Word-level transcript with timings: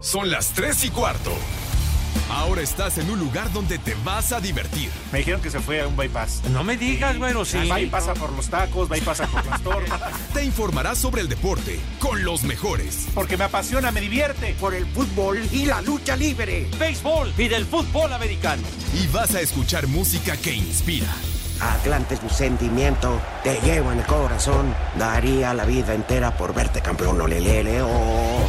Son 0.00 0.30
las 0.30 0.52
3 0.52 0.84
y 0.84 0.90
cuarto. 0.90 1.32
Ahora 2.30 2.62
estás 2.62 2.98
en 2.98 3.10
un 3.10 3.18
lugar 3.18 3.52
donde 3.52 3.78
te 3.78 3.96
vas 4.04 4.32
a 4.32 4.40
divertir. 4.40 4.90
Me 5.12 5.18
dijeron 5.18 5.40
que 5.40 5.50
se 5.50 5.58
fue 5.58 5.80
a 5.80 5.88
un 5.88 5.96
bypass. 5.96 6.42
No 6.50 6.62
me 6.62 6.76
digas, 6.76 7.18
bueno, 7.18 7.44
sí. 7.44 7.58
Va 7.68 7.80
y 7.80 7.86
pasa 7.86 8.14
por 8.14 8.32
los 8.32 8.48
tacos, 8.48 8.88
pasa 9.04 9.26
por 9.26 9.44
las 9.44 9.60
tortas. 9.60 10.00
Te 10.34 10.44
informarás 10.44 10.98
sobre 10.98 11.22
el 11.22 11.28
deporte 11.28 11.80
con 11.98 12.24
los 12.24 12.44
mejores. 12.44 13.08
Porque 13.12 13.36
me 13.36 13.44
apasiona, 13.44 13.90
me 13.90 14.00
divierte. 14.00 14.54
Por 14.60 14.74
el 14.74 14.86
fútbol 14.86 15.40
y 15.50 15.66
la 15.66 15.80
lucha 15.82 16.14
libre. 16.16 16.68
Béisbol 16.78 17.32
y 17.36 17.48
del 17.48 17.64
fútbol 17.64 18.12
americano. 18.12 18.62
Y 18.94 19.06
vas 19.08 19.34
a 19.34 19.40
escuchar 19.40 19.88
música 19.88 20.36
que 20.36 20.54
inspira. 20.54 21.08
Atlante 21.60 22.14
es 22.14 22.22
mi 22.22 22.30
sentimiento, 22.30 23.20
te 23.42 23.60
llevo 23.62 23.90
en 23.90 23.98
el 23.98 24.06
corazón. 24.06 24.72
Daría 24.96 25.54
la 25.54 25.64
vida 25.64 25.92
entera 25.92 26.36
por 26.36 26.54
verte 26.54 26.80
campeón, 26.80 27.20
olelele, 27.20 27.82
oh. 27.82 28.48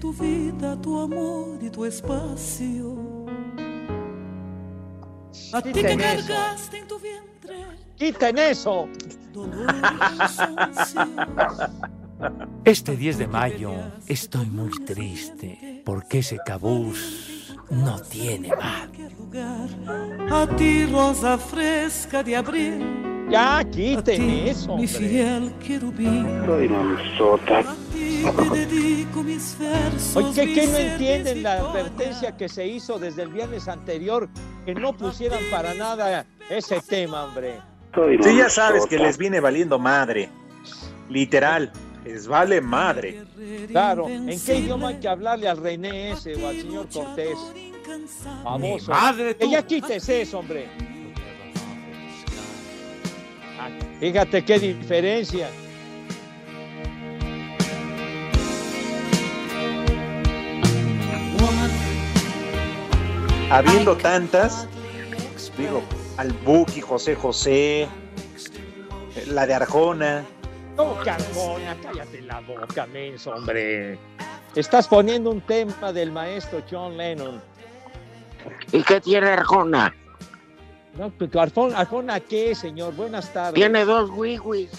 Tu 0.00 0.12
vida, 0.12 0.76
tu 0.80 0.98
amor 0.98 1.58
y 1.62 1.70
tu 1.70 1.84
espacio. 1.84 2.96
A 5.52 5.60
ti 5.62 5.72
que 5.72 5.96
cargaste 5.96 6.78
en 6.78 6.88
tu 6.88 6.98
vientre 6.98 7.56
¡Quiten 7.96 8.38
eso! 8.38 8.88
dolor. 9.32 9.66
Este 12.64 12.96
10 12.96 13.18
de 13.18 13.26
mayo 13.26 13.72
estoy 14.06 14.46
muy 14.46 14.70
triste 14.84 15.82
porque 15.84 16.18
ese 16.18 16.38
cabús 16.44 17.54
no 17.70 18.00
tiene 18.00 18.50
lugar. 19.18 19.68
A 20.30 20.46
ti 20.56 20.86
rosa 20.86 21.38
fresca 21.38 22.22
de 22.22 22.36
abril. 22.36 23.26
Ya, 23.30 23.62
quiten 23.64 24.28
eso, 24.48 24.76
mi 24.76 24.86
fiel 24.88 25.52
querubín. 25.64 26.26
A 26.26 27.76
ti 28.24 28.48
te 28.50 28.66
dedico 28.66 29.22
mis 29.22 29.56
versos. 29.58 30.16
Oye, 30.16 30.32
¿qué, 30.46 30.54
qué 30.54 30.66
no 30.66 30.76
entienden 30.78 31.42
la 31.42 31.52
advertencia 31.54 32.36
que 32.36 32.48
se 32.48 32.66
hizo 32.66 32.98
desde 32.98 33.22
el 33.22 33.28
viernes 33.28 33.68
anterior? 33.68 34.28
Que 34.64 34.74
no 34.74 34.92
pusieran 34.96 35.40
para 35.50 35.74
nada 35.74 36.26
ese 36.48 36.80
tema, 36.80 37.24
hombre. 37.24 37.60
Sí, 38.22 38.36
ya 38.36 38.48
sabes 38.48 38.86
que 38.86 38.98
les 38.98 39.18
viene 39.18 39.40
valiendo 39.40 39.78
madre. 39.78 40.28
Literal, 41.08 41.72
les 42.04 42.26
vale 42.28 42.60
madre. 42.60 43.24
Claro, 43.68 44.08
¿en 44.08 44.40
qué 44.40 44.56
idioma 44.58 44.88
hay 44.88 44.96
que 45.00 45.08
hablarle 45.08 45.48
al 45.48 45.56
René 45.56 46.12
ese 46.12 46.34
o 46.36 46.48
al 46.48 46.60
señor 46.60 46.88
Cortés? 46.88 47.36
Famoso. 48.44 48.92
madre, 48.92 49.34
Que 49.36 49.44
tú. 49.46 49.50
ya 49.50 49.66
quites 49.66 50.08
eso, 50.08 50.38
hombre. 50.38 50.68
Ah, 53.58 53.68
Fíjate 53.98 54.44
qué 54.44 54.58
diferencia. 54.58 55.48
Habiendo 63.50 63.96
tantas, 63.96 64.68
digo, 65.58 65.82
al 66.16 66.32
Buki, 66.44 66.80
José 66.80 67.16
José, 67.16 67.88
la 69.26 69.44
de 69.44 69.54
Arjona. 69.54 70.24
No, 70.76 70.94
Carmona, 71.04 71.76
cállate 71.82 72.22
la 72.22 72.40
boca, 72.40 72.86
menso, 72.86 73.32
hombre. 73.32 73.98
Estás 74.54 74.86
poniendo 74.86 75.30
un 75.30 75.40
tema 75.40 75.92
del 75.92 76.12
maestro 76.12 76.62
John 76.70 76.96
Lennon. 76.96 77.42
¿Y 78.70 78.84
qué 78.84 79.00
tiene 79.00 79.30
Arjona? 79.30 79.92
No, 80.96 81.12
pero 81.18 81.40
Arjona, 81.40 81.78
Arjona, 81.78 82.20
¿qué, 82.20 82.54
señor? 82.54 82.94
Buenas 82.94 83.32
tardes. 83.32 83.54
Tiene 83.54 83.84
dos 83.84 84.10
wiwis, 84.10 84.70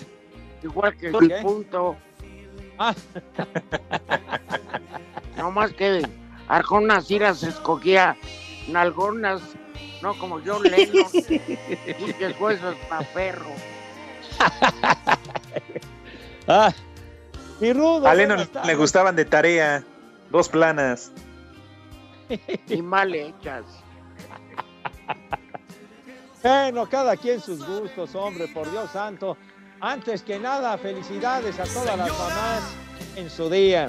igual 0.63 0.95
que 0.95 1.07
el 1.07 1.41
punto. 1.41 1.97
Ah, 2.77 2.95
No 5.37 5.51
más 5.51 5.73
que 5.73 6.07
Arjona 6.47 7.03
las 7.19 7.43
escogía 7.43 8.15
nalgonas, 8.67 9.41
no 10.01 10.17
como 10.17 10.39
John 10.45 10.63
Lennon. 10.63 11.05
y 11.13 11.21
que 12.13 12.25
el 12.25 12.35
hueso 12.39 12.71
es 12.71 12.77
pa' 12.87 13.01
perro. 13.13 13.51
ah. 16.47 16.71
Mi 17.59 17.73
rudo. 17.73 18.07
A 18.07 18.15
Lennon 18.15 18.49
le 18.65 18.75
gustaban 18.75 19.15
de 19.15 19.25
tarea, 19.25 19.83
dos 20.31 20.49
planas. 20.49 21.11
Y 22.67 22.81
mal 22.81 23.13
hechas. 23.13 23.65
Bueno, 26.43 26.89
cada 26.89 27.15
quien 27.15 27.39
sus 27.39 27.63
gustos, 27.63 28.15
hombre, 28.15 28.47
por 28.47 28.67
Dios 28.71 28.89
santo. 28.89 29.37
Antes 29.79 30.23
que 30.23 30.39
nada, 30.39 30.75
felicidades 30.75 31.59
a 31.59 31.65
todas 31.65 31.95
las 31.95 32.09
mamás 32.09 32.63
en 33.15 33.29
su 33.29 33.47
día. 33.47 33.87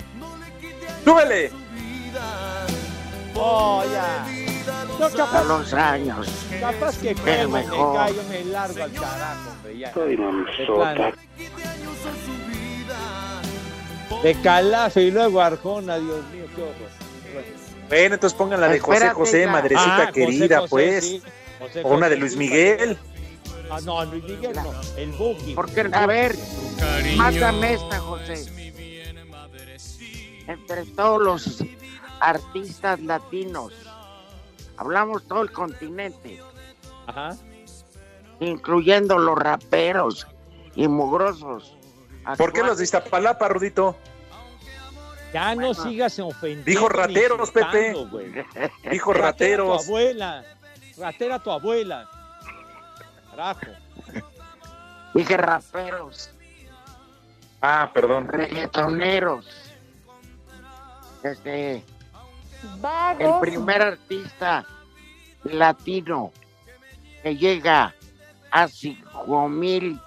¡Súbele! 1.03 1.51
Oh, 3.35 3.83
ya. 3.91 4.27
No, 4.99 5.11
capaz, 5.11 5.45
los 5.45 5.73
años. 5.75 6.29
capaz 6.61 6.99
que 6.99 7.15
cuelgo, 7.15 7.51
me 7.53 7.63
mejor. 7.63 7.97
callo, 7.97 8.23
me 8.29 8.45
largo 8.45 8.83
al 8.85 8.93
carajo, 8.93 9.51
hombre, 9.51 9.79
ya. 9.79 9.93
De 14.23 14.35
calafe 14.41 15.03
y 15.03 15.11
luego 15.11 15.41
Arjona, 15.41 15.99
Dios 15.99 16.25
mío, 16.33 16.45
qué 16.55 16.63
horror. 16.63 16.91
Bueno, 17.89 18.15
entonces 18.15 18.39
pongan 18.39 18.61
la 18.61 18.69
de 18.69 18.79
José 18.79 19.11
José, 19.11 19.47
madrecita 19.47 20.05
Ah, 20.09 20.13
querida, 20.13 20.61
José, 20.61 20.69
pues. 20.71 21.05
sí. 21.05 21.23
José 21.59 21.83
O 21.85 21.89
una 21.89 22.09
de 22.09 22.17
Luis 22.17 22.37
Miguel. 22.37 22.97
Ah, 23.71 23.81
no, 23.85 24.05
Luis 24.05 24.23
Miguel 24.25 24.53
no, 24.55 24.73
el 24.97 25.11
Buki. 25.13 25.55
Porque, 25.55 25.89
a 25.93 26.07
ver, 26.07 26.37
mátame 27.17 27.75
esta, 27.75 27.99
José. 28.01 28.47
Entre 30.47 30.85
todos 30.87 31.23
los 31.23 31.65
artistas 32.21 33.01
latinos, 33.01 33.73
hablamos 34.77 35.27
todo 35.29 35.43
el 35.43 35.53
continente, 35.53 36.41
Ajá. 37.07 37.37
incluyendo 38.41 39.19
los 39.19 39.39
raperos 39.39 40.27
y 40.75 40.89
mugrosos. 40.89 41.77
¿Por 42.39 42.53
qué 42.53 42.63
los 42.63 42.79
de. 42.79 42.85
Iztapalapa, 42.85 43.49
Rudito? 43.49 43.97
Ya 45.33 45.55
no 45.55 45.73
sigas 45.75 46.19
ofendiendo. 46.19 46.65
Dijo 46.67 46.89
rateros, 46.89 47.51
Pepe. 47.51 47.95
Dijo 48.91 49.13
Ratera 49.13 49.27
rateros. 49.33 49.87
tu 49.87 49.91
abuela. 49.93 50.45
Ratera 50.99 51.39
tu 51.39 51.51
abuela. 51.51 52.09
Carajo. 53.31 53.61
Dije 55.15 55.37
raperos, 55.37 56.31
Ah, 57.61 57.91
perdón. 57.95 58.29
reggaetoneros. 58.29 59.47
Este, 61.23 61.85
el 63.19 63.33
primer 63.41 63.83
artista 63.83 64.65
latino 65.45 66.33
que 67.23 67.37
llega 67.37 67.95
a 68.51 68.69
5 68.69 69.49
mil 69.49 69.99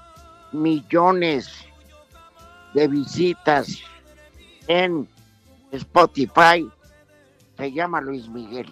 millones 0.52 1.66
de 2.74 2.88
visitas 2.88 3.80
en 4.68 5.08
Spotify 5.72 6.70
se 7.58 7.72
llama 7.72 8.02
Luis 8.02 8.28
Miguel. 8.28 8.72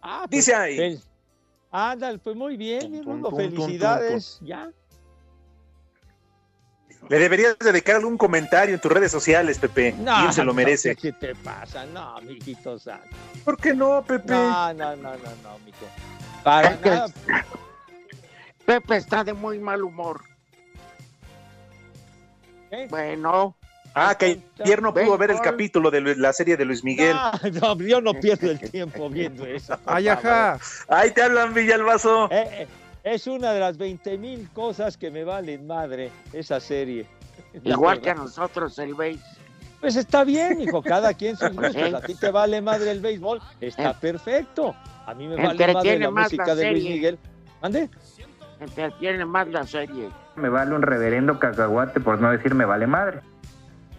Ah, 0.00 0.26
Dice 0.28 0.54
ahí. 0.54 1.00
Ándale, 1.70 2.18
pues 2.18 2.36
muy 2.36 2.56
bien, 2.56 3.02
tum, 3.02 3.22
tum, 3.22 3.36
Felicidades. 3.36 4.38
Ya. 4.42 4.70
Le 7.08 7.18
deberías 7.18 7.58
dedicar 7.58 7.96
algún 7.96 8.16
comentario 8.16 8.74
en 8.74 8.80
tus 8.80 8.90
redes 8.90 9.12
sociales, 9.12 9.58
Pepe. 9.58 9.94
No, 9.98 10.20
Bien 10.20 10.32
se 10.32 10.40
lo 10.40 10.46
no, 10.46 10.54
merece. 10.54 10.96
¿Qué 10.96 11.12
te 11.12 11.34
pasa? 11.34 11.84
No, 11.86 12.20
mijito 12.22 12.78
santo. 12.78 13.16
¿Por 13.44 13.58
qué 13.58 13.74
no, 13.74 14.02
Pepe? 14.02 14.32
No, 14.32 14.72
no, 14.72 14.96
no, 14.96 15.12
no, 15.12 15.30
no, 15.42 15.58
mijo. 15.64 15.86
Para 16.42 16.78
que 16.78 16.90
nada. 16.90 17.06
Pepe 18.64 18.96
está 18.96 19.22
de 19.22 19.34
muy 19.34 19.58
mal 19.58 19.82
humor. 19.82 20.22
¿eh? 22.70 22.86
Bueno, 22.88 23.54
Ah, 23.96 24.16
que 24.18 24.40
ayer 24.58 24.82
no 24.82 24.92
pudo 24.92 25.16
ver 25.16 25.30
el 25.30 25.40
capítulo 25.40 25.88
de 25.88 26.16
la 26.16 26.32
serie 26.32 26.56
de 26.56 26.64
Luis 26.64 26.82
Miguel. 26.82 27.14
No, 27.14 27.76
no, 27.76 27.78
yo 27.78 28.00
no 28.00 28.12
pierdo 28.14 28.50
el 28.50 28.58
tiempo 28.58 29.08
viendo 29.08 29.46
eso. 29.46 29.78
Ay, 29.86 30.08
ajá. 30.08 30.58
Ahí 30.88 31.12
te 31.12 31.22
hablan, 31.22 31.54
Villalbazo. 31.54 32.28
Eh, 32.32 32.48
eh, 32.50 32.66
es 33.04 33.26
una 33.26 33.52
de 33.52 33.60
las 33.60 33.76
20 33.76 34.18
mil 34.18 34.48
cosas 34.50 34.96
que 34.96 35.10
me 35.10 35.24
valen 35.24 35.66
madre 35.66 36.10
esa 36.32 36.58
serie. 36.58 37.06
Igual 37.62 38.00
que 38.00 38.10
a 38.10 38.14
nosotros 38.14 38.78
el 38.78 38.94
béis. 38.94 39.20
Pues 39.80 39.96
está 39.96 40.24
bien, 40.24 40.60
hijo, 40.62 40.82
cada 40.82 41.12
quien 41.12 41.36
sus 41.36 41.50
gustos. 41.54 41.94
A 41.94 42.00
ti 42.00 42.14
te 42.14 42.30
vale 42.30 42.60
madre 42.62 42.90
el 42.90 43.00
béisbol, 43.00 43.40
está 43.60 43.98
perfecto. 44.00 44.74
A 45.06 45.14
mí 45.14 45.28
me 45.28 45.36
vale 45.36 45.72
madre 45.72 45.98
la 45.98 46.10
más 46.10 46.24
música 46.24 46.46
la 46.46 46.54
de 46.54 46.70
Luis. 46.72 46.84
Miguel. 46.84 47.18
¿Ande? 47.60 47.90
Entretiene 48.60 49.24
más 49.26 49.46
la 49.48 49.66
serie. 49.66 50.08
Me 50.36 50.48
vale 50.48 50.74
un 50.74 50.82
reverendo 50.82 51.38
cacahuate 51.38 52.00
por 52.00 52.18
no 52.20 52.30
decir 52.30 52.54
me 52.54 52.64
vale 52.64 52.86
madre. 52.86 53.20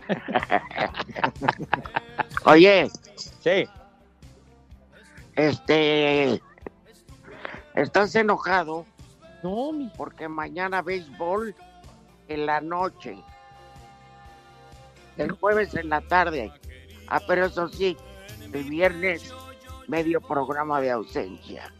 Oye, 2.45 2.89
Sí. 3.41 3.67
este. 5.35 6.41
¿Estás 7.75 8.15
enojado? 8.15 8.85
No, 9.45 9.71
mi. 9.71 9.89
Porque 9.95 10.27
mañana 10.27 10.81
béisbol 10.81 11.53
en 12.27 12.45
la 12.47 12.62
noche. 12.62 13.15
El 15.18 15.31
jueves 15.33 15.74
en 15.75 15.89
la 15.89 16.01
tarde. 16.01 16.51
Ah, 17.07 17.21
pero 17.27 17.45
eso 17.45 17.68
sí, 17.69 17.95
el 18.51 18.63
viernes 18.63 19.31
medio 19.88 20.19
programa 20.19 20.81
de 20.81 20.89
ausencia. 20.89 21.71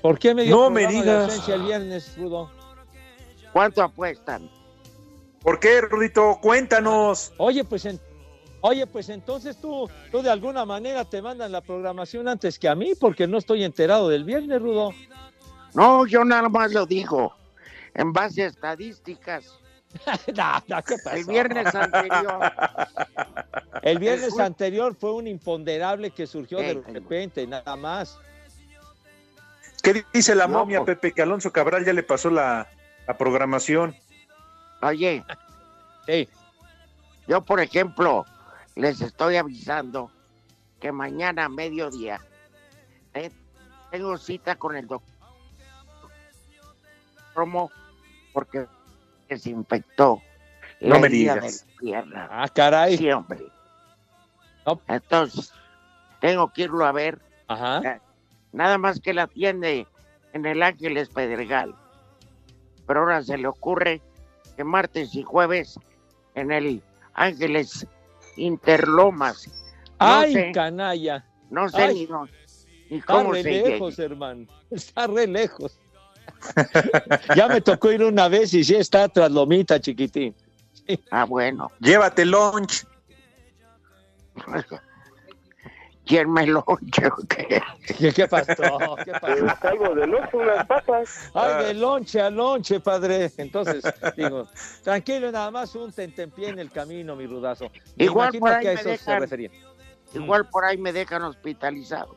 ¿Por 0.00 0.18
qué 0.20 0.34
me 0.34 0.44
dio 0.44 0.54
No 0.56 0.70
me 0.70 0.82
programa 0.82 1.04
de 1.04 1.10
digas. 1.10 1.24
ausencia 1.24 1.54
el 1.56 1.62
viernes, 1.62 2.16
Rudo? 2.16 2.50
¿Cuánto 3.52 3.82
apuestan? 3.82 4.48
¿Por 5.42 5.58
qué, 5.58 5.80
Rudito? 5.80 6.38
Cuéntanos. 6.40 7.32
Oye, 7.38 7.64
pues 7.64 7.84
en- 7.86 8.00
Oye, 8.62 8.86
pues 8.86 9.08
entonces 9.08 9.56
tú, 9.58 9.88
tú 10.12 10.20
de 10.22 10.28
alguna 10.30 10.66
manera 10.66 11.06
te 11.06 11.22
mandan 11.22 11.50
la 11.50 11.62
programación 11.62 12.28
antes 12.28 12.58
que 12.58 12.68
a 12.68 12.74
mí, 12.74 12.92
porque 12.94 13.26
no 13.26 13.38
estoy 13.38 13.64
enterado 13.64 14.08
del 14.10 14.22
viernes, 14.24 14.60
Rudo. 14.60 14.92
No, 15.74 16.06
yo 16.06 16.24
nada 16.24 16.48
más 16.48 16.72
lo 16.72 16.86
digo. 16.86 17.34
En 17.94 18.12
base 18.12 18.44
a 18.44 18.46
estadísticas. 18.46 19.56
No, 20.36 20.52
no, 20.68 20.82
¿qué 20.84 20.94
pasó? 21.02 21.16
El 21.16 21.24
viernes 21.24 21.74
anterior. 21.74 22.52
El 23.82 23.98
viernes 23.98 24.34
El- 24.34 24.40
anterior 24.40 24.94
fue 24.94 25.12
un 25.12 25.26
imponderable 25.26 26.12
que 26.12 26.28
surgió 26.28 26.58
de 26.58 26.74
repente, 26.86 27.44
nada 27.44 27.74
más. 27.74 28.16
¿Qué 29.82 30.04
dice 30.12 30.34
la 30.36 30.46
momia, 30.46 30.84
pues. 30.84 30.96
Pepe? 30.96 31.12
Que 31.12 31.22
Alonso 31.22 31.50
Cabral 31.52 31.84
ya 31.84 31.92
le 31.92 32.04
pasó 32.04 32.30
la, 32.30 32.68
la 33.08 33.18
programación. 33.18 33.96
Oye, 34.82 35.24
Sí. 36.06 36.28
yo 37.26 37.40
por 37.42 37.58
ejemplo, 37.60 38.24
les 38.76 39.00
estoy 39.00 39.36
avisando 39.36 40.10
que 40.80 40.92
mañana 40.92 41.46
a 41.46 41.48
mediodía 41.48 42.20
eh, 43.14 43.30
tengo 43.90 44.16
cita 44.18 44.54
con 44.54 44.76
el 44.76 44.86
doctor 44.86 45.10
Romo 47.34 47.70
porque 48.32 48.66
desinfectó 49.28 50.20
No 50.80 50.94
la 50.94 50.98
me 51.00 51.08
digas. 51.08 51.66
pierna. 51.78 52.28
Ah, 52.30 52.48
caray. 52.48 52.96
Sí, 52.96 53.10
hombre. 53.10 53.40
No. 54.66 54.80
Entonces, 54.88 55.52
tengo 56.20 56.52
que 56.52 56.62
irlo 56.62 56.84
a 56.84 56.92
ver, 56.92 57.18
Ajá. 57.48 58.00
nada 58.52 58.78
más 58.78 59.00
que 59.00 59.14
la 59.14 59.22
atiende 59.24 59.86
en 60.32 60.46
el 60.46 60.62
Ángeles 60.62 61.08
Pedregal. 61.08 61.74
Pero 62.86 63.00
ahora 63.00 63.22
se 63.22 63.38
le 63.38 63.46
ocurre 63.48 64.00
que 64.56 64.64
martes 64.64 65.14
y 65.14 65.22
jueves 65.22 65.78
en 66.34 66.52
el 66.52 66.82
Ángeles 67.14 67.86
Interlomas. 68.36 69.46
No 70.00 70.06
Ay, 70.06 70.32
sé, 70.32 70.52
canalla. 70.52 71.24
no 71.50 71.68
sé 71.68 71.82
ay. 71.82 71.94
ni, 71.94 72.06
no- 72.06 72.26
ni 72.90 72.98
Está 72.98 73.22
re 73.22 73.42
se 73.42 73.52
llegue. 73.52 73.68
lejos, 73.70 73.98
hermano. 73.98 74.46
Está 74.70 75.06
re 75.06 75.26
lejos. 75.26 75.78
Ya 77.36 77.48
me 77.48 77.60
tocó 77.60 77.92
ir 77.92 78.02
una 78.02 78.28
vez 78.28 78.52
y 78.54 78.64
sí 78.64 78.74
está 78.76 79.08
tras 79.08 79.30
lomita, 79.30 79.80
chiquitín. 79.80 80.34
Ah, 81.10 81.24
bueno. 81.24 81.70
Llévate 81.80 82.24
lunch. 82.24 82.84
¿Quién 86.06 86.32
me 86.32 86.44
lo 86.46 86.64
qué? 87.28 87.62
¿Qué, 87.98 88.12
qué 88.12 88.26
pasó? 88.26 88.96
¿Qué 89.04 89.12
pasó? 89.12 89.68
algo 89.68 89.94
de 89.94 90.06
lujo, 90.08 90.38
unas 90.38 90.66
papas. 90.66 91.30
Ay, 91.34 91.66
de 91.66 91.74
lonche 91.74 92.20
a 92.20 92.30
lonche, 92.30 92.80
padre. 92.80 93.30
Entonces, 93.36 93.84
digo, 94.16 94.48
tranquilo, 94.82 95.30
nada 95.30 95.52
más 95.52 95.72
un 95.76 95.92
tentempié 95.92 96.48
en 96.48 96.58
el 96.58 96.70
camino, 96.72 97.14
mi 97.14 97.26
rudazo. 97.26 97.70
Me 97.96 98.06
Igual 98.06 98.32
por 98.40 98.50
ahí 98.50 98.62
que 98.64 98.70
a 98.70 98.72
me 98.74 98.80
eso 98.80 98.82
se 98.84 98.90
dejan. 98.90 99.20
refería. 99.20 99.50
Igual 100.12 100.48
por 100.48 100.64
ahí 100.64 100.78
me 100.78 100.92
dejan 100.92 101.22
hospitalizado. 101.22 102.16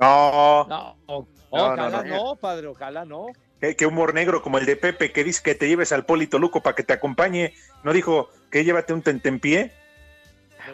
No, 0.00 0.66
No, 0.66 1.28
No, 1.52 1.64
ojalá 1.66 1.90
no, 1.90 2.02
no, 2.04 2.24
no. 2.24 2.36
padre, 2.36 2.66
ojalá 2.68 3.04
no. 3.04 3.26
qué, 3.60 3.74
qué 3.76 3.86
humor 3.86 4.14
negro 4.14 4.42
como 4.42 4.58
el 4.58 4.66
de 4.66 4.76
Pepe 4.76 5.12
que 5.12 5.24
dice 5.24 5.42
que 5.42 5.54
te 5.54 5.66
lleves 5.68 5.92
al 5.92 6.04
Polito 6.06 6.38
Luco 6.38 6.62
para 6.62 6.76
que 6.76 6.82
te 6.84 6.92
acompañe. 6.92 7.54
No 7.82 7.92
dijo 7.92 8.30
que 8.50 8.64
llévate 8.64 8.92
un 8.92 9.02
tentempié. 9.02 9.72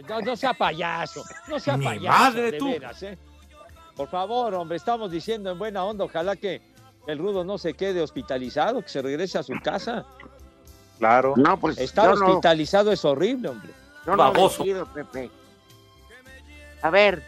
No, 0.08 0.20
no 0.20 0.36
sea 0.36 0.52
payaso, 0.52 1.24
no 1.48 1.58
sea 1.60 1.78
payaso, 1.78 2.18
madre 2.18 2.50
de 2.50 2.58
tú. 2.58 2.70
veras, 2.70 3.02
¿eh? 3.04 3.16
Por 3.94 4.08
favor, 4.08 4.52
hombre, 4.54 4.76
estamos 4.76 5.10
diciendo 5.10 5.50
en 5.50 5.58
buena 5.58 5.84
onda, 5.84 6.04
ojalá 6.04 6.36
que 6.36 6.60
el 7.06 7.18
rudo 7.18 7.44
no 7.44 7.56
se 7.56 7.72
quede 7.74 8.02
hospitalizado, 8.02 8.82
que 8.82 8.88
se 8.88 9.00
regrese 9.00 9.38
a 9.38 9.42
su 9.42 9.54
casa. 9.62 10.04
Claro. 10.98 11.34
No, 11.36 11.58
pues 11.58 11.78
Estar 11.78 12.14
no, 12.18 12.26
hospitalizado 12.26 12.90
es 12.92 13.04
horrible, 13.04 13.48
hombre. 13.50 13.70
yo 14.04 14.12
no 14.12 14.18
Baboso. 14.18 14.64
decido, 14.64 14.86
Pepe. 14.92 15.30
A 16.82 16.90
ver, 16.90 17.22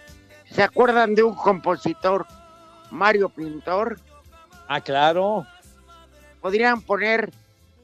¿se 0.50 0.62
acuerdan 0.62 1.14
de 1.14 1.22
un 1.22 1.34
compositor, 1.34 2.26
Mario 2.90 3.28
Pintor? 3.28 3.98
Ah, 4.68 4.80
claro. 4.80 5.46
Podrían 6.40 6.80
poner 6.82 7.32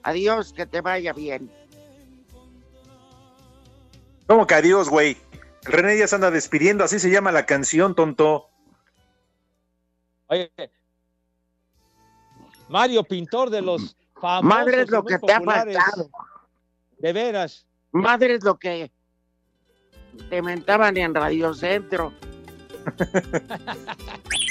adiós, 0.03 0.53
que 0.53 0.67
te 0.67 0.81
vaya 0.81 1.13
bien. 1.13 1.51
¿Cómo 4.27 4.47
que 4.47 4.55
adiós, 4.55 4.89
güey? 4.89 5.17
René 5.63 5.99
ya 5.99 6.07
se 6.07 6.15
anda 6.15 6.31
despidiendo, 6.31 6.85
así 6.85 6.99
se 6.99 7.11
llama 7.11 7.33
la 7.33 7.47
canción, 7.47 7.95
tonto. 7.95 8.49
Oye, 10.27 10.51
Mario 12.69 13.05
Pintor 13.05 13.51
de 13.51 13.63
los 13.63 13.97
famosos. 14.21 14.45
Madre 14.45 14.83
es 14.83 14.89
y 14.89 14.91
lo 14.91 15.05
que 15.05 15.19
te 15.19 15.33
ha 15.33 15.39
populares. 15.39 15.77
faltado. 15.77 16.11
De 16.99 17.13
veras. 17.13 17.67
Madre 17.93 18.35
es 18.35 18.45
lo 18.45 18.59
que 18.59 18.91
te 20.31 20.43
mentaban 20.43 20.97
en 20.97 21.15
Radio 21.15 21.55
Centro. 21.55 22.13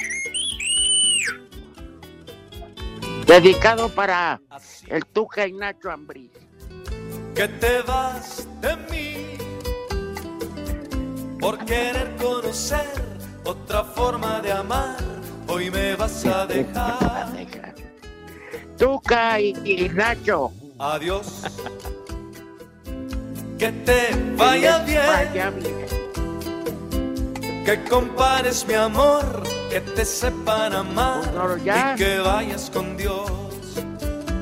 Dedicado 3.26 3.90
para 3.90 4.40
el 4.88 5.06
Tuca 5.06 5.48
y 5.48 5.54
Nacho 5.54 5.90
Ambrí. 5.92 6.30
que 7.36 7.48
te 7.48 7.82
vas 7.82 8.48
de 8.62 8.76
mí 8.92 9.38
por 11.40 11.58
querer 11.66 12.16
conocer 12.18 12.86
otra 13.44 13.84
forma 13.84 14.40
de 14.42 14.52
amar. 14.52 14.98
Hoy 15.48 15.72
me 15.72 15.96
vas 15.96 16.26
a 16.26 16.46
dejar. 16.48 17.28
Tuca 18.78 19.40
y, 19.40 19.54
y 19.66 19.90
Nacho. 19.90 20.52
Adiós. 20.80 21.44
Que 23.58 23.72
te 23.72 24.10
vaya 24.36 24.80
bien, 24.80 25.02
Vaya 25.08 25.50
bien. 25.52 26.03
Que 27.66 27.84
compares 27.90 28.66
mi 28.68 28.74
amor, 28.74 29.44
que 29.70 29.80
te 29.82 30.06
sepan 30.06 30.74
amar 30.74 31.22
Pues 31.32 31.64
ya. 31.64 31.94
y 31.94 31.98
que 31.98 32.20
vayas 32.20 32.70
con 32.70 32.98
Dios. 32.98 33.32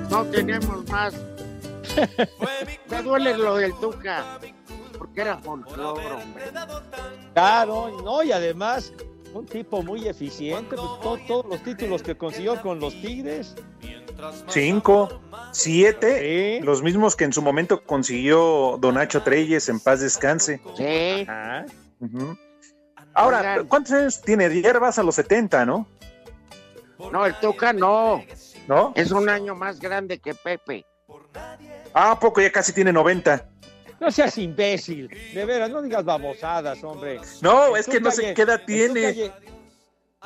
No 0.10 0.26
tenemos 0.26 0.88
más. 0.90 1.14
Me 2.90 3.02
duele 3.04 3.38
lo 3.38 3.56
del 3.56 3.74
Tuca. 3.76 4.40
Porque 4.98 5.22
era 5.22 5.38
folclore, 5.38 6.06
hombre. 6.12 6.44
Claro, 7.34 8.02
no, 8.04 8.22
y 8.24 8.32
además, 8.32 8.94
un 9.34 9.46
tipo 9.46 9.82
muy 9.82 10.08
eficiente. 10.08 10.76
pues, 10.76 10.82
to- 11.02 11.20
todos 11.28 11.46
los 11.46 11.64
títulos 11.64 12.04
que 12.04 12.16
consiguió 12.16 12.62
con 12.62 12.80
los 12.80 12.94
Tigres. 13.02 13.56
Cinco, 14.48 15.20
siete, 15.52 16.60
Sí. 16.60 16.66
los 16.66 16.84
mismos 16.84 17.16
que 17.16 17.24
en 17.24 17.34
su 17.34 17.42
momento 17.42 17.84
consiguió 17.84 18.78
Don 18.80 18.96
Nacho 18.96 19.24
Treyes, 19.24 19.68
en 19.70 19.80
paz 19.80 20.00
descanse. 20.02 20.62
Sí. 20.78 21.26
Ah, 21.28 21.66
Ujú. 22.00 22.38
Ahora, 23.14 23.40
Oigan. 23.40 23.68
¿cuántos 23.68 23.94
años 23.94 24.22
tiene? 24.22 24.50
Vas 24.80 25.00
a 25.00 25.04
los 25.04 25.16
70, 25.16 25.66
¿no? 25.66 25.88
No, 27.12 27.26
el 27.26 27.36
Tuca 27.40 27.74
no. 27.74 28.24
¿No? 28.68 28.94
Es 28.96 29.12
un 29.12 29.28
año 29.28 29.56
más 29.56 29.80
grande 29.80 30.20
que 30.20 30.36
Pepe. 30.36 30.86
Ah, 31.94 32.12
¿a 32.12 32.20
poco 32.20 32.42
ya 32.42 32.52
casi 32.52 32.72
tiene 32.74 32.94
90. 32.94 33.46
no 34.00 34.12
seas 34.12 34.38
imbécil. 34.38 35.10
De 35.34 35.46
veras, 35.46 35.70
no 35.70 35.82
digas 35.82 36.06
babosadas, 36.06 36.84
hombre. 36.84 37.20
No, 37.42 37.76
El 37.76 37.82
es 37.82 37.88
que 37.88 38.00
no 38.00 38.12
sé 38.12 38.34
qué 38.34 38.44
edad 38.44 38.62
tiene. 38.66 39.32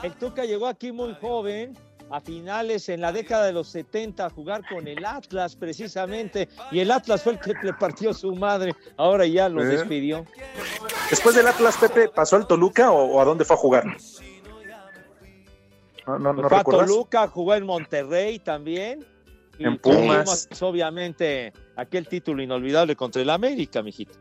El 0.04 0.14
Tuca 0.16 0.44
llegó 0.44 0.68
aquí 0.68 0.92
muy 0.92 1.16
joven, 1.16 1.78
a 2.10 2.22
finales, 2.22 2.90
en 2.90 3.02
la 3.02 3.12
década 3.12 3.46
de 3.46 3.54
los 3.54 3.68
70, 3.70 4.26
a 4.26 4.30
jugar 4.30 4.64
con 4.68 4.88
el 4.88 5.04
Atlas, 5.06 5.56
precisamente. 5.56 6.48
Y 6.72 6.80
el 6.80 6.92
Atlas 6.92 7.24
fue 7.24 7.34
el 7.34 7.40
que 7.40 7.54
le 7.64 7.74
partió 7.74 8.14
su 8.14 8.36
madre. 8.36 8.76
Ahora 8.98 9.26
ya 9.26 9.50
lo 9.50 9.62
¿Eh? 9.64 9.66
despidió. 9.66 10.26
Después 11.10 11.36
del 11.36 11.48
Atlas, 11.48 11.78
Pepe, 11.78 12.10
¿pasó 12.10 12.36
al 12.36 12.48
Toluca 12.48 12.92
o, 12.92 13.16
o 13.16 13.22
a 13.22 13.26
dónde 13.26 13.46
fue 13.46 13.56
a 13.56 13.60
jugar? 13.60 13.86
No, 16.08 16.20
no, 16.20 16.34
no 16.34 16.48
fue 16.48 16.58
a 16.58 16.60
recuerdas. 16.60 16.88
Toluca, 16.88 17.28
jugó 17.28 17.56
en 17.56 17.66
Monterrey 17.66 18.40
también. 18.40 19.06
En 19.58 19.78
Pumas. 19.78 20.50
obviamente, 20.62 21.54
aquel 21.76 22.08
título 22.08 22.44
inolvidable 22.44 22.96
contra 22.96 23.22
el 23.22 23.30
América, 23.30 23.82
mijito. 23.82 24.14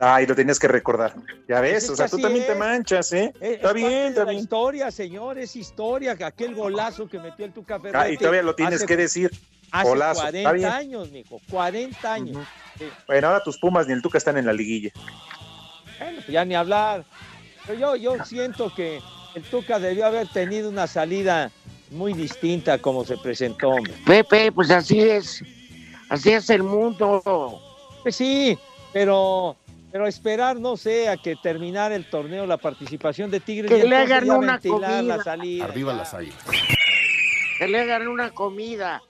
Ay, 0.00 0.26
lo 0.26 0.34
tenías 0.34 0.58
que 0.58 0.68
recordar. 0.68 1.14
Ya 1.48 1.60
ves, 1.60 1.72
Pues 1.72 1.84
es 1.84 1.90
o 1.90 1.96
sea, 1.96 2.08
tú 2.08 2.18
también 2.18 2.46
te 2.46 2.54
manchas, 2.54 3.12
¿eh? 3.12 3.32
Es- 3.40 3.52
Está 3.56 3.68
es 3.68 3.74
bien, 3.74 3.90
parte 3.90 4.08
está 4.08 4.24
bien. 4.24 4.38
historia, 4.42 4.90
señor, 4.90 5.38
es 5.38 5.56
historia. 5.56 6.16
Aquel 6.20 6.54
golazo 6.54 7.08
que 7.08 7.18
metió 7.18 7.44
el 7.44 7.52
Tuca 7.52 7.76
Ah, 7.76 7.80
Ferretti. 7.80 8.14
y 8.14 8.16
todavía 8.18 8.42
lo 8.42 8.54
tienes 8.54 8.76
hace- 8.76 8.86
que 8.86 8.96
decir. 8.96 9.30
Hace 9.70 9.88
Golazo, 9.88 10.20
está 10.20 10.30
40 10.30 10.52
bien. 10.52 10.66
años, 10.68 11.10
mijo. 11.10 11.40
40 11.50 12.12
años. 12.12 12.46
Sí. 12.78 12.84
Bueno, 13.08 13.26
ahora 13.28 13.42
tus 13.42 13.58
Pumas 13.58 13.86
ni 13.88 13.92
el 13.92 14.02
Tuca 14.02 14.18
están 14.18 14.36
en 14.36 14.46
la 14.46 14.52
liguilla. 14.52 14.90
Bueno, 15.98 16.16
pues 16.16 16.28
ya 16.28 16.44
ni 16.44 16.54
hablar. 16.54 17.04
Pero 17.66 17.78
yo, 17.78 17.96
yo 17.96 18.24
siento 18.24 18.72
que 18.74 19.00
el 19.34 19.42
Tuca 19.44 19.78
debió 19.78 20.06
haber 20.06 20.28
tenido 20.28 20.68
una 20.68 20.86
salida 20.86 21.50
muy 21.90 22.12
distinta 22.12 22.78
como 22.78 23.04
se 23.04 23.16
presentó. 23.16 23.70
hombre. 23.70 23.94
Pepe, 24.06 24.52
pues 24.52 24.70
así 24.70 25.00
es. 25.00 25.42
Así 26.08 26.30
es 26.30 26.50
el 26.50 26.62
mundo. 26.62 27.60
Pues 28.02 28.14
sí, 28.14 28.56
pero, 28.92 29.56
pero 29.94 30.08
esperar, 30.08 30.56
no 30.56 30.76
sé, 30.76 31.08
a 31.08 31.16
que 31.16 31.36
terminara 31.36 31.94
el 31.94 32.10
torneo, 32.10 32.46
la 32.46 32.56
participación 32.56 33.30
de 33.30 33.38
Tigres. 33.38 33.70
Que 33.70 33.86
y 33.86 33.88
le 33.88 33.94
hagan 33.94 34.26
ya 34.26 34.34
una 34.34 34.58
comida. 34.58 35.02
la 35.02 35.22
salida. 35.22 35.66
Arriba 35.66 35.92
ya. 35.92 35.98
las 35.98 36.14
águilas. 36.14 36.44
Que 37.60 37.68
le 37.68 37.80
hagan 37.80 38.08
una 38.08 38.30
comida. 38.30 39.02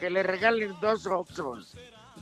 Que 0.00 0.08
le 0.08 0.22
regalen 0.22 0.74
dos 0.80 1.06
Oxos. 1.06 1.74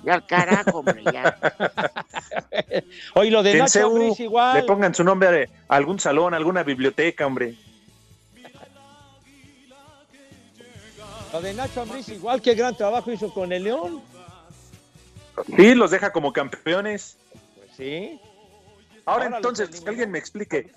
Y 0.05 0.11
al 0.11 0.26
carajo, 0.26 0.81
hombre, 0.81 1.05
ya. 1.05 1.38
Oye, 3.14 3.31
lo 3.31 3.45
de 3.45 3.55
Nacho 3.55 3.87
Ambriz 3.87 4.19
le 4.19 4.25
igual. 4.25 4.67
pongan 4.67 4.93
su 4.93 5.05
nombre 5.05 5.49
a 5.69 5.76
algún 5.76 6.00
salón, 6.00 6.35
a 6.35 6.37
alguna 6.37 6.64
biblioteca, 6.64 7.29
hombre. 7.29 7.55
Lo 11.33 11.40
de 11.40 11.55
Nacho 11.55 11.83
Ambriz 11.83 12.09
igual, 12.09 12.43
qué 12.43 12.57
gran 12.57 12.76
trabajo 12.76 13.12
hizo 13.12 13.33
con 13.33 13.52
el 13.52 13.62
León. 13.62 14.02
Sí, 15.57 15.76
los 15.76 15.93
deja 15.93 16.11
como 16.11 16.33
campeones. 16.33 17.19
Pues 17.80 17.88
sí. 17.88 18.20
Ahora, 19.06 19.25
Ahora 19.25 19.37
entonces, 19.38 19.70
los 19.70 19.80
que 19.80 19.88
alguien 19.88 20.10
me 20.10 20.18
explique. 20.18 20.70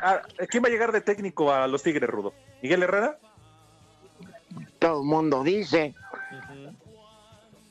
Ah, 0.00 0.22
¿Quién 0.48 0.62
va 0.62 0.68
a 0.68 0.70
llegar 0.70 0.92
de 0.92 1.00
técnico 1.00 1.52
a 1.52 1.66
los 1.66 1.82
Tigres, 1.82 2.08
Rudo? 2.08 2.32
¿Miguel 2.62 2.84
Herrera? 2.84 3.18
Todo 4.78 5.00
el 5.00 5.06
mundo 5.06 5.42
dice. 5.42 5.92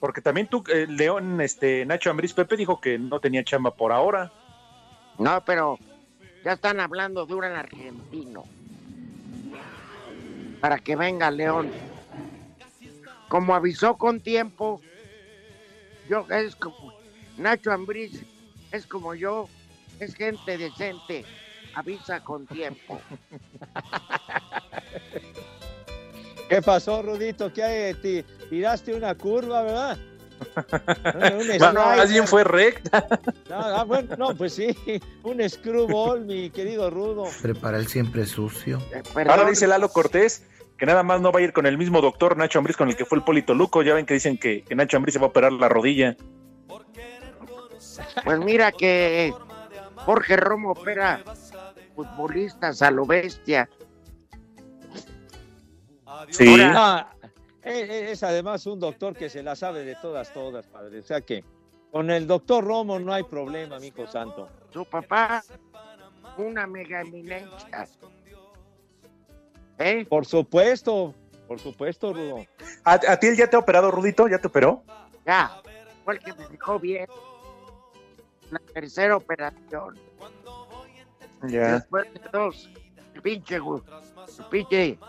Porque 0.01 0.21
también 0.21 0.47
tú, 0.47 0.63
eh, 0.67 0.85
León, 0.87 1.39
este, 1.41 1.85
Nacho 1.85 2.09
Ambriz 2.11 2.33
Pepe 2.33 2.57
dijo 2.57 2.81
que 2.81 2.99
no 2.99 3.19
tenía 3.21 3.43
chamba 3.43 3.71
por 3.71 3.93
ahora. 3.93 4.31
No, 5.17 5.43
pero 5.45 5.79
ya 6.43 6.53
están 6.53 6.81
hablando 6.81 7.25
de 7.25 7.33
un 7.35 7.45
argentino. 7.45 8.43
Para 10.59 10.79
que 10.79 10.97
venga 10.97 11.31
León. 11.31 11.71
Como 13.29 13.55
avisó 13.55 13.97
con 13.97 14.19
tiempo, 14.19 14.81
yo 16.09 16.25
es 16.29 16.55
como 16.55 16.93
Nacho 17.37 17.71
Ambriz, 17.71 18.23
es 18.71 18.85
como 18.85 19.15
yo, 19.15 19.47
es 19.99 20.15
gente 20.15 20.57
decente, 20.57 21.25
avisa 21.75 22.21
con 22.23 22.45
tiempo. 22.47 22.99
¿Qué 26.49 26.61
pasó, 26.61 27.01
Rudito? 27.01 27.53
¿Qué 27.53 27.63
hay? 27.63 27.93
Ti- 27.95 28.23
Tiraste 28.49 28.93
una 28.93 29.13
curva, 29.15 29.61
¿verdad? 29.61 29.97
Más 31.75 32.09
bien 32.09 32.25
fue 32.25 32.43
recta. 32.43 33.05
No, 33.49 33.55
ah, 33.55 33.83
bueno, 33.83 34.15
no, 34.17 34.33
pues 34.35 34.53
sí, 34.53 34.75
un 35.23 35.47
screwball, 35.47 36.25
mi 36.25 36.49
querido 36.49 36.89
Rudo. 36.89 37.25
Prepara 37.41 37.77
el 37.77 37.87
siempre 37.87 38.25
sucio. 38.25 38.81
Eh, 38.93 39.03
Ahora 39.27 39.47
dice 39.49 39.67
Lalo 39.67 39.89
Cortés 39.89 40.45
que 40.77 40.85
nada 40.85 41.03
más 41.03 41.19
no 41.19 41.33
va 41.33 41.41
a 41.41 41.43
ir 41.43 41.51
con 41.51 41.65
el 41.65 41.77
mismo 41.77 41.99
doctor 41.99 42.37
Nacho 42.37 42.57
Ambriz 42.57 42.77
con 42.77 42.87
el 42.87 42.95
que 42.95 43.03
fue 43.03 43.17
el 43.17 43.23
Polito 43.25 43.53
Luco. 43.53 43.83
Ya 43.83 43.93
ven 43.93 44.05
que 44.05 44.13
dicen 44.13 44.37
que, 44.37 44.63
que 44.63 44.75
Nacho 44.75 44.95
Ambriz 44.95 45.11
se 45.13 45.19
va 45.19 45.25
a 45.25 45.29
operar 45.29 45.51
la 45.51 45.67
rodilla. 45.67 46.15
Pues 48.23 48.39
mira 48.39 48.71
que 48.71 49.33
Jorge 49.97 50.35
Romo 50.37 50.71
opera 50.71 51.21
futbolistas 51.95 52.81
a 52.81 52.91
lo 52.91 53.05
bestia. 53.05 53.69
Sí. 56.29 56.47
Ahora- 56.61 57.09
Ah, 57.21 57.27
es, 57.61 57.89
es 57.89 58.23
además 58.23 58.65
un 58.65 58.79
doctor 58.79 59.15
que 59.15 59.29
se 59.29 59.43
la 59.43 59.55
sabe 59.55 59.83
de 59.83 59.95
todas, 59.95 60.31
todas, 60.33 60.65
padre. 60.67 60.99
O 60.99 61.03
sea 61.03 61.21
que 61.21 61.43
con 61.91 62.09
el 62.09 62.25
doctor 62.27 62.63
Romo 62.63 62.99
no 62.99 63.13
hay 63.13 63.23
problema, 63.23 63.75
amigo 63.77 64.07
santo. 64.07 64.49
Su 64.71 64.85
papá, 64.85 65.43
una 66.37 66.65
mega 66.67 67.01
eminencia. 67.01 67.87
¿Eh? 69.77 70.05
Por 70.05 70.25
supuesto, 70.25 71.13
por 71.47 71.59
supuesto, 71.59 72.13
Rudo. 72.13 72.45
¿A, 72.83 72.93
a 72.93 73.17
ti 73.17 73.27
él 73.27 73.37
ya 73.37 73.47
te 73.49 73.55
ha 73.55 73.59
operado, 73.59 73.91
Rudito? 73.91 74.27
¿Ya 74.27 74.37
te 74.39 74.47
operó? 74.47 74.83
Ya, 75.25 75.61
fue 76.03 76.15
el 76.15 76.19
que 76.19 76.33
me 76.33 76.47
dejó 76.47 76.79
bien. 76.79 77.07
La 78.51 78.59
tercera 78.73 79.17
operación. 79.17 79.99
Ya. 81.47 81.75
Después 81.75 82.13
de 82.13 82.21
dos, 82.33 82.69
el 83.13 83.21
pinche, 83.21 83.59
güey, 83.59 83.81
el 84.37 84.45
pinche. 84.45 84.99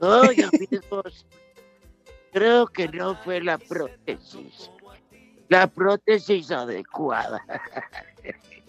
Ay, 0.00 0.42
amigos, 0.70 1.26
creo 2.32 2.66
que 2.66 2.88
no 2.88 3.14
fue 3.16 3.40
la 3.40 3.58
prótesis. 3.58 4.70
La 5.48 5.66
prótesis 5.66 6.50
adecuada. 6.50 7.44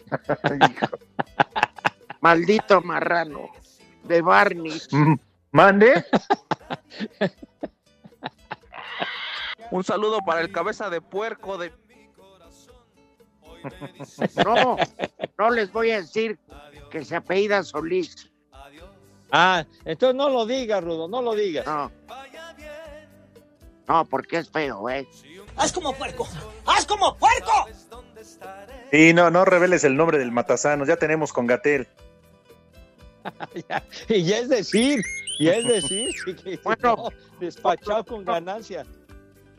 Maldito 2.22 2.82
marrano 2.82 3.50
de 4.04 4.22
Barney. 4.22 4.82
Mm, 4.92 5.16
¿Mande? 5.52 6.06
Un 9.72 9.84
saludo 9.84 10.20
para 10.26 10.42
el 10.42 10.52
cabeza 10.52 10.90
de 10.90 11.02
puerco 11.02 11.58
de 11.58 11.72
No, 14.44 14.78
no 15.38 15.50
les 15.52 15.72
voy 15.72 15.92
a 15.92 16.02
decir 16.02 16.38
que 16.92 17.04
se 17.04 17.16
apellida 17.16 17.64
Solís. 17.64 18.32
Ah, 19.32 19.66
entonces 19.84 20.16
no 20.16 20.30
lo 20.30 20.46
digas, 20.46 20.84
Rudo, 20.84 21.08
no 21.08 21.22
lo 21.22 21.34
digas. 21.34 21.66
No. 21.66 21.92
No, 23.88 24.06
porque 24.06 24.38
es 24.38 24.50
feo, 24.50 24.90
¿eh? 24.90 25.08
¡Haz 25.58 25.72
como 25.72 25.94
puerco! 25.94 26.28
¡Haz 26.66 26.86
como 26.86 27.16
puerco! 27.18 27.52
Sí, 28.92 29.14
no, 29.14 29.30
no 29.30 29.46
reveles 29.46 29.84
el 29.84 29.96
nombre 29.96 30.18
del 30.18 30.32
Matasanos. 30.32 30.88
Ya 30.88 30.98
tenemos 30.98 31.34
con 31.34 31.48
Gatel. 31.48 31.88
Y 34.08 34.24
ya 34.24 34.38
es 34.38 34.50
decir, 34.50 35.02
y 35.40 35.48
es 35.48 35.68
decir, 35.68 36.12
sí 36.24 36.36
que 36.36 36.60
Bueno. 36.64 36.96
no, 36.96 37.10
despachado 37.40 38.06
con 38.06 38.24
ganancia. 38.24 38.86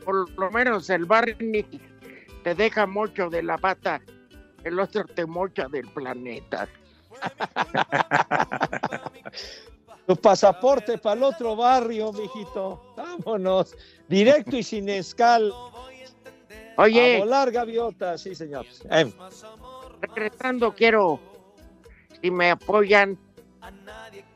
Por 0.05 0.31
lo 0.39 0.51
menos 0.53 0.89
el 0.89 1.05
Barney 1.05 1.67
te 2.47 2.55
deja 2.55 2.87
mocho 2.87 3.29
de 3.29 3.43
la 3.43 3.59
pata, 3.59 4.01
el 4.63 4.79
otro 4.79 5.05
te 5.05 5.27
mocha 5.27 5.67
del 5.67 5.89
planeta. 5.89 6.69
Tu 10.07 10.15
pasaporte 10.15 10.97
para 10.97 11.17
el 11.17 11.25
otro 11.25 11.57
barrio, 11.57 12.13
mijito. 12.13 12.95
Vámonos. 12.97 13.75
Directo 14.07 14.57
y 14.57 14.63
sin 14.63 14.89
escal. 14.89 15.53
A 16.77 16.83
Oye, 16.83 17.19
volar 17.19 17.51
gaviota, 17.51 18.17
sí, 18.17 18.33
señor. 18.37 18.65
Eh, 18.93 19.13
regresando, 20.03 20.73
quiero, 20.73 21.19
si 22.23 22.31
me 22.31 22.53
apoyan, 22.53 23.19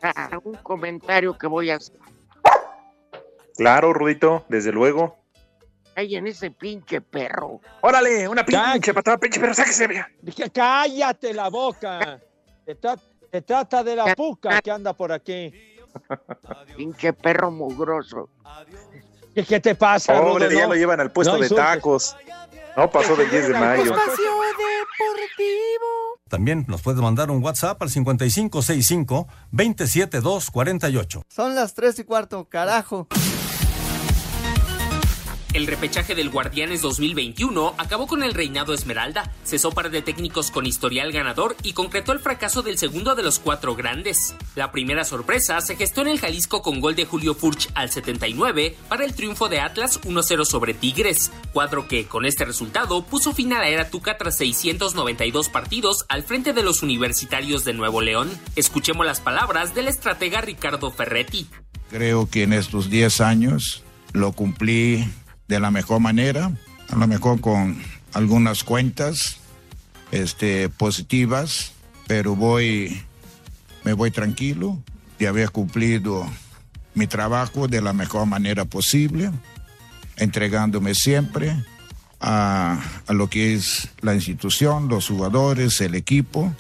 a 0.03 0.37
un 0.43 0.55
comentario 0.55 1.39
que 1.39 1.47
voy 1.47 1.71
a 1.71 1.77
hacer. 1.77 1.97
Claro, 3.55 3.93
Rudito, 3.93 4.45
desde 4.49 4.73
luego. 4.73 5.20
Ay, 5.97 6.17
en 6.17 6.27
ese 6.27 6.51
pinche 6.51 7.01
perro. 7.01 7.61
Órale, 7.83 8.29
una 8.29 8.45
pinche 8.45 8.95
patada, 8.95 9.19
pinche, 9.19 9.41
pero 9.41 9.55
sáquese. 9.55 9.87
vea. 9.87 10.09
dije, 10.23 10.51
cállate 10.51 11.35
la 11.35 11.49
boca. 11.49 12.21
Se, 12.65 12.79
tra- 12.81 13.01
se 13.31 13.43
trata 13.43 13.83
de 13.85 13.97
la 13.97 14.15
puca 14.15 14.61
que 14.63 14.71
anda 14.71 14.93
por 14.95 15.13
aquí. 15.13 15.53
Pinche 16.77 17.13
perro 17.13 17.51
mugroso. 17.51 18.31
¿Qué, 19.35 19.45
qué 19.45 19.59
te 19.61 19.75
pasa, 19.75 20.19
Rudo? 20.21 20.35
Órale, 20.35 20.55
ya 20.55 20.63
No, 20.63 20.69
lo 20.69 20.75
llevan 20.77 21.01
al 21.01 21.11
puesto 21.11 21.33
no 21.35 21.39
de 21.41 21.47
insultes. 21.47 21.67
tacos. 21.67 22.17
No 22.77 22.89
pasó 22.91 23.17
del 23.17 23.29
10 23.29 23.49
de 23.49 23.55
mayo. 23.55 23.83
Espacio 23.83 24.15
Deportivo. 24.15 25.87
También 26.29 26.65
nos 26.69 26.81
puedes 26.83 27.01
mandar 27.01 27.31
un 27.33 27.43
WhatsApp 27.43 27.83
al 27.83 27.91
5565 27.91 29.27
27248. 29.51 31.23
Son 31.29 31.55
las 31.57 31.75
tres 31.75 31.99
y 31.99 32.05
cuarto, 32.05 32.45
carajo. 32.49 33.09
El 35.53 35.67
repechaje 35.67 36.15
del 36.15 36.31
Guardianes 36.31 36.81
2021 36.81 37.75
acabó 37.77 38.07
con 38.07 38.23
el 38.23 38.35
reinado 38.35 38.73
Esmeralda, 38.73 39.33
cesó 39.43 39.73
par 39.73 39.91
de 39.91 40.01
técnicos 40.01 40.53
con 40.53 40.65
historial 40.65 41.11
ganador 41.11 41.57
y 41.65 41.73
concretó 41.73 42.13
el 42.13 42.21
fracaso 42.21 42.63
del 42.63 42.79
segundo 42.79 43.17
de 43.17 43.25
los 43.25 43.41
cuatro 43.41 43.75
grandes. 43.75 44.37
La 44.55 44.71
primera 44.71 45.03
sorpresa 45.03 45.61
se 45.61 45.75
gestó 45.75 46.03
en 46.03 46.07
el 46.07 46.21
Jalisco 46.21 46.63
con 46.63 46.79
gol 46.79 46.95
de 46.95 47.05
Julio 47.05 47.35
Furch 47.35 47.69
al 47.75 47.91
79 47.91 48.77
para 48.89 49.05
el 49.05 49.13
triunfo 49.13 49.49
de 49.49 49.59
Atlas 49.59 50.01
1-0 50.03 50.45
sobre 50.45 50.73
Tigres, 50.73 51.33
cuadro 51.53 51.89
que 51.89 52.07
con 52.07 52.27
este 52.27 52.45
resultado 52.45 53.05
puso 53.05 53.35
fin 53.35 53.53
a 53.53 53.59
la 53.59 53.69
era 53.69 53.91
Tuca 53.91 54.19
tras 54.19 54.37
692 54.37 55.49
partidos 55.49 56.07
al 56.09 56.23
frente 56.23 56.53
de 56.53 56.63
los 56.63 56.85
universitarios 56.85 57.65
de 57.65 57.73
Nuevo 57.73 58.03
León. 58.03 58.31
Escuchemos 58.55 59.05
las 59.05 59.21
palabras 59.21 59.75
del 59.75 59.89
estratega 59.89 60.43
Ricardo 60.43 60.93
Ferretti. 60.93 61.49
Creo 61.91 62.31
que 62.31 62.45
en 62.45 62.53
estos 62.53 62.89
10 62.89 63.21
años 63.21 63.83
lo 64.13 64.33
cumplí 64.33 65.09
de 65.51 65.59
la 65.59 65.73
mejor 65.73 66.01
manera, 66.01 66.53
a 66.91 66.97
lo 66.97 67.09
mejor 67.09 67.41
con 67.41 67.83
algunas 68.15 68.63
cuentas 68.63 69.39
este, 70.13 70.69
positivas, 70.69 71.73
pero 72.07 72.37
voy, 72.37 73.03
me 73.83 73.93
voy 73.93 74.13
tranquilo 74.13 74.79
de 75.19 75.27
haber 75.27 75.51
cumplido 75.51 76.25
mi 76.95 77.09
trabajo 77.09 77.67
de 77.67 77.83
la 77.83 77.93
mejor 77.93 78.27
manera 78.27 78.65
posible, 78.65 79.33
entregándome 80.17 80.95
siempre 80.95 81.57
a, 82.21 82.81
a 83.09 83.13
lo 83.13 83.29
que 83.29 83.55
es 83.55 83.89
la 84.03 84.15
institución, 84.15 84.87
los 84.87 85.09
jugadores, 85.09 85.81
el 85.81 85.97
equipo 85.97 86.55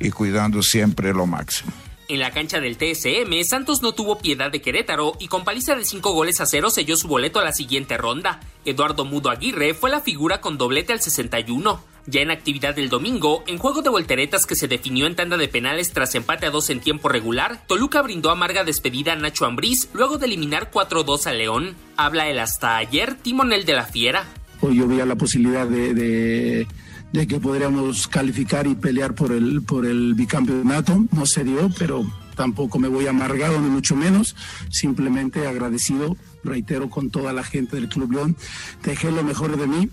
y 0.00 0.10
cuidando 0.10 0.64
siempre 0.64 1.14
lo 1.14 1.28
máximo. 1.28 1.72
En 2.12 2.20
la 2.20 2.30
cancha 2.30 2.60
del 2.60 2.76
TSM, 2.76 3.42
Santos 3.42 3.80
no 3.80 3.92
tuvo 3.92 4.18
piedad 4.18 4.52
de 4.52 4.60
Querétaro 4.60 5.14
y 5.18 5.28
con 5.28 5.44
paliza 5.44 5.74
de 5.74 5.86
5 5.86 6.12
goles 6.12 6.42
a 6.42 6.44
0 6.44 6.68
selló 6.68 6.94
su 6.94 7.08
boleto 7.08 7.40
a 7.40 7.42
la 7.42 7.54
siguiente 7.54 7.96
ronda. 7.96 8.38
Eduardo 8.66 9.06
Mudo 9.06 9.30
Aguirre 9.30 9.72
fue 9.72 9.88
la 9.88 10.02
figura 10.02 10.42
con 10.42 10.58
doblete 10.58 10.92
al 10.92 11.00
61. 11.00 11.82
Ya 12.04 12.20
en 12.20 12.30
actividad 12.30 12.74
del 12.74 12.90
domingo, 12.90 13.44
en 13.46 13.56
juego 13.56 13.80
de 13.80 13.88
volteretas 13.88 14.44
que 14.44 14.56
se 14.56 14.68
definió 14.68 15.06
en 15.06 15.16
tanda 15.16 15.38
de 15.38 15.48
penales 15.48 15.94
tras 15.94 16.14
empate 16.14 16.44
a 16.44 16.50
dos 16.50 16.68
en 16.68 16.80
tiempo 16.80 17.08
regular, 17.08 17.64
Toluca 17.66 18.02
brindó 18.02 18.28
amarga 18.28 18.62
despedida 18.62 19.14
a 19.14 19.16
Nacho 19.16 19.46
Ambriz 19.46 19.88
luego 19.94 20.18
de 20.18 20.26
eliminar 20.26 20.70
4-2 20.70 21.28
a 21.28 21.32
León. 21.32 21.76
Habla 21.96 22.28
el 22.28 22.40
hasta 22.40 22.76
ayer 22.76 23.14
timonel 23.14 23.64
de 23.64 23.72
la 23.72 23.86
Fiera. 23.86 24.26
Hoy 24.60 24.76
yo 24.76 24.86
veía 24.86 25.06
la 25.06 25.16
posibilidad 25.16 25.66
de, 25.66 26.66
de 27.12 27.26
que 27.26 27.38
podríamos 27.38 28.08
calificar 28.08 28.66
y 28.66 28.74
pelear 28.74 29.14
por 29.14 29.32
el, 29.32 29.62
por 29.62 29.86
el 29.86 30.14
bicampeonato. 30.14 31.04
No 31.12 31.26
se 31.26 31.44
dio, 31.44 31.70
pero 31.78 32.04
tampoco 32.34 32.78
me 32.78 32.88
voy 32.88 33.06
amargado, 33.06 33.60
ni 33.60 33.68
mucho 33.68 33.94
menos. 33.94 34.34
Simplemente 34.70 35.46
agradecido, 35.46 36.16
reitero, 36.42 36.88
con 36.88 37.10
toda 37.10 37.32
la 37.32 37.44
gente 37.44 37.76
del 37.76 37.88
Club 37.88 38.12
León. 38.12 38.36
Dejé 38.82 39.10
lo 39.10 39.22
mejor 39.22 39.56
de 39.56 39.66
mí. 39.66 39.90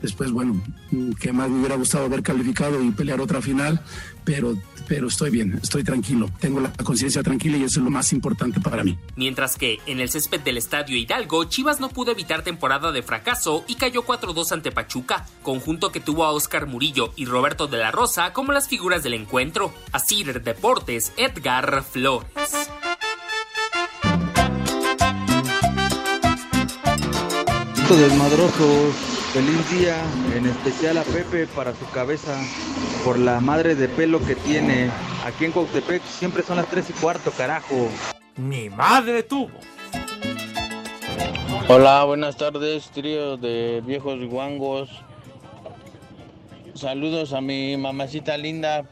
Después, 0.00 0.32
bueno, 0.32 0.62
que 1.18 1.32
más 1.32 1.48
me 1.48 1.60
hubiera 1.60 1.76
gustado 1.76 2.04
haber 2.04 2.22
calificado 2.22 2.82
y 2.82 2.90
pelear 2.90 3.20
otra 3.22 3.40
final, 3.40 3.82
pero, 4.24 4.56
pero 4.88 5.08
estoy 5.08 5.30
bien, 5.30 5.60
estoy 5.62 5.84
tranquilo. 5.84 6.30
Tengo 6.40 6.60
la 6.60 6.72
conciencia 6.72 7.22
tranquila 7.22 7.56
y 7.56 7.62
eso 7.62 7.80
es 7.80 7.84
lo 7.84 7.90
más 7.90 8.12
importante 8.12 8.60
para 8.60 8.82
mí. 8.82 8.98
Mientras 9.16 9.56
que 9.56 9.78
en 9.86 10.00
el 10.00 10.10
césped 10.10 10.40
del 10.40 10.56
Estadio 10.56 10.96
Hidalgo, 10.96 11.44
Chivas 11.44 11.80
no 11.80 11.90
pudo 11.90 12.10
evitar 12.10 12.42
temporada 12.42 12.90
de 12.92 13.02
fracaso 13.02 13.64
y 13.68 13.76
cayó 13.76 14.04
4-2 14.04 14.52
ante 14.52 14.72
Pachuca, 14.72 15.26
conjunto 15.42 15.92
que 15.92 16.00
tuvo 16.00 16.24
a 16.24 16.32
Oscar 16.32 16.66
Murillo 16.66 17.12
y 17.16 17.26
Roberto 17.26 17.66
de 17.66 17.78
la 17.78 17.90
Rosa 17.90 18.32
como 18.32 18.52
las 18.52 18.68
figuras 18.68 19.02
del 19.02 19.14
encuentro. 19.14 19.72
Así 19.92 20.24
Deportes, 20.24 21.12
Edgar 21.16 21.84
Flores. 21.84 22.28
desmadrosos, 27.96 29.13
feliz 29.34 29.68
día, 29.68 29.96
en 30.36 30.46
especial 30.46 30.96
a 30.96 31.02
Pepe 31.02 31.48
para 31.48 31.74
su 31.74 31.84
cabeza, 31.90 32.40
por 33.04 33.18
la 33.18 33.40
madre 33.40 33.74
de 33.74 33.88
pelo 33.88 34.24
que 34.24 34.36
tiene. 34.36 34.92
Aquí 35.26 35.44
en 35.44 35.50
Cuautepec 35.50 36.04
siempre 36.04 36.44
son 36.44 36.58
las 36.58 36.68
3 36.68 36.90
y 36.90 36.92
cuarto, 36.92 37.32
carajo. 37.32 37.88
Mi 38.36 38.70
madre 38.70 39.24
tuvo. 39.24 39.50
Hola, 41.66 42.04
buenas 42.04 42.36
tardes, 42.36 42.90
trío 42.90 43.36
de 43.36 43.82
viejos 43.84 44.24
guangos. 44.24 44.88
Saludos 46.74 47.32
a 47.32 47.40
mi 47.40 47.76
mamacita 47.76 48.36
linda, 48.36 48.84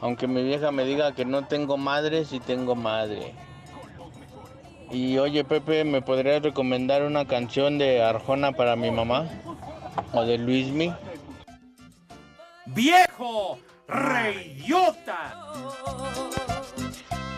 aunque 0.00 0.26
mi 0.26 0.42
vieja 0.44 0.72
me 0.72 0.84
diga 0.84 1.14
que 1.14 1.26
no 1.26 1.46
tengo 1.46 1.76
madre, 1.76 2.24
sí 2.24 2.40
tengo 2.40 2.74
madre. 2.74 3.34
Y 4.90 5.18
oye 5.18 5.44
Pepe, 5.44 5.84
¿me 5.84 6.00
podrías 6.00 6.42
recomendar 6.42 7.02
una 7.02 7.26
canción 7.26 7.78
de 7.78 8.02
Arjona 8.02 8.52
para 8.52 8.74
mi 8.74 8.90
mamá? 8.90 9.28
¿O 10.12 10.24
de 10.24 10.38
Luismi? 10.38 10.92
¡Viejo! 12.66 13.58
¡Reyota! 13.86 15.34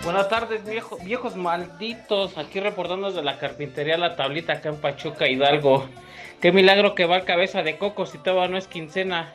Buenas 0.05 0.29
tardes, 0.29 0.65
viejo, 0.65 0.97
viejos 1.03 1.37
malditos. 1.37 2.39
Aquí 2.39 2.61
reportando 2.61 3.13
de 3.13 3.23
la 3.23 3.39
carpintería 3.39 3.99
La 3.99 4.17
Tablita 4.17 4.55
acá 4.55 4.71
en 4.71 4.77
Pachuca, 4.77 5.29
Hidalgo. 5.29 5.87
Qué 6.41 6.53
milagro 6.53 6.95
que 6.95 7.05
va 7.05 7.17
el 7.17 7.25
cabeza 7.25 7.63
de 7.63 7.77
coco 7.77 8.07
si 8.07 8.19
todavía 8.19 8.49
no 8.49 8.59
es 8.59 8.67
quincena. 8.67 9.35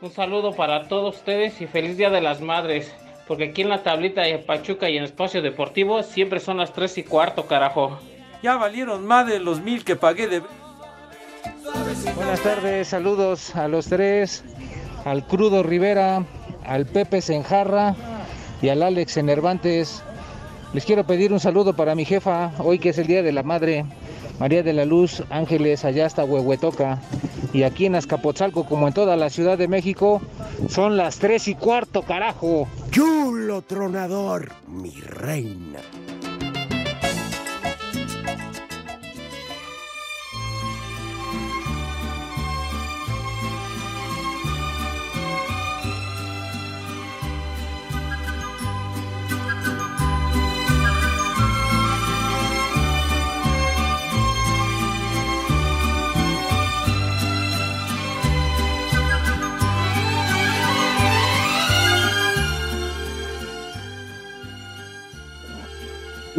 Un 0.00 0.12
saludo 0.12 0.54
para 0.54 0.88
todos 0.88 1.16
ustedes 1.16 1.60
y 1.60 1.66
feliz 1.66 1.96
Día 1.96 2.10
de 2.10 2.20
las 2.20 2.40
Madres. 2.40 2.94
Porque 3.30 3.44
aquí 3.44 3.62
en 3.62 3.68
la 3.68 3.84
tablita 3.84 4.22
de 4.22 4.38
Pachuca 4.38 4.90
y 4.90 4.96
en 4.96 5.04
Espacio 5.04 5.40
Deportivo 5.40 6.02
siempre 6.02 6.40
son 6.40 6.56
las 6.56 6.72
3 6.72 6.98
y 6.98 7.04
cuarto, 7.04 7.46
carajo. 7.46 7.96
Ya 8.42 8.56
valieron 8.56 9.06
más 9.06 9.24
de 9.28 9.38
los 9.38 9.60
mil 9.60 9.84
que 9.84 9.94
pagué 9.94 10.26
de... 10.26 10.42
Buenas 12.16 12.40
tardes, 12.40 12.88
saludos 12.88 13.54
a 13.54 13.68
los 13.68 13.86
tres, 13.86 14.42
al 15.04 15.24
Crudo 15.28 15.62
Rivera, 15.62 16.24
al 16.66 16.86
Pepe 16.86 17.20
Senjarra 17.20 17.94
y 18.62 18.68
al 18.68 18.82
Alex 18.82 19.16
Enervantes. 19.16 20.02
Les 20.72 20.84
quiero 20.84 21.04
pedir 21.04 21.32
un 21.32 21.38
saludo 21.38 21.76
para 21.76 21.94
mi 21.94 22.04
jefa, 22.04 22.50
hoy 22.58 22.80
que 22.80 22.88
es 22.88 22.98
el 22.98 23.06
Día 23.06 23.22
de 23.22 23.30
la 23.30 23.44
Madre, 23.44 23.84
María 24.40 24.64
de 24.64 24.72
la 24.72 24.84
Luz 24.84 25.22
Ángeles, 25.30 25.84
allá 25.84 26.06
hasta 26.06 26.24
Huehuetoca. 26.24 26.98
Y 27.52 27.62
aquí 27.62 27.86
en 27.86 27.96
Azcapotzalco, 27.96 28.64
como 28.64 28.88
en 28.88 28.94
toda 28.94 29.16
la 29.16 29.30
Ciudad 29.30 29.58
de 29.58 29.68
México, 29.68 30.20
son 30.68 30.96
las 30.96 31.18
3 31.18 31.48
y 31.48 31.54
cuarto, 31.54 32.02
carajo. 32.02 32.68
Chulo 32.90 33.62
tronador, 33.62 34.52
mi 34.68 34.92
reina. 35.00 35.80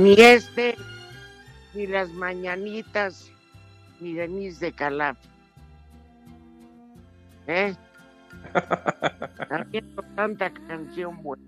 Ni 0.02 0.14
este, 0.14 0.76
ni 1.76 1.86
las 1.86 2.10
mañanitas, 2.10 3.32
ni 4.00 4.14
Denise 4.14 4.66
de 4.66 4.72
Calaf. 4.72 5.16
¿Eh? 7.46 7.76
Habiendo 9.52 10.02
tanta 10.16 10.52
canción 10.52 11.22
buena. 11.22 11.44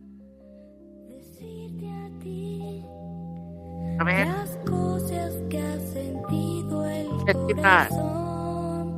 A 4.00 4.04
ver. 4.04 4.28
Las 4.28 4.58
cosas 4.70 5.34
que 5.50 5.60
ha 5.60 5.80
sentido 5.80 6.86
el 6.88 7.08
corazón. 7.56 8.94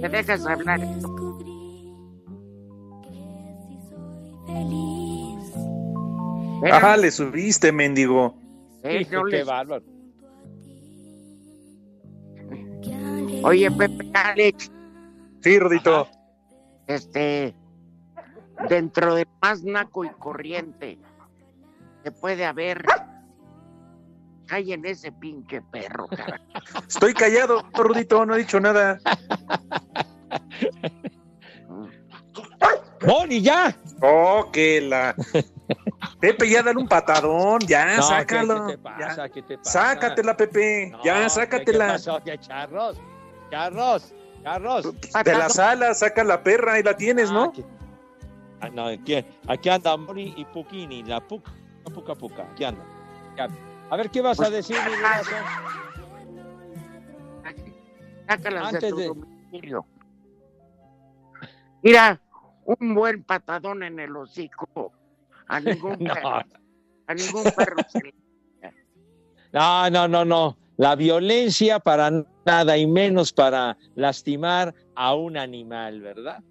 ¿Te 0.00 0.08
dejas 0.08 0.46
hablar? 0.46 0.80
descubrí 0.80 1.92
que 3.02 3.56
si 3.66 3.78
soy 3.88 4.36
feliz. 4.46 4.95
Ajá, 6.70 6.96
le 6.96 7.10
subiste, 7.10 7.72
mendigo. 7.72 8.34
Eh, 8.82 9.00
Hijo, 9.02 9.16
no 9.16 9.24
qué 9.26 9.36
les- 9.38 9.46
bárbaro. 9.46 9.84
Oye, 13.42 13.70
Pepe 13.70 14.10
Alex, 14.14 14.70
Sí, 15.40 15.58
Rodito. 15.58 16.08
este, 16.86 17.54
dentro 18.68 19.14
de 19.14 19.26
más 19.42 19.62
naco 19.62 20.04
y 20.04 20.08
corriente 20.10 20.98
que 22.02 22.10
puede 22.10 22.44
haber, 22.44 22.84
hay 24.48 24.72
en 24.72 24.84
ese 24.86 25.12
pinche 25.12 25.60
perro, 25.62 26.06
cara. 26.08 26.40
Estoy 26.88 27.14
callado, 27.14 27.62
Rudito, 27.74 28.24
no 28.26 28.34
he 28.34 28.38
dicho 28.38 28.58
nada. 28.60 28.98
¡Boni, 33.06 33.40
ya! 33.42 33.76
Oh, 34.02 34.48
que 34.52 34.80
la. 34.80 35.14
Pepe, 36.20 36.48
ya 36.48 36.62
dale 36.62 36.78
un 36.78 36.88
patadón, 36.88 37.58
ya, 37.60 37.86
No, 37.86 37.96
¿qué- 37.96 38.02
sácalo. 38.02 38.66
¿Qué 38.66 38.72
te 38.72 38.78
pasa? 38.78 39.16
ya. 39.16 39.28
¿Qué 39.28 39.42
te 39.42 39.58
pasa? 39.58 39.70
Sácatela, 39.70 40.36
Pepe, 40.36 40.88
No, 40.92 41.04
ya, 41.04 41.22
¿qué- 41.24 41.30
sácatela. 41.30 41.86
¿Qué 41.86 41.92
pasó? 41.92 42.20
¿Qué 42.24 42.38
charros? 42.38 43.00
Charros, 43.50 44.14
charros. 44.42 44.94
De 45.24 45.32
la 45.34 45.48
sala, 45.48 45.94
saca 45.94 46.22
la 46.24 46.42
perra 46.42 46.78
y 46.78 46.82
la 46.82 46.96
tienes, 46.96 47.30
¿no? 47.30 47.52
Ah, 48.60 48.68
no, 48.70 48.86
aquí, 48.86 49.24
aquí 49.48 49.68
anda 49.68 49.96
Moni 49.96 50.32
y 50.36 50.44
Puquini, 50.46 51.02
la 51.02 51.20
puca, 51.20 51.52
puca, 51.92 52.14
puca. 52.14 52.42
Aquí 52.52 52.64
anda. 52.64 52.82
aquí 53.32 53.40
anda. 53.42 53.56
A 53.90 53.96
ver, 53.96 54.10
¿qué 54.10 54.20
vas 54.20 54.36
Pues, 54.38 54.48
a 54.48 54.50
decir, 54.50 54.76
mi 54.84 54.96
de 58.26 58.58
Antes 58.58 58.90
tu 58.90 58.96
de- 58.96 59.06
domicilio. 59.08 59.86
Mira, 61.82 62.20
un 62.64 62.94
buen 62.94 63.22
patadón 63.22 63.82
en 63.84 64.00
el 64.00 64.16
hocico. 64.16 64.92
A 65.48 65.60
ningún 65.60 65.96
No. 66.00 66.14
perro, 66.14 66.44
a 67.06 67.14
ningún 67.14 67.44
perro 67.44 67.76
se 67.88 68.00
le 68.02 68.14
No, 69.52 69.90
no, 69.90 70.08
no, 70.08 70.24
no. 70.24 70.58
La 70.76 70.94
violencia 70.94 71.78
para 71.80 72.10
nada 72.44 72.76
y 72.76 72.86
menos 72.86 73.32
para 73.32 73.78
lastimar 73.94 74.74
a 74.94 75.14
un 75.14 75.36
animal, 75.36 76.00
¿verdad? 76.02 76.42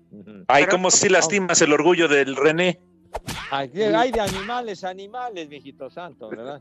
Ay, 0.47 0.65
como 0.65 0.89
si 0.89 1.10
lastimas 1.10 1.62
el 1.62 1.73
orgullo 1.73 2.08
del 2.08 2.36
René. 2.36 2.79
Hay 3.51 3.67
de 3.69 4.19
animales, 4.19 4.84
animales, 4.84 5.47
viejito 5.47 5.89
santo, 5.89 6.29
¿verdad? 6.29 6.60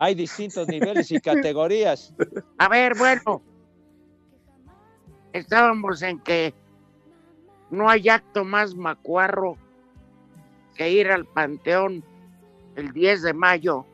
Hay 0.00 0.14
distintos 0.14 0.66
niveles 0.68 1.10
y 1.12 1.20
categorías. 1.20 2.12
A 2.58 2.68
ver, 2.68 2.94
bueno, 2.96 3.42
estábamos 5.32 6.02
en 6.02 6.18
que 6.20 6.52
no 7.70 7.88
hay 7.88 8.08
acto 8.08 8.44
más 8.44 8.74
macuarro 8.74 9.56
que 10.78 10.90
ir 10.90 11.10
al 11.10 11.26
panteón 11.26 12.04
el 12.76 12.92
10 12.92 13.22
de 13.22 13.34
mayo 13.34 13.84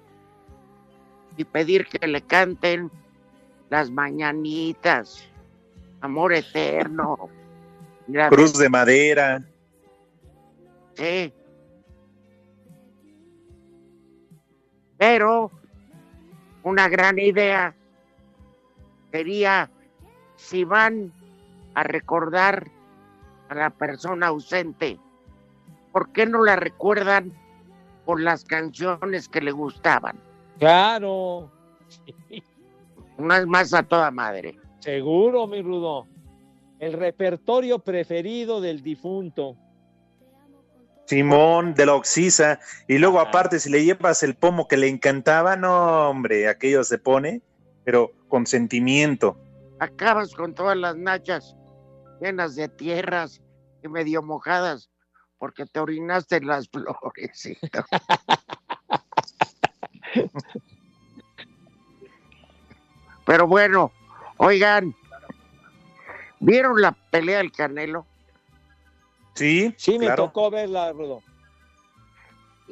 y 1.37 1.45
pedir 1.45 1.87
que 1.87 2.07
le 2.07 2.21
canten 2.21 2.91
las 3.71 3.91
mañanitas, 3.91 5.27
amor 6.03 6.35
eterno. 6.35 7.31
Cruz 8.29 8.59
de 8.59 8.69
madera. 8.69 9.43
Sí. 10.93 11.33
Pero 14.99 15.51
una 16.63 16.89
gran 16.89 17.19
idea 17.19 17.75
sería 19.11 19.71
si 20.37 20.65
van 20.65 21.11
a 21.75 21.83
recordar 21.83 22.71
a 23.49 23.55
la 23.55 23.71
persona 23.71 24.27
ausente, 24.27 24.99
¿por 25.95 26.11
qué 26.11 26.27
no 26.27 26.43
la 26.43 26.57
recuerdan 26.57 27.33
por 28.05 28.21
las 28.21 28.45
canciones 28.45 29.29
que 29.29 29.41
le 29.41 29.53
gustaban? 29.53 30.19
Claro. 30.59 31.53
Una 33.17 33.47
más 33.47 33.73
a 33.73 33.85
toda 33.85 34.11
madre. 34.11 34.59
Seguro, 34.81 35.47
mi 35.47 35.63
Rudo. 35.63 36.09
El 36.81 36.95
repertorio 36.95 37.79
preferido 37.79 38.61
del 38.61 38.83
difunto. 38.83 39.57
Simón 41.07 41.75
de 41.75 41.87
la 41.87 41.95
Oxisa. 41.95 42.59
Y 42.89 42.99
luego, 42.99 43.21
aparte, 43.21 43.61
si 43.61 43.71
le 43.71 43.85
llevas 43.85 44.25
el 44.25 44.35
pomo 44.35 44.67
que 44.67 44.77
le 44.77 44.89
encantaba, 44.89 45.55
no, 45.55 46.11
hombre, 46.11 46.49
aquello 46.49 46.83
se 46.83 46.99
pone, 46.99 47.41
pero 47.85 48.11
con 48.27 48.49
sentimiento. 48.49 49.39
Acabas 49.79 50.35
con 50.35 50.55
todas 50.55 50.77
las 50.77 50.97
nachas 50.97 51.57
llenas 52.21 52.57
de 52.57 52.69
tierras 52.69 53.41
y 53.85 53.89
medio 53.89 54.23
mojadas 54.23 54.91
porque 55.45 55.67
te 55.67 55.79
orinaste 55.79 56.37
en 56.37 56.47
las 56.47 56.67
flores. 56.71 57.59
Pero 63.27 63.47
bueno, 63.47 63.93
oigan, 64.39 64.97
¿vieron 66.41 66.81
la 66.81 66.93
pelea 66.93 67.37
del 67.39 67.53
Canelo? 67.53 68.07
Sí, 69.35 69.75
sí, 69.77 69.99
me 69.99 70.11
tocó 70.13 70.51
verla, 70.51 70.91
Rudo. 70.93 71.23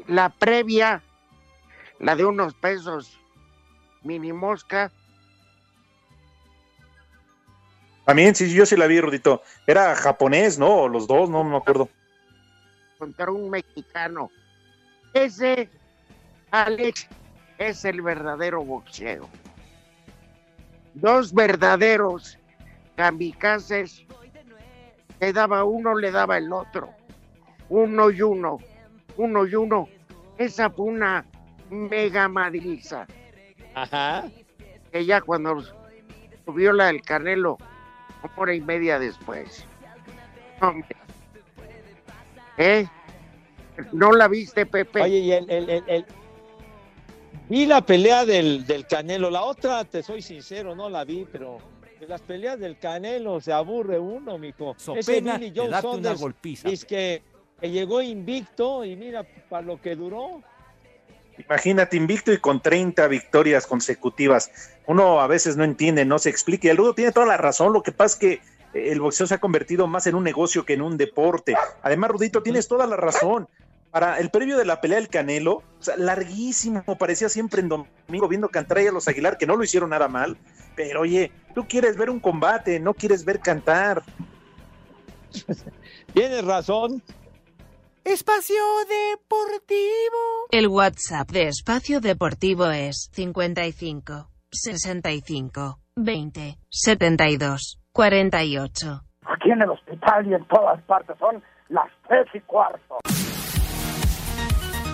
La 0.07 0.31
previa, 0.31 1.03
la 1.99 2.17
de 2.17 2.25
unos 2.25 2.55
pesos 2.55 3.21
mini 4.03 4.33
mosca. 4.33 4.91
También, 8.07 8.35
sí, 8.35 8.51
yo 8.51 8.65
sí 8.65 8.79
la 8.79 8.87
vi, 8.87 8.99
Rudito. 8.99 9.43
Era 9.67 9.95
japonés, 9.95 10.59
¿no? 10.59 10.89
Los 10.89 11.07
dos, 11.07 11.29
no 11.29 11.45
me 11.45 11.59
acuerdo. 11.59 11.91
Contra 13.03 13.33
un 13.33 13.51
mexicano. 13.51 14.31
Ese, 15.13 15.69
Alex, 16.53 17.09
es 17.59 17.85
el 17.85 18.01
verdadero 18.01 18.63
boxeo. 18.63 19.29
Dos 20.95 21.35
verdaderos 21.35 22.39
kamikazes 22.95 24.07
le 25.19 25.33
daba 25.33 25.65
uno, 25.65 25.97
le 25.97 26.13
daba 26.13 26.39
el 26.39 26.53
otro. 26.53 26.95
Uno 27.71 28.09
y 28.09 28.23
uno, 28.23 28.59
uno 29.17 29.47
y 29.47 29.57
uno. 29.57 29.89
Esa 30.39 30.71
fue 30.71 30.87
una 30.87 31.25
mega 31.71 32.29
madriza. 32.29 33.09
Ajá. 33.75 34.31
Que 34.93 35.05
ya 35.05 35.21
cuando 35.23 35.61
subió 36.45 36.73
la 36.73 36.87
del 36.87 37.03
Canelo, 37.03 37.59
una 38.23 38.33
hora 38.37 38.55
y 38.55 38.61
media 38.61 39.01
después. 39.01 39.67
Hombre. 40.61 41.02
¿Eh? 42.63 42.89
¿No 43.93 44.13
la 44.13 44.29
viste, 44.29 44.67
Pepe? 44.67 45.03
Oye, 45.03 45.19
y 45.19 45.33
el, 45.33 45.51
el, 45.51 45.69
el, 45.71 45.85
el... 45.89 46.07
Vi 47.49 47.67
la 47.67 47.85
pelea 47.85 48.25
del, 48.25 48.65
del 48.67 48.87
Canelo. 48.87 49.31
La 49.31 49.43
otra, 49.43 49.85
te 49.85 50.03
soy 50.03 50.23
sincero, 50.23 50.77
no 50.77 50.89
la 50.89 51.05
vi, 51.05 51.27
pero 51.31 51.59
de 51.99 52.07
las 52.07 52.21
peleas 52.21 52.59
del 52.61 52.79
Canelo 52.79 53.41
se 53.41 53.53
aburre 53.53 53.99
uno, 53.99 54.39
mijo. 54.39 54.75
So 54.79 54.95
Ese 54.95 55.15
pena 55.15 55.39
Billy 55.39 55.51
de 55.51 55.61
Joe 55.61 55.81
Saunders 55.81 56.21
golpiza. 56.21 56.69
es 56.69 56.85
que, 56.85 57.23
que 57.61 57.71
llegó 57.71 58.01
invicto 58.01 58.85
y 58.85 58.95
mira 58.95 59.25
para 59.49 59.67
lo 59.67 59.81
que 59.81 59.97
duró. 59.97 60.43
Imagínate, 61.39 61.97
invicto 61.97 62.33
y 62.33 62.39
con 62.39 62.61
30 62.61 63.09
victorias 63.09 63.67
consecutivas. 63.67 64.51
Uno 64.87 65.21
a 65.21 65.27
veces 65.27 65.57
no 65.57 65.65
entiende, 65.65 66.05
no 66.05 66.19
se 66.19 66.29
explica. 66.31 66.69
Y 66.69 66.71
el 66.71 66.77
Rudo 66.77 66.95
tiene 66.95 67.11
toda 67.11 67.27
la 67.27 67.39
razón. 67.39 67.73
Lo 67.73 67.83
que 67.83 67.91
pasa 67.91 68.15
es 68.15 68.21
que 68.21 68.52
el 68.75 69.01
boxeo 69.01 69.27
se 69.27 69.35
ha 69.35 69.39
convertido 69.39 69.87
más 69.87 70.07
en 70.07 70.15
un 70.15 70.25
negocio 70.25 70.65
que 70.65 70.75
en 70.75 70.83
un 70.83 70.97
deporte. 70.97 71.55
Además, 71.83 72.11
Rudito, 72.11 72.43
tienes 72.43 72.69
toda 72.69 72.87
la 72.87 72.97
razón. 72.97 73.49
Para 73.91 74.19
el 74.19 74.31
previo 74.31 74.57
de 74.57 74.65
la 74.65 74.81
pelea 74.81 74.99
del 74.99 75.11
Canelo, 75.11 75.57
o 75.57 75.83
sea, 75.83 75.97
larguísimo, 75.99 76.83
parecía 76.99 77.29
siempre 77.29 77.61
en 77.61 77.69
domingo 77.69 78.27
viendo 78.27 78.49
cantar 78.49 78.79
ahí 78.79 78.87
a 78.87 78.93
los 78.93 79.07
Aguilar, 79.07 79.37
que 79.37 79.47
no 79.47 79.55
lo 79.55 79.65
hicieron 79.65 79.91
nada 79.91 80.09
mal. 80.09 80.39
Pero 80.75 81.03
oye, 81.03 81.31
tú 81.55 81.67
quieres 81.69 81.99
ver 81.99 82.09
un 82.09 82.19
combate, 82.19 82.81
no 82.81 82.95
quieres 82.95 83.27
ver 83.27 83.41
cantar. 83.41 84.03
Tienes 86.15 86.45
razón. 86.45 87.03
Espacio 88.05 88.63
Deportivo. 88.89 90.49
El 90.51 90.69
WhatsApp 90.69 91.31
de 91.31 91.49
Espacio 91.49 92.01
Deportivo 92.01 92.71
es 92.71 93.11
55 93.13 94.31
65 94.51 95.79
20 95.97 96.59
72 96.71 97.82
48. 97.93 99.03
Aquí 99.27 99.51
en 99.51 99.63
el 99.63 99.71
hospital 99.71 100.27
y 100.27 100.35
en 100.35 100.45
todas 100.47 100.83
partes 100.83 101.17
son 101.19 101.43
las 101.69 101.89
tres 102.09 102.27
y 102.35 102.41
cuarto. 102.41 102.99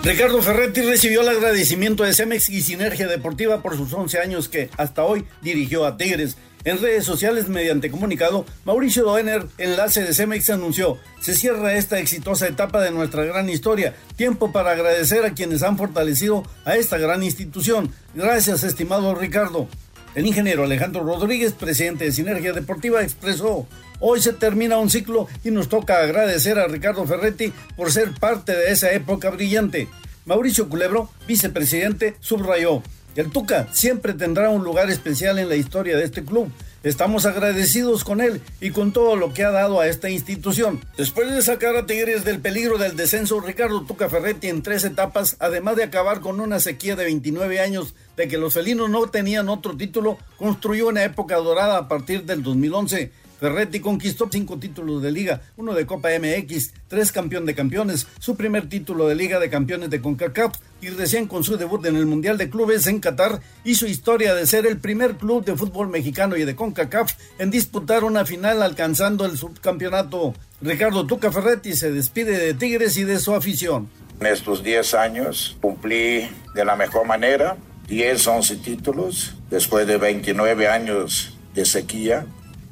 Ricardo 0.03 0.41
Ferretti 0.41 0.81
recibió 0.81 1.21
el 1.21 1.29
agradecimiento 1.29 2.03
de 2.03 2.13
Cemex 2.13 2.49
y 2.49 2.61
Sinergia 2.61 3.07
Deportiva 3.07 3.61
por 3.61 3.75
sus 3.75 3.93
11 3.93 4.19
años 4.19 4.47
que 4.47 4.69
hasta 4.77 5.03
hoy 5.03 5.25
dirigió 5.41 5.85
a 5.85 5.97
Tigres. 5.97 6.37
En 6.65 6.81
redes 6.81 7.05
sociales, 7.05 7.47
mediante 7.47 7.89
comunicado, 7.89 8.45
Mauricio 8.65 9.03
Doener, 9.03 9.45
enlace 9.57 10.03
de 10.03 10.13
Cemex, 10.13 10.49
anunció: 10.49 10.97
Se 11.19 11.33
cierra 11.33 11.73
esta 11.73 11.99
exitosa 11.99 12.47
etapa 12.47 12.81
de 12.81 12.91
nuestra 12.91 13.23
gran 13.23 13.49
historia. 13.49 13.93
Tiempo 14.15 14.51
para 14.51 14.71
agradecer 14.71 15.25
a 15.25 15.33
quienes 15.33 15.63
han 15.63 15.77
fortalecido 15.77 16.43
a 16.65 16.75
esta 16.75 16.97
gran 16.97 17.23
institución. 17.23 17.93
Gracias, 18.13 18.63
estimado 18.63 19.15
Ricardo. 19.15 19.67
El 20.15 20.25
ingeniero 20.25 20.63
Alejandro 20.63 21.03
Rodríguez, 21.03 21.53
presidente 21.53 22.05
de 22.05 22.11
Sinergia 22.11 22.51
Deportiva, 22.51 23.03
expresó: 23.03 23.67
Hoy 23.99 24.21
se 24.21 24.33
termina 24.33 24.77
un 24.77 24.89
ciclo 24.89 25.27
y 25.43 25.51
nos 25.51 25.69
toca 25.69 25.99
agradecer 25.99 26.57
a 26.57 26.67
Ricardo 26.67 27.05
Ferretti 27.05 27.53
por 27.77 27.91
ser 27.91 28.11
parte 28.19 28.55
de 28.55 28.71
esa 28.71 28.91
época 28.91 29.29
brillante. 29.29 29.87
Mauricio 30.25 30.67
Culebro, 30.67 31.09
vicepresidente, 31.27 32.15
subrayó: 32.21 32.81
El 33.15 33.29
Tuca 33.29 33.67
siempre 33.71 34.13
tendrá 34.13 34.49
un 34.49 34.63
lugar 34.63 34.89
especial 34.89 35.37
en 35.37 35.47
la 35.47 35.55
historia 35.55 35.95
de 35.95 36.05
este 36.05 36.23
club. 36.23 36.51
Estamos 36.81 37.25
agradecidos 37.25 38.05
con 38.05 38.21
él 38.21 38.41
y 38.61 38.69
con 38.69 38.93
todo 38.93 39.17
lo 39.17 39.33
que 39.33 39.43
ha 39.43 39.51
dado 39.51 39.81
a 39.81 39.87
esta 39.87 40.09
institución. 40.09 40.79
Después 40.97 41.29
de 41.29 41.41
sacar 41.41 41.75
a 41.75 41.85
Tigres 41.85 42.23
del 42.23 42.39
peligro 42.39 42.77
del 42.77 42.95
descenso, 42.95 43.41
Ricardo 43.41 43.83
Tuca 43.83 44.07
Ferretti 44.07 44.47
en 44.47 44.63
tres 44.63 44.85
etapas, 44.85 45.35
además 45.39 45.75
de 45.75 45.83
acabar 45.83 46.21
con 46.21 46.39
una 46.39 46.61
sequía 46.61 46.95
de 46.95 47.03
29 47.03 47.59
años 47.59 47.95
de 48.15 48.29
que 48.29 48.37
los 48.37 48.53
felinos 48.53 48.89
no 48.89 49.07
tenían 49.07 49.49
otro 49.49 49.75
título, 49.75 50.17
construyó 50.37 50.87
una 50.87 51.03
época 51.03 51.35
dorada 51.35 51.77
a 51.77 51.87
partir 51.89 52.23
del 52.23 52.43
2011. 52.43 53.11
Ferretti 53.39 53.79
conquistó 53.79 54.27
cinco 54.31 54.59
títulos 54.59 55.01
de 55.01 55.11
liga, 55.11 55.41
uno 55.57 55.73
de 55.73 55.85
Copa 55.85 56.09
MX, 56.09 56.73
tres 56.87 57.11
campeón 57.11 57.45
de 57.45 57.55
campeones, 57.55 58.07
su 58.19 58.35
primer 58.35 58.67
título 58.67 59.07
de 59.07 59.15
liga 59.15 59.39
de 59.39 59.49
campeones 59.49 59.89
de 59.89 60.01
CONCACAF 60.01 60.55
y 60.81 60.89
recién 60.89 61.27
con 61.27 61.43
su 61.43 61.57
debut 61.57 61.85
en 61.85 61.95
el 61.95 62.05
Mundial 62.05 62.37
de 62.37 62.49
Clubes 62.49 62.87
en 62.87 62.99
Qatar 62.99 63.41
hizo 63.63 63.87
historia 63.87 64.33
de 64.33 64.45
ser 64.45 64.65
el 64.65 64.77
primer 64.77 65.15
club 65.15 65.45
de 65.45 65.55
fútbol 65.55 65.89
mexicano 65.89 66.35
y 66.35 66.45
de 66.45 66.55
CONCACAF 66.55 67.13
en 67.37 67.51
disputar 67.51 68.03
una 68.03 68.25
final 68.25 68.61
alcanzando 68.61 69.25
el 69.25 69.37
subcampeonato. 69.37 70.33
Ricardo 70.61 71.05
Tuca 71.05 71.31
Ferretti 71.31 71.73
se 71.73 71.91
despide 71.91 72.37
de 72.37 72.53
Tigres 72.53 72.97
y 72.97 73.03
de 73.05 73.19
su 73.19 73.33
afición. 73.33 73.89
En 74.19 74.27
estos 74.27 74.63
10 74.63 74.93
años 74.95 75.57
cumplí 75.61 76.29
de 76.53 76.65
la 76.65 76.75
mejor 76.75 77.07
manera 77.07 77.55
10, 77.87 78.27
11 78.27 78.55
títulos, 78.57 79.35
después 79.49 79.87
de 79.87 79.97
29 79.97 80.67
años 80.67 81.37
de 81.55 81.65
sequía, 81.65 82.27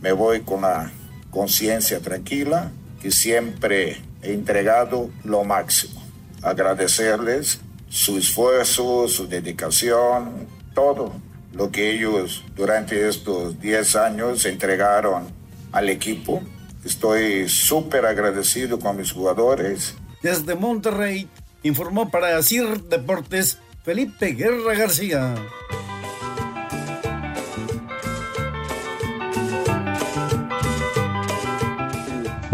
me 0.08 0.14
voy 0.14 0.40
con 0.40 0.62
la 0.62 0.90
conciencia 1.32 2.00
tranquila 2.00 2.72
que 3.02 3.12
siempre 3.12 4.02
he 4.22 4.32
entregado 4.32 5.10
lo 5.26 5.44
máximo. 5.44 6.02
Agradecerles 6.42 7.60
su 7.90 8.18
esfuerzo, 8.18 9.10
su 9.10 9.28
dedicación, 9.28 10.48
todo 10.74 11.12
lo 11.52 11.70
que 11.72 11.92
ellos 11.92 12.46
durante 12.56 13.10
estos 13.10 13.60
10 13.60 13.96
años 13.98 14.46
entregaron 14.46 15.28
al 15.74 15.90
equipo. 15.90 16.42
Estoy 16.86 17.50
súper 17.50 18.06
agradecido 18.06 18.80
con 18.80 18.96
mis 18.96 19.12
jugadores. 19.12 19.94
Desde 20.22 20.56
Monterrey, 20.56 21.28
informó 21.64 22.10
para 22.10 22.42
CIR 22.42 22.84
Deportes 22.84 23.58
Felipe 23.84 24.28
Guerra 24.28 24.74
García. 24.74 25.36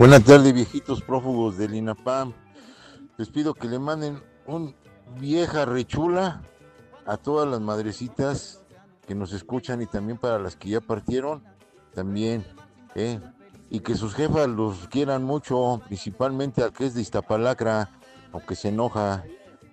Buenas 0.03 0.25
tardes, 0.25 0.53
viejitos 0.53 1.01
prófugos 1.01 1.57
del 1.57 1.75
INAPAM. 1.75 2.33
Les 3.15 3.29
pido 3.29 3.53
que 3.53 3.69
le 3.69 3.79
manden 3.79 4.21
un 4.45 4.75
vieja 5.17 5.63
rechula 5.63 6.41
a 7.05 7.15
todas 7.15 7.47
las 7.47 7.61
madrecitas 7.61 8.65
que 9.07 9.15
nos 9.15 9.31
escuchan 9.31 9.81
y 9.81 9.85
también 9.85 10.17
para 10.17 10.39
las 10.39 10.57
que 10.57 10.67
ya 10.67 10.81
partieron, 10.81 11.41
también, 11.95 12.45
¿eh? 12.95 13.21
Y 13.69 13.79
que 13.79 13.95
sus 13.95 14.13
jefas 14.13 14.49
los 14.49 14.89
quieran 14.89 15.23
mucho, 15.23 15.81
principalmente 15.87 16.61
al 16.63 16.73
que 16.73 16.87
es 16.87 16.95
de 16.95 17.01
Iztapalacra, 17.01 17.89
aunque 18.33 18.55
se 18.55 18.67
enoja, 18.67 19.23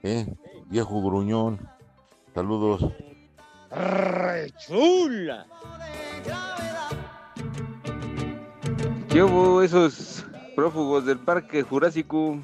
¿eh? 0.04 0.32
Viejo 0.66 1.02
gruñón. 1.02 1.58
Saludos. 2.32 2.86
¡Rechula! 3.68 5.48
¿Qué 9.10 9.22
hubo 9.24 9.60
esos 9.60 10.24
prófugos 10.54 11.04
del 11.04 11.18
Parque 11.18 11.64
Jurásico? 11.64 12.38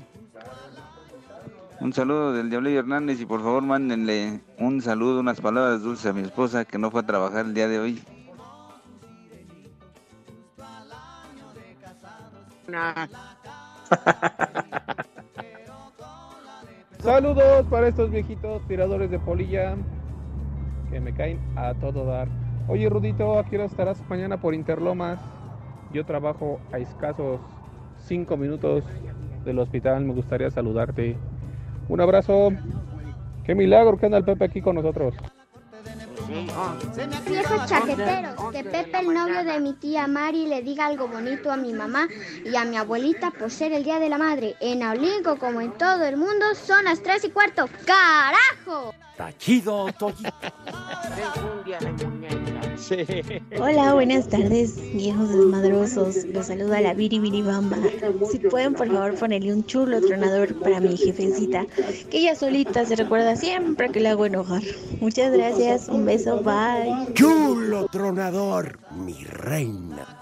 Un 1.81 1.93
saludo 1.93 2.33
del 2.33 2.51
Diablillo 2.51 2.81
Hernández 2.81 3.21
y 3.21 3.27
por 3.27 3.41
favor 3.41 3.63
mándenle 3.63 4.41
un 4.59 4.83
saludo, 4.83 5.21
unas 5.21 5.41
palabras 5.41 5.83
dulces 5.83 6.07
a 6.07 6.13
mi 6.13 6.23
esposa 6.23 6.65
que 6.65 6.77
no 6.77 6.91
fue 6.91 7.03
a 7.03 7.07
trabajar 7.07 7.47
el 7.47 7.55
día 7.55 7.69
de 7.69 7.79
hoy. 7.79 8.03
Saludos 16.99 17.65
para 17.71 17.87
estos 17.87 18.11
viejitos 18.11 18.67
tiradores 18.67 19.09
de 19.09 19.21
polilla 19.21 19.77
que 20.91 20.99
me 20.99 21.15
caen 21.15 21.39
a 21.55 21.75
todo 21.75 22.07
dar. 22.07 22.27
Oye, 22.67 22.89
Rudito, 22.89 23.39
¿a 23.39 23.45
qué 23.45 23.55
hora 23.55 23.67
estarás 23.67 24.03
mañana 24.09 24.41
por 24.41 24.53
Interlomas? 24.53 25.21
Yo 25.93 26.05
trabajo 26.05 26.61
a 26.73 26.79
escasos 26.79 27.41
5 28.07 28.37
minutos 28.37 28.85
del 29.45 29.59
hospital. 29.59 30.05
Me 30.05 30.15
gustaría 30.15 30.51
saludarte. 30.51 31.17
Un 31.89 32.01
abrazo. 32.01 32.51
Qué 33.45 33.55
milagro 33.55 33.97
que 33.97 34.07
anda 34.07 34.19
el 34.19 34.25
Pepe 34.25 34.45
aquí 34.45 34.61
con 34.61 34.77
nosotros. 34.77 35.15
Viejos 37.29 37.67
chaqueteros, 37.67 38.51
que 38.53 38.65
Pepe, 38.65 38.99
el 38.99 39.15
novio 39.15 39.45
de 39.45 39.61
mi 39.61 39.75
tía 39.75 40.09
Mari, 40.09 40.47
le 40.47 40.61
diga 40.63 40.87
algo 40.87 41.07
bonito 41.07 41.53
a 41.53 41.57
mi 41.57 41.73
mamá 41.73 42.09
y 42.45 42.57
a 42.57 42.65
mi 42.65 42.77
abuelita 42.77 43.31
por 43.31 43.51
ser 43.51 43.73
el 43.73 43.85
Día 43.85 44.01
de 44.01 44.09
la 44.09 44.19
Madre. 44.19 44.57
En 44.61 44.83
Aulinco, 44.83 45.39
como 45.39 45.61
en 45.61 45.71
todo 45.73 46.05
el 46.05 46.17
mundo, 46.17 46.47
son 46.55 46.85
las 46.85 47.01
3 47.03 47.27
y 47.27 47.31
cuarto. 47.31 47.69
¡Carajo! 47.85 48.93
Tachido, 49.17 49.87
Toyito. 49.93 50.31
Hola, 53.59 53.95
buenas 53.95 54.29
tardes, 54.29 54.77
viejos 54.95 55.29
desmadrosos. 55.31 56.25
Los 56.27 56.47
saluda 56.47 56.81
la 56.81 56.95
Biri 56.95 57.19
Biri 57.19 57.43
Bamba. 57.43 57.79
Si 58.31 58.39
pueden, 58.39 58.75
por 58.75 58.87
favor, 58.87 59.15
ponerle 59.15 59.53
un 59.53 59.65
chulo 59.65 60.01
tronador 60.01 60.55
para 60.61 60.79
mi 60.79 60.97
jefecita, 60.97 61.67
que 62.11 62.19
ella 62.19 62.37
solita 62.37 62.85
se 62.85 62.95
recuerda 62.95 63.35
siempre 63.35 63.91
que 63.91 63.99
le 63.99 64.11
hago 64.11 64.27
enojar. 64.27 64.63
Muchas 65.01 65.33
gracias, 65.33 65.89
un 65.89 66.05
beso, 66.05 66.43
bye. 66.43 67.13
Chulo 67.15 67.89
tronador, 67.89 68.79
mi 68.93 69.25
reina. 69.25 70.19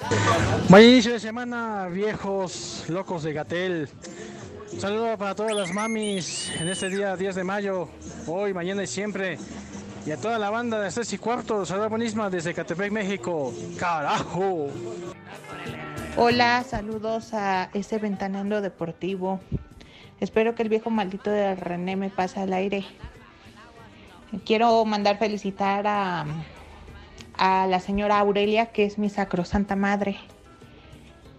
Buen 0.70 0.84
inicio 0.84 1.12
de 1.12 1.20
semana, 1.20 1.88
viejos 1.88 2.84
locos 2.88 3.24
de 3.24 3.34
Gatel. 3.34 3.88
Un 4.72 4.80
saludo 4.80 5.18
para 5.18 5.34
todas 5.34 5.54
las 5.54 5.72
mamis 5.74 6.50
en 6.58 6.68
este 6.68 6.88
día 6.88 7.14
10 7.14 7.34
de 7.34 7.44
mayo, 7.44 7.88
hoy, 8.26 8.54
mañana 8.54 8.82
y 8.82 8.86
siempre. 8.86 9.38
Y 10.06 10.10
a 10.10 10.18
toda 10.18 10.38
la 10.38 10.50
banda 10.50 10.78
de 10.80 10.90
3 10.90 11.14
y 11.14 11.18
cuarto, 11.18 11.64
saludos 11.64 11.88
buenísima 11.88 12.28
desde 12.28 12.52
Catepec, 12.52 12.92
México. 12.92 13.54
¡Carajo! 13.78 14.66
Hola, 16.18 16.62
saludos 16.62 17.32
a 17.32 17.70
ese 17.72 17.98
ventaneando 17.98 18.60
deportivo. 18.60 19.40
Espero 20.20 20.54
que 20.54 20.62
el 20.62 20.68
viejo 20.68 20.90
maldito 20.90 21.30
de 21.30 21.54
René 21.54 21.96
me 21.96 22.10
pase 22.10 22.38
al 22.38 22.52
aire. 22.52 22.84
Quiero 24.44 24.84
mandar 24.84 25.18
felicitar 25.18 25.86
a, 25.86 26.26
a 27.38 27.66
la 27.66 27.80
señora 27.80 28.18
Aurelia, 28.18 28.66
que 28.66 28.84
es 28.84 28.98
mi 28.98 29.08
sacrosanta 29.08 29.74
madre. 29.74 30.18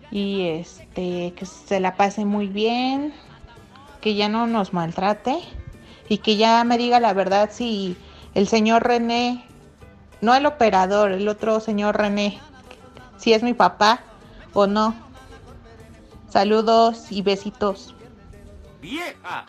Y 0.09 0.47
este, 0.47 1.33
que 1.35 1.45
se 1.45 1.79
la 1.79 1.95
pase 1.95 2.25
muy 2.25 2.47
bien, 2.47 3.13
que 4.01 4.15
ya 4.15 4.27
no 4.27 4.47
nos 4.47 4.73
maltrate 4.73 5.37
y 6.09 6.17
que 6.17 6.35
ya 6.35 6.63
me 6.63 6.79
diga 6.79 6.99
la 6.99 7.13
verdad 7.13 7.49
si 7.51 7.95
el 8.35 8.47
señor 8.47 8.83
René, 8.83 9.45
no 10.21 10.35
el 10.35 10.45
operador, 10.45 11.11
el 11.11 11.27
otro 11.27 11.59
señor 11.59 11.97
René, 11.97 12.39
si 13.17 13.33
es 13.33 13.41
mi 13.41 13.53
papá 13.53 14.01
o 14.53 14.67
no. 14.67 14.93
Saludos 16.29 17.11
y 17.11 17.21
besitos. 17.21 17.95
¡Vieja! 18.81 19.45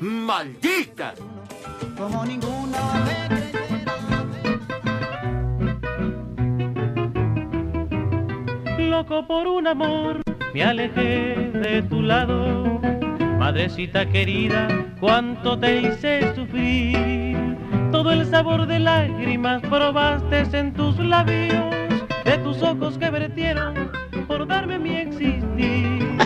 ¡Maldita! 0.00 1.14
Como 1.96 2.24
ninguna 2.26 2.78
Loco 8.78 9.26
por 9.26 9.46
un 9.46 9.66
amor, 9.66 10.22
me 10.52 10.62
alejé 10.62 11.50
de 11.54 11.82
tu 11.88 12.02
lado. 12.02 12.80
Madrecita 13.38 14.06
querida, 14.06 14.68
cuánto 15.00 15.58
te 15.58 15.80
hice 15.80 16.34
sufrir. 16.34 17.55
Todo 17.92 18.12
el 18.12 18.26
sabor 18.26 18.66
de 18.66 18.78
lágrimas 18.78 19.62
probaste 19.62 20.44
en 20.58 20.72
tus 20.74 20.98
labios, 20.98 21.74
de 22.24 22.38
tus 22.38 22.62
ojos 22.62 22.98
que 22.98 23.10
vertieron 23.10 23.90
por 24.26 24.46
darme 24.46 24.78
mi 24.78 24.96
existir. 24.96 26.16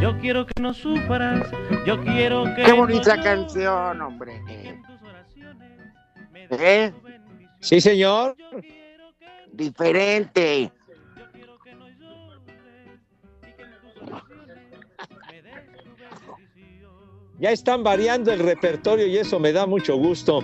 Yo 0.00 0.18
quiero 0.18 0.46
que 0.46 0.60
no 0.60 0.72
sufras, 0.72 1.50
yo 1.86 2.00
quiero 2.02 2.44
que. 2.54 2.62
Qué 2.62 2.72
bonita 2.72 3.16
no 3.16 3.22
canción, 3.22 4.02
hombre. 4.02 4.42
¿Eh? 6.50 6.92
Sí, 7.60 7.80
señor. 7.80 8.36
Diferente. 9.52 10.70
Ya 17.38 17.50
están 17.50 17.82
variando 17.82 18.32
el 18.32 18.38
repertorio 18.38 19.06
y 19.06 19.18
eso 19.18 19.40
me 19.40 19.52
da 19.52 19.66
mucho 19.66 19.96
gusto. 19.96 20.42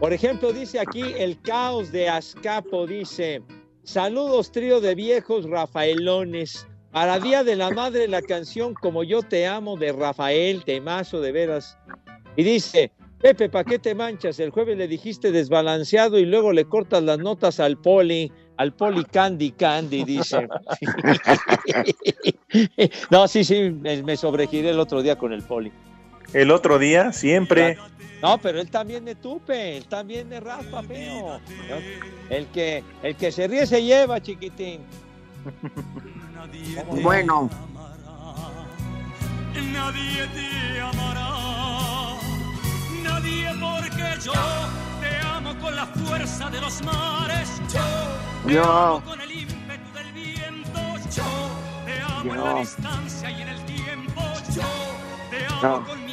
Por 0.00 0.12
ejemplo, 0.12 0.52
dice 0.52 0.80
aquí 0.80 1.02
el 1.16 1.40
caos 1.40 1.92
de 1.92 2.08
Azcapo, 2.08 2.86
dice, 2.86 3.42
saludos 3.84 4.50
trío 4.50 4.80
de 4.80 4.94
viejos 4.94 5.48
Rafaelones. 5.48 6.66
Para 6.90 7.18
Día 7.18 7.42
de 7.42 7.56
la 7.56 7.70
Madre 7.70 8.06
la 8.06 8.22
canción 8.22 8.72
Como 8.74 9.02
yo 9.02 9.22
te 9.22 9.48
amo 9.48 9.76
de 9.76 9.92
Rafael, 9.92 10.62
temazo 10.64 11.20
de 11.20 11.32
veras. 11.32 11.78
Y 12.36 12.44
dice, 12.44 12.92
Pepe, 13.20 13.48
¿para 13.48 13.64
qué 13.64 13.78
te 13.78 13.94
manchas? 13.94 14.38
El 14.38 14.50
jueves 14.50 14.76
le 14.76 14.86
dijiste 14.86 15.32
desbalanceado 15.32 16.18
y 16.18 16.26
luego 16.26 16.52
le 16.52 16.66
cortas 16.66 17.02
las 17.02 17.18
notas 17.18 17.58
al 17.58 17.78
poli, 17.78 18.30
al 18.58 18.74
poli 18.74 19.04
Candy 19.04 19.52
Candy, 19.52 20.04
dice. 20.04 20.46
no, 23.10 23.26
sí, 23.26 23.44
sí, 23.44 23.70
me, 23.70 24.02
me 24.02 24.16
sobregiré 24.16 24.70
el 24.70 24.78
otro 24.78 25.02
día 25.02 25.16
con 25.16 25.32
el 25.32 25.42
poli. 25.42 25.72
El 26.34 26.50
otro 26.50 26.78
día, 26.78 27.12
siempre. 27.12 27.78
No, 28.20 28.38
pero 28.38 28.60
él 28.60 28.70
también 28.70 29.04
me 29.04 29.14
tupe, 29.14 29.76
él 29.76 29.86
también 29.86 30.28
me 30.28 30.40
raspa 30.40 30.82
feo. 30.82 31.40
El 32.30 32.46
que, 32.48 32.82
el 33.02 33.16
que 33.16 33.30
se 33.32 33.46
ríe 33.46 33.66
se 33.66 33.82
lleva, 33.82 34.20
chiquitín. 34.20 34.80
Bueno, 37.02 37.50
Nadie 39.72 40.26
te 40.34 40.80
amará, 40.80 41.30
nadie 43.02 43.50
porque 43.60 44.20
yo 44.24 44.32
te 45.00 45.26
amo 45.26 45.54
con 45.60 45.76
la 45.76 45.86
fuerza 45.86 46.50
de 46.50 46.60
los 46.60 46.82
mares. 46.82 47.48
Yo 47.72 47.80
te 48.46 48.52
Yo. 48.54 48.64
amo 48.64 49.02
con 49.04 49.20
el 49.20 49.30
ímpetu 49.32 49.92
del 49.94 50.12
viento. 50.12 50.80
Yo 51.14 51.22
te 51.86 52.00
amo 52.00 52.34
en 52.34 52.40
la 52.44 52.54
distancia 52.60 53.30
y 53.30 53.42
en 53.42 53.48
el 53.48 53.64
tiempo. 53.64 54.22
Yo 54.54 54.62
te 55.30 55.46
amo 55.66 55.86
con 55.86 56.03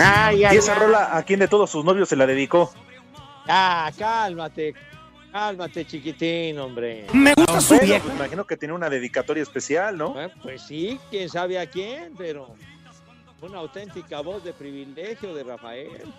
Ay, 0.00 0.44
ay, 0.44 0.56
y 0.56 0.58
esa 0.58 0.74
ay. 0.74 0.78
rola, 0.80 1.16
¿a 1.16 1.22
quién 1.22 1.40
de 1.40 1.48
todos 1.48 1.70
sus 1.70 1.84
novios 1.84 2.08
se 2.08 2.16
la 2.16 2.26
dedicó? 2.26 2.72
Ah, 3.46 3.90
cálmate. 3.98 4.74
Cálmate, 5.32 5.86
chiquitín, 5.86 6.58
hombre. 6.58 7.06
Me 7.12 7.34
gusta 7.34 7.60
su 7.60 7.78
viejo. 7.78 8.06
Pues 8.06 8.16
imagino 8.16 8.44
que 8.44 8.56
tiene 8.56 8.74
una 8.74 8.90
dedicatoria 8.90 9.42
especial, 9.42 9.96
¿no? 9.96 10.20
Eh, 10.20 10.30
pues 10.42 10.62
sí, 10.62 10.98
quién 11.10 11.28
sabe 11.28 11.58
a 11.58 11.66
quién, 11.66 12.14
pero 12.16 12.54
una 13.40 13.58
auténtica 13.58 14.20
voz 14.20 14.42
de 14.42 14.52
privilegio 14.52 15.34
de 15.34 15.44
Rafael. 15.44 16.12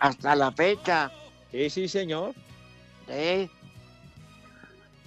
Hasta 0.00 0.34
la 0.34 0.50
fecha. 0.52 1.10
Sí, 1.50 1.68
sí, 1.70 1.88
señor. 1.88 2.34
¿Eh? 3.08 3.48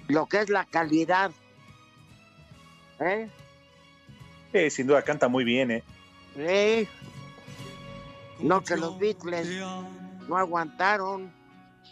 Lo 0.08 0.28
que 0.28 0.42
es 0.42 0.50
la 0.50 0.66
calidad. 0.66 1.32
¿Eh? 3.00 3.28
Sí, 4.54 4.70
sin 4.70 4.88
duda 4.88 5.02
canta 5.02 5.28
muy 5.28 5.44
bien, 5.44 5.72
¿eh? 5.72 5.84
¿Eh? 6.38 6.88
No 8.40 8.64
que 8.64 8.76
los 8.78 8.98
Beatles 9.00 9.48
no 10.28 10.38
aguantaron. 10.38 11.34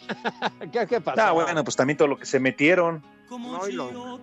¿Qué, 0.72 0.88
¿Qué, 0.88 1.02
pasó? 1.02 1.22
Ah, 1.22 1.32
bueno, 1.32 1.64
pues 1.64 1.76
también 1.76 1.98
todo 1.98 2.08
lo 2.08 2.18
que 2.18 2.26
se 2.26 2.40
metieron. 2.40 3.04
No, 3.30 3.68
lo... 3.68 4.20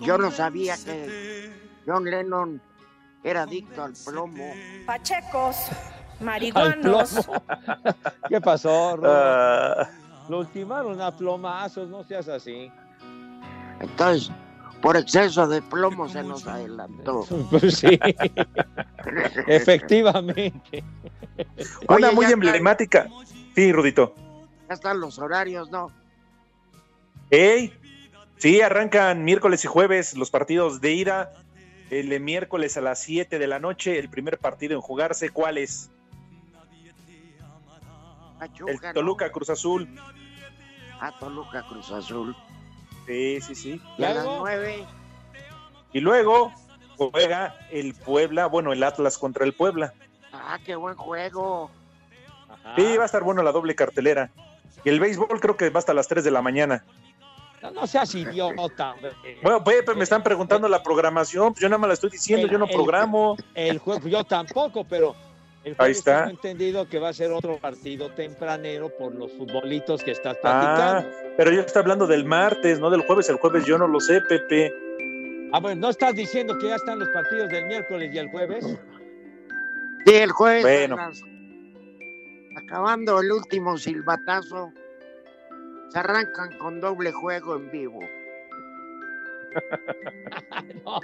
Yo 0.00 0.18
no 0.18 0.30
sabía 0.30 0.76
que 0.76 1.52
John 1.86 2.04
Lennon 2.04 2.60
era 3.22 3.42
adicto 3.42 3.82
al 3.82 3.94
plomo. 4.04 4.52
Pachecos, 4.86 5.56
marihuanos. 6.20 7.28
¿Qué 8.28 8.40
pasó, 8.40 8.94
uh... 8.94 10.30
Lo 10.30 10.38
ultimaron 10.38 11.00
a 11.02 11.14
plomazos, 11.14 11.88
no 11.88 12.02
seas 12.02 12.28
así. 12.28 12.72
Entonces, 13.80 14.30
por 14.84 14.98
exceso 14.98 15.48
de 15.48 15.62
plomo 15.62 16.10
se 16.10 16.22
nos 16.22 16.46
adelantó. 16.46 17.24
Pues 17.50 17.76
sí, 17.78 17.98
efectivamente. 19.46 20.84
Una 21.88 22.12
muy 22.12 22.26
emblemática. 22.26 23.08
Sí, 23.54 23.72
Rudito. 23.72 24.14
Ya 24.68 24.74
están 24.74 25.00
los 25.00 25.18
horarios, 25.18 25.70
¿no? 25.70 25.90
¡Ey! 27.30 27.72
Sí, 28.36 28.60
arrancan 28.60 29.24
miércoles 29.24 29.64
y 29.64 29.68
jueves 29.68 30.18
los 30.18 30.30
partidos 30.30 30.82
de 30.82 30.92
ida. 30.92 31.32
El 31.88 32.20
miércoles 32.20 32.76
a 32.76 32.82
las 32.82 33.00
7 33.00 33.38
de 33.38 33.46
la 33.46 33.60
noche, 33.60 33.98
el 33.98 34.10
primer 34.10 34.36
partido 34.36 34.74
en 34.74 34.82
jugarse. 34.82 35.30
¿Cuál 35.30 35.56
es? 35.56 35.90
el 38.66 38.92
Toluca 38.92 39.32
Cruz 39.32 39.48
Azul. 39.48 39.88
Ah, 41.00 41.14
Toluca 41.18 41.66
Cruz 41.66 41.90
Azul. 41.90 42.36
Sí, 43.06 43.40
sí, 43.40 43.54
sí. 43.54 43.80
Y 43.98 44.04
a 44.04 44.14
las 44.14 44.24
9. 44.24 44.86
Y 45.92 46.00
luego 46.00 46.52
juega 46.96 47.54
el 47.70 47.94
Puebla, 47.94 48.46
bueno, 48.46 48.72
el 48.72 48.82
Atlas 48.82 49.18
contra 49.18 49.44
el 49.44 49.52
Puebla. 49.52 49.92
Ah, 50.32 50.58
qué 50.64 50.74
buen 50.76 50.96
juego. 50.96 51.70
Sí, 52.76 52.96
va 52.96 53.04
a 53.04 53.06
estar 53.06 53.22
bueno 53.22 53.42
la 53.42 53.52
doble 53.52 53.74
cartelera. 53.74 54.30
Y 54.84 54.88
el 54.88 55.00
béisbol 55.00 55.40
creo 55.40 55.56
que 55.56 55.70
va 55.70 55.78
hasta 55.78 55.94
las 55.94 56.08
3 56.08 56.24
de 56.24 56.30
la 56.30 56.42
mañana. 56.42 56.84
No, 57.62 57.70
no 57.70 57.86
seas 57.86 58.14
idiota. 58.14 58.94
Bueno, 59.42 59.64
Pepe, 59.64 59.94
me 59.94 60.04
están 60.04 60.22
preguntando 60.22 60.68
la 60.68 60.82
programación. 60.82 61.52
Pues 61.52 61.62
yo 61.62 61.68
nada 61.68 61.78
más 61.78 61.88
la 61.88 61.94
estoy 61.94 62.10
diciendo, 62.10 62.46
yo 62.46 62.58
no 62.58 62.66
programo. 62.66 63.36
El, 63.54 63.78
juego, 63.78 64.06
yo 64.06 64.24
tampoco, 64.24 64.84
pero 64.84 65.14
el 65.64 65.74
Ahí 65.78 65.92
está. 65.92 66.24
Tengo 66.24 66.30
entendido 66.30 66.88
que 66.88 66.98
va 66.98 67.08
a 67.08 67.12
ser 67.12 67.32
otro 67.32 67.58
partido 67.58 68.10
tempranero 68.10 68.90
por 68.96 69.14
los 69.14 69.32
futbolitos 69.32 70.02
que 70.02 70.10
estás 70.10 70.36
platicando. 70.38 71.08
Ah, 71.08 71.32
pero 71.36 71.50
yo 71.50 71.62
estoy 71.62 71.80
hablando 71.80 72.06
del 72.06 72.24
martes, 72.24 72.80
no 72.80 72.90
del 72.90 73.02
jueves. 73.02 73.28
El 73.30 73.36
jueves 73.36 73.64
yo 73.64 73.78
no 73.78 73.88
lo 73.88 73.98
sé, 74.00 74.20
Pepe. 74.28 74.72
Ah, 75.52 75.60
bueno, 75.60 75.80
¿no 75.82 75.90
estás 75.90 76.14
diciendo 76.14 76.58
que 76.58 76.68
ya 76.68 76.76
están 76.76 76.98
los 76.98 77.08
partidos 77.10 77.48
del 77.48 77.66
miércoles 77.66 78.10
y 78.12 78.18
el 78.18 78.28
jueves? 78.28 78.64
Sí, 80.06 80.14
el 80.14 80.32
jueves. 80.32 80.62
Bueno. 80.62 80.96
Acabando 82.56 83.20
el 83.20 83.32
último 83.32 83.78
silbatazo, 83.78 84.72
se 85.88 85.98
arrancan 85.98 86.58
con 86.58 86.80
doble 86.80 87.12
juego 87.12 87.56
en 87.56 87.70
vivo. 87.70 88.00
no. 90.84 91.00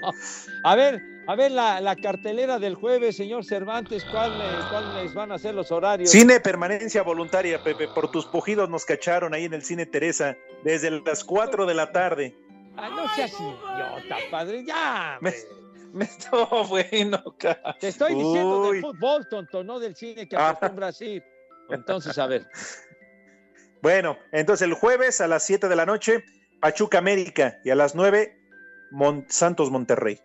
A 0.65 0.75
ver, 0.77 1.01
a 1.27 1.35
ver 1.35 1.51
la, 1.53 1.81
la, 1.81 1.97
cartelera 1.97 2.59
del 2.59 2.75
jueves, 2.75 3.17
señor 3.17 3.45
Cervantes, 3.45 4.05
¿cuáles, 4.05 4.65
¿cuáles 4.71 5.15
van 5.15 5.33
a 5.33 5.39
ser 5.39 5.55
los 5.55 5.71
horarios? 5.71 6.11
Cine 6.11 6.41
permanencia 6.41 7.03
voluntaria, 7.03 7.63
Pepe, 7.63 7.89
por 7.89 8.11
tus 8.11 8.27
pujidos 8.27 8.69
nos 8.69 8.85
cacharon 8.85 9.35
ahí 9.35 9.45
en 9.45 9.55
el 9.55 9.63
cine 9.63 9.87
Teresa, 9.87 10.37
desde 10.65 10.91
las 10.91 11.25
4 11.25 11.67
de 11.67 11.75
la 11.75 11.93
tarde. 11.93 12.37
Ay, 12.77 12.91
no 12.93 13.09
seas 13.15 13.33
idiota, 13.33 14.17
padre, 14.31 14.65
ya. 14.65 15.19
Me, 15.21 15.33
me 15.93 16.05
estoy 16.05 16.47
bueno, 16.69 17.23
cara. 17.39 17.77
Te 17.79 17.89
estoy 17.89 18.15
diciendo 18.15 18.63
Uy. 18.63 18.73
del 18.73 18.81
fútbol, 18.83 19.29
tonto, 19.29 19.65
no 19.65 19.79
del 19.79 19.95
cine 19.97 20.29
que 20.29 20.37
acostumbras 20.37 21.01
ir. 21.01 21.23
Entonces, 21.69 22.19
a 22.19 22.27
ver. 22.27 22.47
Bueno, 23.83 24.19
entonces 24.31 24.69
el 24.69 24.75
jueves 24.75 25.23
a 25.23 25.27
las 25.27 25.43
7 25.45 25.67
de 25.67 25.75
la 25.75 25.87
noche, 25.87 26.23
Pachuca 26.61 26.99
América, 26.99 27.61
y 27.65 27.71
a 27.71 27.75
las 27.75 27.95
9, 27.95 28.40
Mon 28.91 29.25
Santos 29.29 29.71
Monterrey. 29.71 30.21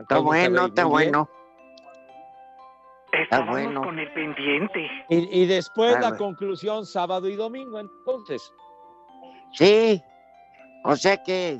Está 0.00 0.18
bueno, 0.18 0.66
está 0.66 0.84
bueno. 0.84 1.28
Está 3.12 3.40
bueno. 3.46 3.82
con 3.82 3.98
el 3.98 4.12
pendiente. 4.12 4.90
Y, 5.08 5.42
y 5.42 5.46
después 5.46 5.96
ah, 5.96 6.00
la 6.00 6.08
bueno. 6.08 6.24
conclusión 6.24 6.84
sábado 6.84 7.28
y 7.28 7.36
domingo, 7.36 7.80
entonces. 7.80 8.52
Sí, 9.52 10.02
o 10.84 10.96
sea 10.96 11.22
que 11.22 11.58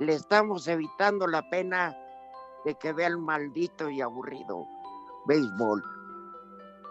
le 0.00 0.14
estamos 0.14 0.66
evitando 0.66 1.26
la 1.26 1.48
pena 1.48 1.96
de 2.64 2.74
que 2.74 2.92
vea 2.92 3.06
el 3.06 3.18
maldito 3.18 3.88
y 3.88 4.00
aburrido 4.00 4.66
béisbol. 5.26 5.82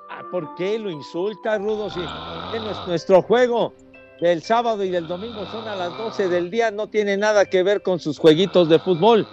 Ah, 0.10 0.22
¿Por 0.32 0.56
qué 0.56 0.80
lo 0.80 0.89
insulta, 0.89 1.58
Rudo? 1.58 1.89
Si 1.89 2.00
es 2.00 2.88
nuestro 2.88 3.22
juego 3.22 3.74
del 4.21 4.41
sábado 4.43 4.84
y 4.84 4.89
del 4.89 5.08
domingo 5.08 5.45
son 5.47 5.67
a 5.67 5.75
las 5.75 5.97
12 5.97 6.27
del 6.29 6.49
día, 6.51 6.71
no 6.71 6.89
tiene 6.89 7.17
nada 7.17 7.45
que 7.45 7.63
ver 7.63 7.82
con 7.82 7.99
sus 7.99 8.19
jueguitos 8.19 8.67
de 8.69 8.79
fútbol. 8.79 9.27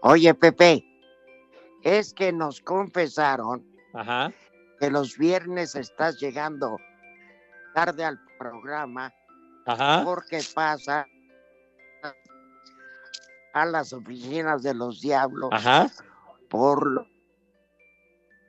Oye, 0.00 0.34
Pepe, 0.34 0.84
es 1.82 2.14
que 2.14 2.32
nos 2.32 2.60
confesaron 2.60 3.64
Ajá. 3.92 4.32
que 4.80 4.90
los 4.90 5.16
viernes 5.18 5.74
estás 5.74 6.18
llegando 6.18 6.78
tarde 7.74 8.04
al 8.04 8.18
programa 8.38 9.12
Ajá. 9.66 10.02
porque 10.04 10.40
pasa 10.54 11.06
a 13.52 13.66
las 13.66 13.92
oficinas 13.92 14.62
de 14.62 14.74
los 14.74 15.00
diablos 15.00 15.50
Ajá. 15.52 15.90
por 16.48 16.86
lo 16.86 17.12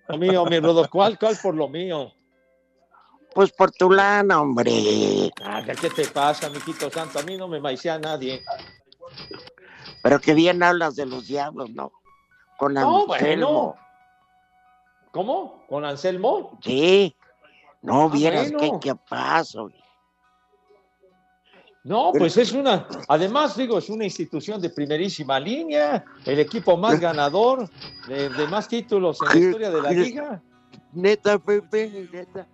lo 0.09 0.17
mío, 0.17 0.45
mi 0.45 0.59
Rudo, 0.59 0.89
¿cuál, 0.89 1.17
cuál 1.17 1.37
por 1.41 1.55
lo 1.55 1.69
mío? 1.69 2.11
Pues 3.33 3.51
por 3.51 3.71
tu 3.71 3.89
lana, 3.89 4.41
hombre. 4.41 5.31
Ah, 5.43 5.63
¿Qué 5.65 5.89
te 5.89 6.05
pasa, 6.07 6.49
mijito 6.49 6.89
santo? 6.89 7.19
A 7.19 7.23
mí 7.23 7.37
no 7.37 7.47
me 7.47 7.59
maicea 7.59 7.97
nadie. 7.97 8.43
Pero 10.03 10.19
que 10.19 10.33
bien 10.33 10.61
hablas 10.61 10.95
de 10.95 11.05
los 11.05 11.27
diablos, 11.27 11.69
¿no? 11.71 11.91
Con 12.57 12.73
No, 12.75 13.11
Anselmo. 13.11 13.47
bueno. 13.47 13.75
¿Cómo? 15.11 15.65
¿Con 15.67 15.85
Anselmo? 15.85 16.59
Sí. 16.63 17.15
No, 17.81 18.03
Ah, 18.05 18.09
vieras 18.13 18.51
bueno. 18.51 18.79
qué, 18.79 18.89
qué 18.89 18.95
paso. 19.09 19.69
No, 21.85 22.13
pues 22.17 22.37
es 22.37 22.53
una, 22.53 22.87
además 23.09 23.57
digo, 23.57 23.77
es 23.77 23.89
una 23.89 24.05
institución 24.05 24.61
de 24.61 24.69
primerísima 24.69 25.37
línea, 25.37 26.05
el 26.25 26.39
equipo 26.39 26.77
más 26.77 26.97
ganador, 26.99 27.69
de, 28.07 28.29
de 28.29 28.47
más 28.47 28.69
títulos 28.69 29.19
en 29.21 29.27
la 29.27 29.35
historia 29.47 29.69
de 29.71 29.81
la 29.81 29.91
liga. 29.91 30.41
Neta, 30.93 31.37
Pepe, 31.39 32.07
neta. 32.11 32.47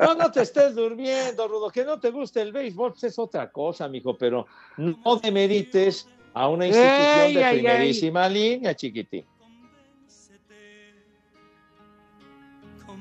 No, 0.00 0.14
no 0.14 0.30
te 0.30 0.42
estés 0.42 0.74
durmiendo, 0.74 1.46
Rudo, 1.48 1.70
que 1.70 1.84
no 1.84 2.00
te 2.00 2.10
guste 2.10 2.40
el 2.40 2.52
béisbol, 2.52 2.92
pues 2.92 3.04
es 3.04 3.18
otra 3.18 3.50
cosa, 3.50 3.88
mijo, 3.88 4.16
pero 4.16 4.46
no 4.76 5.16
demerites 5.16 6.08
a 6.34 6.48
una 6.48 6.66
institución 6.66 7.20
Ey, 7.20 7.34
de 7.34 7.44
ay, 7.44 7.58
primerísima 7.58 8.28
línea, 8.28 8.74
chiquitín. 8.74 9.24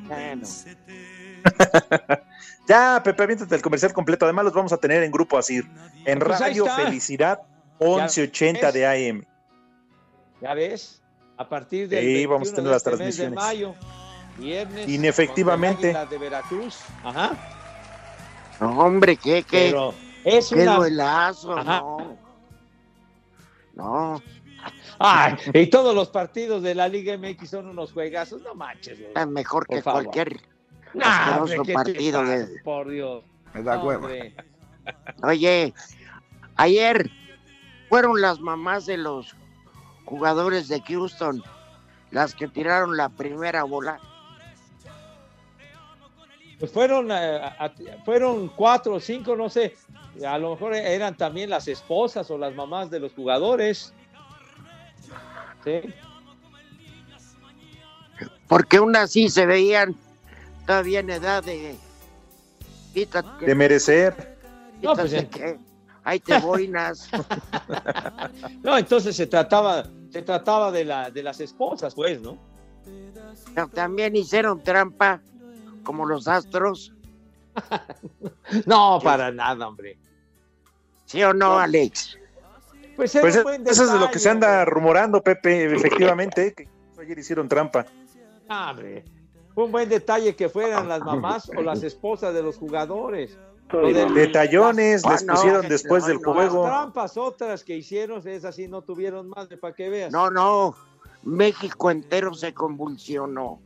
Bueno. 0.08 0.48
Ya, 2.68 3.02
Pepe, 3.02 3.24
aviéntate 3.24 3.56
el 3.56 3.62
comercial 3.62 3.94
completo. 3.94 4.26
Además, 4.26 4.44
los 4.44 4.54
vamos 4.54 4.74
a 4.74 4.78
tener 4.78 5.02
en 5.02 5.10
Grupo 5.10 5.38
Asir, 5.38 5.66
en 6.04 6.20
Pues 6.20 6.38
Radio. 6.38 6.66
Felicidad 6.66 7.40
1180 7.80 8.74
de 8.74 8.86
AM. 8.86 9.26
Ya 10.42 10.54
ves, 10.54 11.02
a 11.38 11.48
partir 11.48 11.88
del 11.88 12.04
Sí, 12.04 12.26
vamos 12.26 12.50
a 12.50 12.52
21 12.52 12.56
tener 12.56 12.68
de 12.68 12.72
las 12.74 12.86
este 12.86 12.90
mes 12.92 13.18
de 13.18 13.24
transmisiones. 13.24 13.36
mayo, 13.36 13.76
viernes, 14.38 14.88
Inefectivamente. 14.88 15.88
Águila 15.88 16.06
de 16.06 16.18
Veracruz. 16.18 16.80
Ajá. 17.04 17.32
No, 18.60 18.80
hombre, 18.80 19.18
qué, 19.18 19.44
qué, 19.44 19.68
Pero 19.72 19.94
es 20.24 20.50
qué 20.50 20.64
una 20.64 20.76
duelazo, 20.78 21.58
Ajá. 21.58 21.80
no. 21.80 22.18
No, 23.76 24.22
Ay, 25.00 25.36
y 25.54 25.68
todos 25.68 25.94
los 25.94 26.10
partidos 26.10 26.64
de 26.64 26.74
la 26.74 26.88
Liga 26.88 27.16
MX 27.16 27.50
son 27.52 27.68
unos 27.68 27.92
juegazos, 27.94 28.42
no 28.42 28.56
manches. 28.56 29.00
güey. 29.00 29.12
es 29.16 29.28
mejor 29.28 29.68
que 29.68 29.84
cualquier 29.84 30.42
Nah, 30.96 31.06
asqueroso 31.06 31.42
hombre, 31.44 31.58
¿qué 31.58 31.64
te 31.66 31.74
partido 31.74 32.24
de- 32.24 32.60
Por 32.64 32.90
Dios. 32.90 33.24
Me 33.54 33.62
da 33.62 33.78
hueva. 33.78 34.10
Oye, 35.22 35.74
ayer 36.56 37.12
fueron 37.90 38.20
las 38.20 38.40
mamás 38.40 38.88
de 38.88 38.98
los 38.98 39.36
jugadores 40.06 40.68
de 40.70 40.82
Houston 40.82 41.44
las 42.10 42.34
que 42.34 42.48
tiraron 42.48 42.98
la 42.98 43.10
primera 43.10 43.64
bola. 43.64 44.00
Pues 46.60 46.72
fueron, 46.72 47.12
eh, 47.12 47.40
a- 47.42 47.72
fueron 48.04 48.48
cuatro 48.50 48.96
o 48.96 49.00
cinco, 49.00 49.36
no 49.36 49.50
sé. 49.50 49.76
A 50.26 50.38
lo 50.40 50.52
mejor 50.52 50.74
eran 50.74 51.16
también 51.16 51.50
las 51.52 51.68
esposas 51.68 52.30
o 52.32 52.38
las 52.38 52.56
mamás 52.56 52.90
de 52.90 53.00
los 53.00 53.14
jugadores. 53.14 53.94
Sí. 55.64 55.82
Porque 58.48 58.80
unas 58.80 59.12
sí 59.12 59.30
se 59.30 59.46
veían 59.46 59.96
todavía 60.66 61.02
en 61.02 61.10
edad 61.12 61.44
de. 61.44 61.76
Quítate, 62.94 63.46
De 63.46 63.54
merecer. 63.56 64.38
No, 64.82 64.94
pues, 64.96 65.12
que 65.26 65.60
ahí 66.04 66.20
te 66.20 66.40
boinas. 66.40 67.10
No, 68.64 68.78
entonces 68.78 69.16
se 69.16 69.28
trataba, 69.28 69.86
se 70.12 70.22
trataba 70.22 70.72
de, 70.72 70.84
la, 70.86 71.10
de 71.10 71.24
las 71.24 71.40
esposas, 71.40 71.94
pues, 71.96 72.20
¿no? 72.22 72.38
Pero 73.54 73.68
También 73.70 74.16
hicieron 74.16 74.62
trampa, 74.64 75.22
como 75.88 76.06
los 76.06 76.28
astros. 76.28 76.94
No, 78.66 79.00
para 79.04 79.32
nada, 79.32 79.68
hombre. 79.68 79.98
¿Sí 81.06 81.24
o 81.24 81.34
no, 81.34 81.58
Alex? 81.58 82.18
Pues, 82.96 83.18
Pues 83.20 83.44
buen 83.44 83.68
eso 83.68 83.84
es 83.86 83.94
de 83.94 84.00
lo 84.00 84.10
que 84.12 84.20
se 84.20 84.30
anda 84.30 84.64
rumorando, 84.66 85.22
Pepe, 85.22 85.66
efectivamente, 85.76 86.54
que 86.54 86.68
ayer 87.00 87.18
hicieron 87.20 87.48
trampa. 87.48 87.86
Ah, 88.50 88.72
hombre. 88.72 89.04
Fue 89.54 89.64
un 89.66 89.72
buen 89.72 89.90
detalle 89.90 90.36
que 90.36 90.50
fueran 90.50 90.88
las 90.88 91.02
mamás 91.02 91.50
o 91.58 91.62
las 91.62 91.82
esposas 91.84 92.34
de 92.34 92.44
los 92.44 92.58
jugadores. 92.58 93.38
Del- 93.72 94.14
Detallones 94.14 95.04
Ah, 95.06 95.12
les 95.14 95.24
no, 95.26 95.34
pusieron 95.34 95.68
después 95.68 96.04
no, 96.04 96.08
del 96.10 96.22
no. 96.22 96.34
juego. 96.34 96.64
Las 96.64 96.72
trampas 96.72 97.18
otras 97.18 97.64
que 97.64 97.76
hicieron, 97.76 98.26
esas 98.28 98.56
sí 98.56 98.68
no 98.68 98.82
tuvieron 98.82 99.28
madre 99.30 99.58
para 99.58 99.74
que 99.74 99.90
veas. 99.90 100.12
No, 100.12 100.30
no. 100.30 100.76
México 101.24 101.92
entero 101.92 102.34
se 102.34 102.54
convulsionó. 102.54 103.60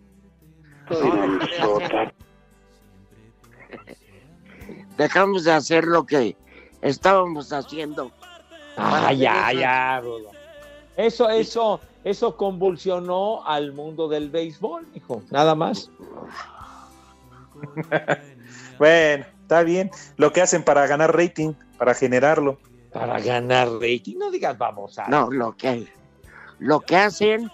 Dejamos 4.98 5.44
de 5.44 5.52
hacer 5.52 5.86
lo 5.86 6.06
que 6.06 6.36
estábamos 6.82 7.52
haciendo. 7.54 8.12
Ah, 8.78 9.14
ya, 9.14 9.52
ya, 9.54 10.00
Rudo. 10.02 10.32
Eso, 10.98 11.30
eso, 11.30 11.80
eso 12.04 12.36
convulsionó 12.38 13.46
al 13.46 13.74
mundo 13.74 14.08
del 14.08 14.30
béisbol, 14.30 14.88
hijo. 14.96 15.24
Nada 15.32 15.56
más. 15.56 15.90
Bueno, 18.78 19.26
está 19.42 19.62
bien. 19.62 19.92
Lo 20.18 20.34
que 20.34 20.42
hacen 20.42 20.64
para 20.64 20.88
ganar 20.88 21.16
rating, 21.16 21.54
para 21.78 21.94
generarlo. 21.94 22.58
Para 22.92 23.20
ganar 23.20 23.68
rating. 23.74 24.18
No 24.18 24.32
digas 24.32 24.58
vamos 24.58 24.98
a. 24.98 25.08
No, 25.08 25.30
lo 25.30 25.56
que, 25.56 25.88
lo 26.58 26.80
que 26.80 26.96
hacen 26.96 27.52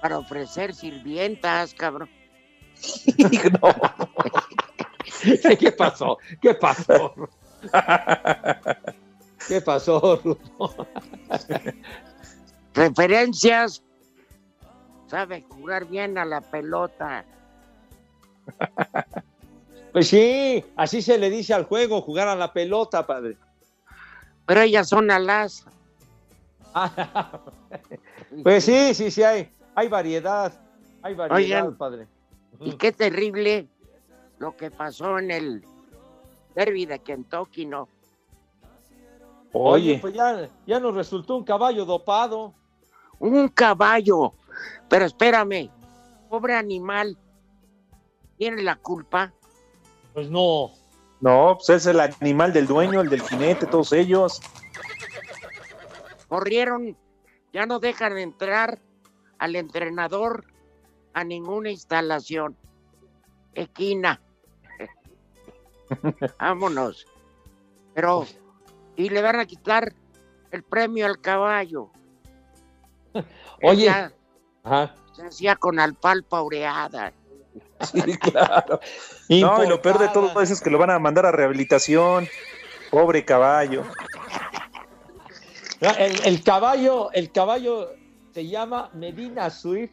para 0.00 0.16
ofrecer 0.16 0.76
sirvientas, 0.76 1.74
cabrón. 1.74 2.08
¿Qué 5.58 5.72
pasó? 5.72 6.18
¿Qué 6.40 6.54
pasó? 6.54 7.14
¿Qué 9.48 9.60
pasó, 9.60 10.20
Rudo? 10.22 10.86
Referencias. 12.74 13.82
Sabe 15.06 15.44
jugar 15.48 15.86
bien 15.86 16.18
a 16.18 16.24
la 16.24 16.40
pelota. 16.40 17.24
Pues 19.92 20.08
sí, 20.08 20.64
así 20.76 21.00
se 21.02 21.18
le 21.18 21.30
dice 21.30 21.54
al 21.54 21.64
juego, 21.64 22.02
jugar 22.02 22.28
a 22.28 22.36
la 22.36 22.52
pelota, 22.52 23.06
padre. 23.06 23.36
Pero 24.46 24.60
ellas 24.60 24.88
son 24.88 25.10
alas. 25.10 25.64
Pues 28.42 28.64
sí, 28.64 28.94
sí, 28.94 29.10
sí, 29.10 29.22
hay, 29.22 29.50
hay 29.74 29.88
variedad. 29.88 30.52
Hay 31.02 31.14
variedad, 31.14 31.62
Oigan, 31.62 31.76
padre. 31.76 32.06
Y 32.60 32.72
qué 32.76 32.92
terrible 32.92 33.68
lo 34.38 34.56
que 34.56 34.70
pasó 34.70 35.18
en 35.18 35.30
el 35.30 35.64
derby 36.54 36.86
de 36.86 36.98
Kentucky, 36.98 37.66
¿no? 37.66 37.88
Oye, 39.52 39.92
Oye. 39.92 39.98
pues 40.00 40.14
ya, 40.14 40.48
ya 40.66 40.80
nos 40.80 40.94
resultó 40.94 41.36
un 41.36 41.44
caballo 41.44 41.84
dopado. 41.84 42.52
Un 43.18 43.48
caballo. 43.48 44.34
Pero 44.88 45.04
espérame, 45.04 45.70
pobre 46.28 46.54
animal, 46.54 47.16
¿tiene 48.36 48.62
la 48.62 48.76
culpa? 48.76 49.32
Pues 50.14 50.30
no. 50.30 50.72
No, 51.20 51.56
pues 51.56 51.68
es 51.70 51.86
el 51.86 52.00
animal 52.00 52.52
del 52.52 52.66
dueño, 52.66 53.00
el 53.00 53.08
del 53.08 53.22
jinete, 53.22 53.66
todos 53.66 53.92
ellos. 53.92 54.40
Corrieron, 56.28 56.96
ya 57.52 57.66
no 57.66 57.80
dejan 57.80 58.18
entrar 58.18 58.78
al 59.38 59.56
entrenador 59.56 60.44
a 61.18 61.24
ninguna 61.24 61.70
instalación. 61.70 62.56
Esquina. 63.52 64.20
Vámonos. 66.38 67.06
Pero, 67.92 68.24
y 68.94 69.08
le 69.08 69.20
van 69.20 69.40
a 69.40 69.46
quitar 69.46 69.92
el 70.52 70.62
premio 70.62 71.06
al 71.06 71.20
caballo. 71.20 71.90
Oye. 73.62 73.84
Ella 73.84 74.12
Ajá. 74.62 74.94
Se 75.12 75.26
hacía 75.26 75.56
con 75.56 75.80
alfalfa 75.80 76.42
oreada. 76.42 77.12
Sí, 77.80 78.00
claro. 78.18 78.80
No, 79.28 79.62
y 79.62 79.68
lo 79.68 79.82
peor 79.82 79.98
de 79.98 80.08
todo 80.08 80.40
eso 80.40 80.54
es 80.54 80.60
que 80.62 80.70
lo 80.70 80.78
van 80.78 80.88
a 80.88 80.98
mandar 80.98 81.26
a 81.26 81.32
rehabilitación. 81.32 82.26
Pobre 82.90 83.26
caballo. 83.26 83.84
No, 85.82 85.90
El, 85.90 86.24
el 86.24 86.42
caballo, 86.42 87.12
el 87.12 87.30
caballo 87.30 87.90
se 88.32 88.46
llama 88.46 88.88
Medina 88.94 89.50
Swift 89.50 89.92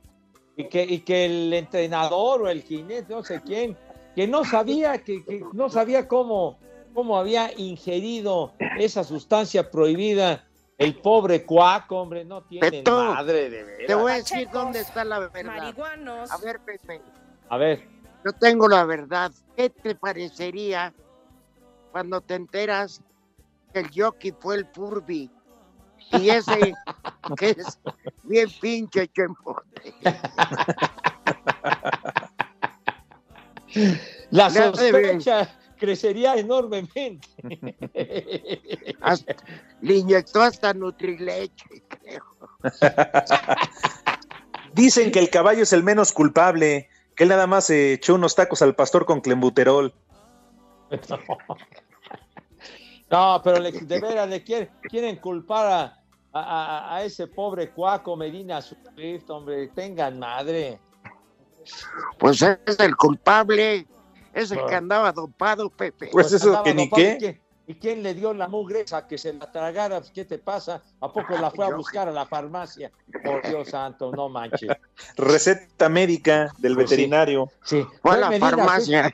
y 0.58 0.66
que, 0.66 0.84
y 0.84 1.00
que 1.00 1.26
el 1.26 1.54
entrenador 1.54 2.44
o 2.44 2.50
el 2.50 2.62
jinete, 2.64 3.14
no 3.14 3.24
sé 3.24 3.42
quién, 3.42 3.78
que 4.16 4.28
no 4.28 4.46
sabía, 4.46 5.04
que, 5.04 5.24
que 5.26 5.44
no 5.54 5.70
sabía 5.70 6.08
cómo, 6.08 6.58
cómo 6.94 7.18
había 7.18 7.52
ingerido 7.58 8.54
esa 8.80 9.04
sustancia 9.04 9.70
prohibida. 9.70 10.48
El 10.78 10.96
pobre 10.96 11.46
cuaco, 11.46 12.02
hombre, 12.02 12.26
no 12.26 12.44
tiene 12.44 12.70
Beto, 12.70 12.98
madre 12.98 13.50
de 13.50 13.64
veras. 13.64 13.88
Te 13.88 13.96
voy 13.96 14.12
a 14.12 14.16
decir 14.16 14.50
dónde 14.52 14.82
está 14.82 15.06
la 15.06 15.20
verdad. 15.20 15.44
Marihuanos. 15.46 16.30
A 16.30 16.38
ver, 16.38 16.60
Pepe, 16.66 17.02
A 17.48 17.56
ver, 17.56 17.88
yo 18.26 18.34
tengo 18.34 18.68
la 18.68 18.84
verdad. 18.84 19.32
¿Qué 19.56 19.70
te 19.70 19.96
parecería 19.96 20.94
cuando 21.94 22.20
te 22.20 22.36
enteras 22.36 23.02
que 23.72 23.80
el 23.80 23.90
jockey 23.96 24.34
fue 24.38 24.56
el 24.56 24.66
Furby? 24.66 25.32
Y 26.12 26.30
ese 26.30 26.74
que 27.38 27.50
es 27.52 27.80
bien 28.24 28.50
pinche 28.62 29.08
chempote. 29.10 29.94
la 34.32 34.50
sospecha 34.50 35.50
crecería 35.78 36.36
enormemente. 36.36 37.28
Hasta- 39.02 39.36
le 39.82 39.96
inyectó 39.96 40.42
hasta 40.42 40.74
Nutrileche, 40.74 41.84
creo. 41.88 42.24
Dicen 44.74 45.12
que 45.12 45.20
el 45.20 45.30
caballo 45.30 45.64
es 45.64 45.74
el 45.74 45.84
menos 45.84 46.12
culpable, 46.12 46.90
que 47.16 47.24
él 47.24 47.30
nada 47.30 47.48
más 47.48 47.66
se 47.66 47.94
echó 47.94 48.16
unos 48.16 48.36
tacos 48.36 48.62
al 48.62 48.76
pastor 48.76 49.06
con 49.06 49.22
clembuterol. 49.22 49.94
No, 53.16 53.42
pero 53.44 53.60
le- 53.60 53.72
de 53.72 54.00
veras 54.02 54.28
le 54.30 54.44
quieren, 54.44 54.70
quieren 54.90 55.16
culpar 55.18 55.66
a, 55.68 56.04
a- 56.34 56.40
a- 56.92 56.96
a 56.98 57.04
ese 57.04 57.28
pobre 57.28 57.70
cuaco 57.72 58.16
Medina 58.18 58.62
Swift, 58.62 59.30
hombre, 59.30 59.70
tengan 59.70 60.20
madre. 60.20 60.80
Pues 62.20 62.42
es 62.42 62.80
el 62.80 62.96
culpable. 62.96 63.88
Es 64.34 64.52
el 64.52 64.60
Ah. 64.60 64.66
que 64.68 64.76
andaba 64.76 65.12
dopado, 65.14 65.70
Pepe. 65.70 66.10
Pues 66.12 66.32
eso 66.34 66.48
andaba 66.48 66.64
que 66.66 66.74
ni 66.74 66.90
qué. 66.90 67.14
¿y 67.14 67.18
quién- 67.18 67.42
¿Y 67.68 67.74
quién 67.74 68.04
le 68.04 68.14
dio 68.14 68.32
la 68.32 68.48
mugre 68.48 68.82
esa 68.82 69.08
que 69.08 69.18
se 69.18 69.34
la 69.34 69.52
tragara? 69.52 69.98
Pues, 70.00 70.12
¿Qué 70.12 70.24
te 70.24 70.38
pasa? 70.38 70.84
¿A 71.02 71.12
poco 71.12 71.36
la 71.36 71.50
fue 71.50 71.66
a 71.66 71.70
buscar 71.76 72.08
a 72.08 72.12
la 72.12 72.28
farmacia? 72.28 72.92
Por 73.24 73.42
Dios 73.42 73.70
santo, 73.70 74.12
no 74.12 74.30
manches. 74.30 74.70
Receta 75.18 75.90
médica 75.90 76.52
del 76.60 76.76
Pues 76.76 76.92
veterinario. 76.92 77.50
Sí, 77.64 77.84
Fue 78.04 78.12
a 78.12 78.18
la 78.18 78.30
Medina 78.30 78.50
farmacia. 78.52 79.12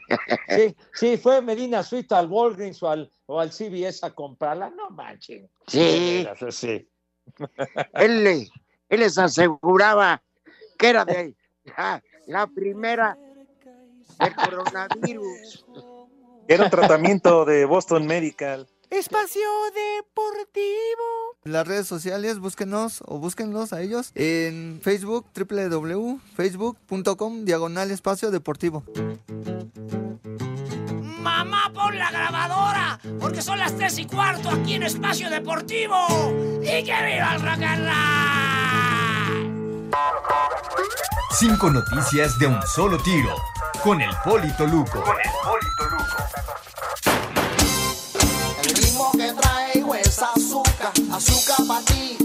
Sí, 0.49 0.75
sí, 0.93 1.15
fue 1.17 1.41
Medina 1.41 1.81
Swift 1.81 2.11
al 2.11 2.27
Walgreens 2.27 2.83
o 2.83 2.89
al, 2.89 3.09
o 3.31 3.39
al 3.39 3.51
CVS 3.51 4.03
a 4.05 4.09
comprarla. 4.11 4.69
No 4.71 4.89
manches. 4.89 5.49
Sí. 5.67 6.27
Sí. 6.49 6.85
él, 7.93 8.23
le- 8.25 8.49
él 8.89 8.99
les 8.99 9.17
aseguraba 9.17 10.21
que 10.77 10.89
era 10.89 11.05
de 11.05 11.33
la, 11.77 12.03
la 12.27 12.47
primera 12.47 13.17
del 14.19 14.35
coronavirus. 14.35 15.65
Era 16.47 16.65
un 16.65 16.69
tratamiento 16.69 17.45
de 17.45 17.63
Boston 17.65 18.05
Medical. 18.05 18.67
Espacio 18.89 19.47
Deportivo. 19.73 21.37
Las 21.45 21.65
redes 21.65 21.87
sociales, 21.87 22.39
búsquenos 22.39 23.01
o 23.05 23.19
búsquenlos 23.19 23.71
a 23.71 23.81
ellos 23.81 24.11
en 24.15 24.81
Facebook, 24.83 25.27
www.facebook.com, 25.33 27.45
diagonal 27.45 27.89
espacio 27.91 28.31
deportivo. 28.31 28.83
Grabadora, 32.41 32.99
porque 33.19 33.41
son 33.41 33.59
las 33.59 33.75
tres 33.77 33.99
y 33.99 34.05
cuarto 34.05 34.49
aquí 34.49 34.73
en 34.73 34.83
Espacio 34.83 35.29
Deportivo. 35.29 35.95
¡Y 36.63 36.83
que 36.83 37.05
viva 37.05 37.35
el 37.35 37.41
rock 37.41 37.61
and 37.61 37.85
roll! 37.85 39.21
Cinco 41.37 41.69
noticias 41.69 42.39
de 42.39 42.47
un 42.47 42.59
solo 42.63 42.97
tiro. 42.97 43.35
con 43.83 44.01
el 44.01 44.09
Polito 44.23 44.65
Luco. 44.65 45.03
Con 45.03 45.17
el 45.17 45.29
Polito 45.43 45.83
Luco. 45.91 46.17
El 48.63 48.75
ritmo 48.75 49.11
que 49.11 49.33
traigo 49.33 49.95
es 49.95 50.21
azúcar, 50.21 50.91
azúcar 51.11 51.67
para 51.67 51.85
ti. 51.85 52.17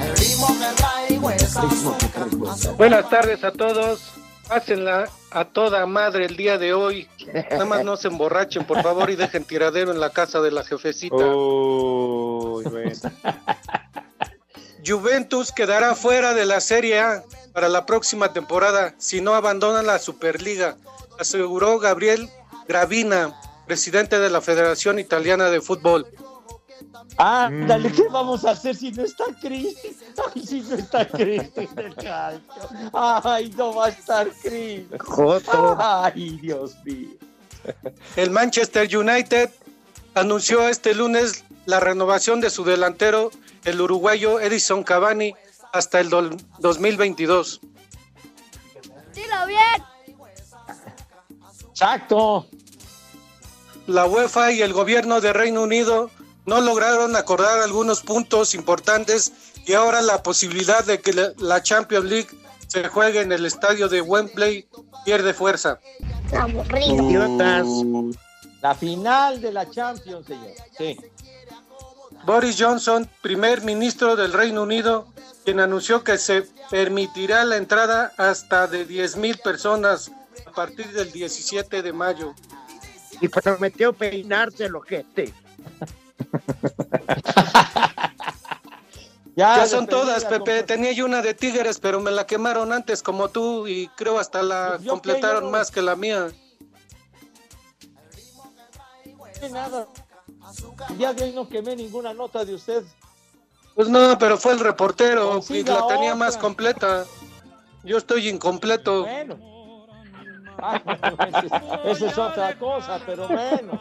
El 0.00 0.16
ritmo 0.16 0.46
que 0.58 0.74
traigo 0.76 1.30
es 1.30 1.56
azúcar, 1.56 2.28
azúcar 2.50 2.76
Buenas 2.76 3.10
tardes 3.10 3.42
a 3.42 3.50
todos. 3.50 4.25
Pásenla 4.48 5.08
a 5.30 5.44
toda 5.44 5.86
madre 5.86 6.26
el 6.26 6.36
día 6.36 6.56
de 6.56 6.72
hoy. 6.72 7.08
Nada 7.50 7.64
más 7.64 7.84
no 7.84 7.96
se 7.96 8.08
emborrachen, 8.08 8.64
por 8.64 8.82
favor, 8.82 9.10
y 9.10 9.16
dejen 9.16 9.44
tiradero 9.44 9.90
en 9.90 10.00
la 10.00 10.10
casa 10.10 10.40
de 10.40 10.50
la 10.50 10.64
jefecita. 10.64 11.16
Bueno. 11.16 12.62
Juventus 14.86 15.50
quedará 15.50 15.96
fuera 15.96 16.32
de 16.32 16.46
la 16.46 16.60
Serie 16.60 17.00
A 17.00 17.24
para 17.52 17.68
la 17.68 17.86
próxima 17.86 18.32
temporada 18.32 18.94
si 18.98 19.20
no 19.20 19.34
abandonan 19.34 19.86
la 19.86 19.98
Superliga, 19.98 20.76
aseguró 21.18 21.78
Gabriel 21.80 22.28
Gravina, 22.68 23.34
presidente 23.66 24.20
de 24.20 24.30
la 24.30 24.40
Federación 24.40 25.00
Italiana 25.00 25.50
de 25.50 25.60
Fútbol. 25.60 26.06
Ah, 27.18 27.48
dale, 27.66 27.90
¿qué 27.92 28.04
vamos 28.08 28.44
a 28.44 28.50
hacer 28.50 28.76
si 28.76 28.90
no 28.92 29.04
está 29.04 29.24
Cristi? 29.40 29.96
Ay, 30.34 30.46
si 30.46 30.60
no 30.60 30.74
está 30.76 31.06
Cristi 31.08 31.60
en 31.72 31.78
el 31.78 31.94
calcio. 31.94 32.42
Ay, 32.92 33.50
no 33.56 33.74
va 33.74 33.86
a 33.86 33.88
estar 33.88 34.28
Cristi. 34.42 34.86
Ay, 35.78 36.38
Dios 36.40 36.76
mío. 36.84 37.08
El 38.16 38.30
Manchester 38.30 38.94
United 38.96 39.50
anunció 40.14 40.68
este 40.68 40.94
lunes 40.94 41.44
la 41.66 41.80
renovación 41.80 42.40
de 42.40 42.50
su 42.50 42.64
delantero, 42.64 43.30
el 43.64 43.80
uruguayo 43.80 44.38
Edison 44.40 44.84
Cavani, 44.84 45.34
hasta 45.72 45.98
el 46.00 46.08
do- 46.10 46.30
2022. 46.60 47.60
Dilo 49.14 49.46
bien. 49.46 49.82
Exacto. 51.70 52.46
La 53.86 54.06
UEFA 54.06 54.52
y 54.52 54.62
el 54.62 54.72
gobierno 54.72 55.20
de 55.20 55.32
Reino 55.32 55.62
Unido 55.62 56.10
no 56.46 56.60
lograron 56.60 57.16
acordar 57.16 57.60
algunos 57.60 58.00
puntos 58.00 58.54
importantes 58.54 59.32
y 59.66 59.74
ahora 59.74 60.00
la 60.00 60.22
posibilidad 60.22 60.84
de 60.84 61.00
que 61.00 61.12
la- 61.36 61.62
Champions 61.62 62.04
League 62.06 62.28
se 62.68 62.88
juegue 62.88 63.20
en 63.20 63.32
el 63.32 63.44
estadio 63.46 63.88
de 63.88 64.00
Wembley 64.00 64.68
pierde 65.04 65.34
fuerza. 65.34 65.78
Idiotas. 66.74 67.66
La 68.62 68.74
final 68.74 69.40
de 69.40 69.52
la 69.52 69.68
Champions, 69.70 70.26
señor. 70.26 70.50
Sí. 70.76 70.96
Boris 72.24 72.56
Johnson, 72.58 73.08
primer 73.22 73.62
ministro 73.62 74.16
del 74.16 74.32
Reino 74.32 74.62
Unido, 74.62 75.06
quien 75.44 75.60
anunció 75.60 76.02
que 76.02 76.18
se 76.18 76.42
permitirá 76.70 77.44
la 77.44 77.56
entrada 77.56 78.12
hasta 78.16 78.66
de 78.66 78.84
10 78.84 79.16
mil 79.16 79.38
personas 79.38 80.10
a 80.44 80.50
partir 80.50 80.88
del 80.92 81.12
17 81.12 81.82
de 81.82 81.92
mayo. 81.92 82.34
Y 83.20 83.28
prometió 83.28 83.92
peinarse 83.92 84.64
el 84.64 84.74
ojete. 84.74 85.32
Ya, 89.34 89.66
son 89.66 89.86
todas, 89.86 90.24
Pepe. 90.24 90.62
Tenía 90.62 90.92
yo 90.92 91.04
una 91.04 91.20
de 91.20 91.34
Tigres, 91.34 91.78
pero 91.78 92.00
me 92.00 92.10
la 92.10 92.26
quemaron 92.26 92.72
antes 92.72 93.02
como 93.02 93.28
tú 93.28 93.66
y 93.66 93.88
creo 93.88 94.18
hasta 94.18 94.42
la 94.42 94.78
¿Yo 94.80 94.92
completaron 94.92 95.44
qué? 95.44 95.50
Más 95.50 95.70
que 95.70 95.82
la 95.82 95.94
mía. 95.94 96.28
No 99.42 99.48
nada. 99.50 99.86
Día 100.96 101.12
de 101.12 101.24
hoy 101.24 101.32
no 101.32 101.46
quemé 101.48 101.76
ninguna 101.76 102.14
nota 102.14 102.44
de 102.46 102.54
usted. 102.54 102.82
Pues 103.74 103.88
no, 103.90 104.16
pero 104.18 104.38
fue 104.38 104.52
el 104.54 104.60
reportero 104.60 105.40
y 105.50 105.62
la 105.64 105.86
tenía 105.86 106.12
otra. 106.12 106.14
más 106.14 106.38
completa. 106.38 107.04
Yo 107.84 107.98
estoy 107.98 108.28
incompleto. 108.28 109.02
Bueno. 109.02 109.38
Ah, 110.58 110.80
esa 111.28 111.40
es- 111.40 111.52
esa 111.98 112.06
es 112.06 112.18
otra 112.18 112.58
cosa, 112.58 112.98
pero 113.04 113.28
bueno. 113.28 113.78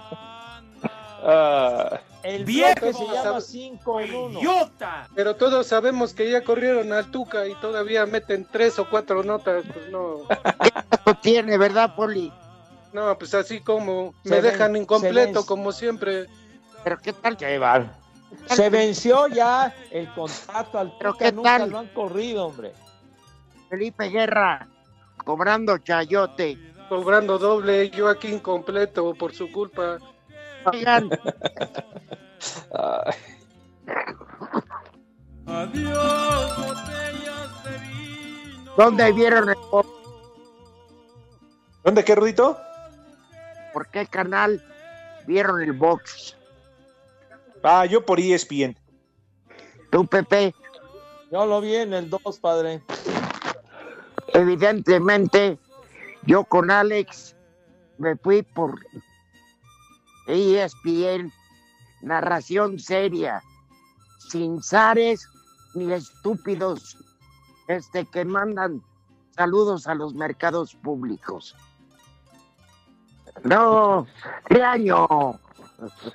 El 2.26 2.43
Viejo, 2.45 2.91
se 2.91 3.03
llama 3.05 3.23
¿sabes? 3.23 3.45
5 3.47 3.99
en 4.01 4.15
1. 4.15 4.39
Pero 5.13 5.36
todos 5.36 5.67
sabemos 5.67 6.13
que 6.13 6.30
ya 6.32 6.43
corrieron 6.43 6.91
al 6.91 7.11
Tuca 7.11 7.47
y 7.47 7.53
todavía 7.55 8.05
meten 8.07 8.47
tres 8.51 8.80
o 8.80 8.89
cuatro 8.89 9.23
notas. 9.23 9.63
Pues 9.71 9.89
no. 9.91 10.21
No 11.05 11.17
tiene, 11.21 11.57
¿verdad, 11.57 11.95
Poli? 11.95 12.34
No, 12.93 13.15
pues 13.17 13.34
así 13.36 13.59
como 13.61 14.13
Se 14.23 14.30
me 14.30 14.41
ven- 14.41 14.51
dejan 14.53 14.76
incompleto 14.76 15.39
ven- 15.41 15.45
como 15.45 15.71
siempre. 15.71 16.26
Pero 16.84 16.97
¿qué 16.97 17.13
tal? 17.13 17.38
Se 18.47 18.69
venció 18.69 19.28
ya 19.28 19.73
el 19.91 20.11
contrato 20.13 20.80
al 20.80 20.93
Pero 20.97 21.13
Tuca, 21.13 21.26
¿qué 21.26 21.32
nunca 21.32 21.57
tal? 21.59 21.69
lo 21.69 21.78
han 21.78 21.88
corrido, 21.89 22.47
hombre. 22.47 22.73
Felipe 23.69 24.09
Guerra, 24.09 24.67
cobrando 25.23 25.78
chayote. 25.78 26.57
Cobrando 26.89 27.38
doble, 27.38 27.89
yo 27.91 28.07
aquí 28.09 28.30
incompleto 28.30 29.13
por 29.13 29.34
su 29.34 29.51
culpa. 29.51 29.97
Oigan, 30.66 31.09
Adiós, 35.47 36.57
botellas 36.57 37.63
de 37.63 37.78
vino. 37.80 38.74
¿dónde 38.78 39.11
vieron 39.11 39.49
el 39.49 39.55
box? 39.72 39.89
¿Dónde 41.84 42.03
qué, 42.03 42.16
Rudito? 42.16 42.57
¿Por 43.74 43.88
qué 43.89 44.07
canal 44.07 44.63
vieron 45.28 45.61
el 45.61 45.74
box? 45.74 46.36
Ah, 47.63 47.86
yo 47.86 48.05
por 48.05 48.20
ESPN. 48.20 48.76
¿Tú, 49.91 50.05
Pepe? 50.07 50.53
Yo 51.32 51.45
lo 51.45 51.61
vi 51.61 51.76
en 51.76 51.93
el 51.93 52.09
2, 52.09 52.39
padre. 52.39 52.82
Evidentemente, 54.34 55.59
yo 56.24 56.43
con 56.43 56.72
Alex 56.72 57.36
me 57.97 58.16
fui 58.16 58.41
por 58.41 58.80
ESPN, 60.28 61.32
narración 62.01 62.80
seria, 62.80 63.41
sin 64.30 64.61
zares 64.61 65.28
ni 65.73 65.91
estúpidos 65.91 66.97
este, 67.67 68.05
que 68.05 68.26
mandan 68.26 68.82
saludos 69.36 69.88
a 69.88 69.95
los 69.95 70.13
mercados 70.13 70.76
públicos. 70.76 71.55
No, 73.43 74.07
de 74.49 74.63
año. 74.63 75.07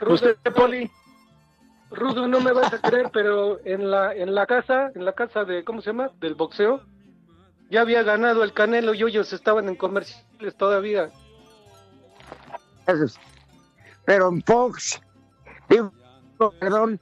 Rudo, 0.01 0.35
Poli. 0.55 0.91
Rudo, 1.91 2.27
no 2.27 2.41
me 2.41 2.53
vas 2.53 2.73
a 2.73 2.81
creer, 2.81 3.11
pero 3.13 3.59
en 3.67 3.91
la 3.91 4.15
en 4.15 4.35
la 4.35 4.47
casa, 4.47 4.91
en 4.95 5.05
la 5.05 5.13
casa 5.13 5.45
de 5.45 5.65
¿cómo 5.65 5.83
se 5.83 5.89
llama? 5.91 6.11
Del 6.21 6.35
boxeo, 6.35 6.81
ya 7.69 7.83
había 7.83 8.03
ganado 8.03 8.43
el 8.43 8.53
Canelo 8.53 8.95
y 8.95 9.03
ellos 9.03 9.33
estaban 9.33 9.69
en 9.69 9.77
comerciales 9.77 10.57
todavía. 10.57 11.11
Pero 14.05 14.29
en 14.29 14.43
Fox, 14.43 15.01
digo, 15.69 15.93
perdón, 16.59 17.01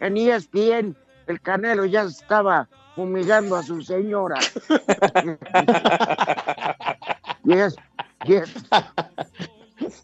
en 0.00 0.16
ESPN, 0.16 0.96
el 1.26 1.40
Canelo 1.40 1.84
ya 1.84 2.02
estaba 2.02 2.68
fumigando 2.94 3.56
a 3.56 3.62
su 3.62 3.82
señora. 3.82 4.38
y, 7.44 7.52
es- 7.52 7.76
y 8.24 8.34
es- 8.34 8.54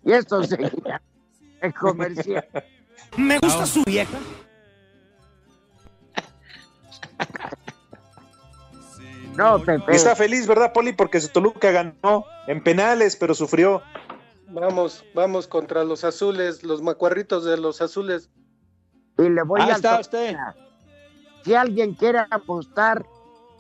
y 0.04 0.12
esto 0.12 0.42
seguía 0.44 1.02
en 1.60 1.72
comercial. 1.72 2.46
Me 3.16 3.38
gusta 3.38 3.66
su 3.66 3.82
vieja. 3.84 4.16
No, 9.36 9.58
Pepe. 9.62 9.94
Está 9.94 10.16
feliz, 10.16 10.46
¿verdad, 10.46 10.72
Poli? 10.72 10.94
Porque 10.94 11.20
su 11.20 11.28
Toluca 11.28 11.70
ganó 11.70 12.24
en 12.46 12.62
penales, 12.62 13.16
pero 13.16 13.34
sufrió. 13.34 13.82
Vamos, 14.48 15.04
vamos 15.14 15.46
contra 15.48 15.84
los 15.84 16.04
azules, 16.04 16.62
los 16.62 16.82
macuarritos 16.82 17.44
de 17.44 17.56
los 17.56 17.80
azules. 17.80 18.30
Y 19.18 19.28
le 19.28 19.42
voy 19.42 19.60
Ahí 19.60 19.70
a 19.70 19.74
está 19.74 20.00
usted. 20.00 20.36
Si 21.44 21.54
alguien 21.54 21.94
quiere 21.94 22.24
apostar, 22.30 23.04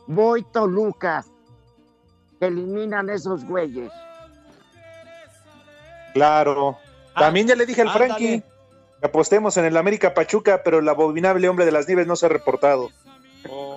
voy 0.06 0.44
Toluca. 0.52 1.24
Que 2.38 2.46
eliminan 2.46 3.08
esos 3.08 3.44
güeyes. 3.44 3.90
Claro. 6.14 6.78
También 7.14 7.46
ya 7.46 7.56
le 7.56 7.66
dije 7.66 7.82
al 7.82 7.88
ándale. 7.88 8.06
Frankie 8.06 8.42
que 9.00 9.06
apostemos 9.06 9.56
en 9.56 9.64
el 9.64 9.76
América 9.76 10.14
Pachuca, 10.14 10.62
pero 10.64 10.78
el 10.78 10.88
abominable 10.88 11.48
hombre 11.48 11.64
de 11.64 11.72
las 11.72 11.86
nieves 11.86 12.06
no 12.06 12.16
se 12.16 12.26
ha 12.26 12.28
reportado. 12.28 12.90
Oh, 13.48 13.76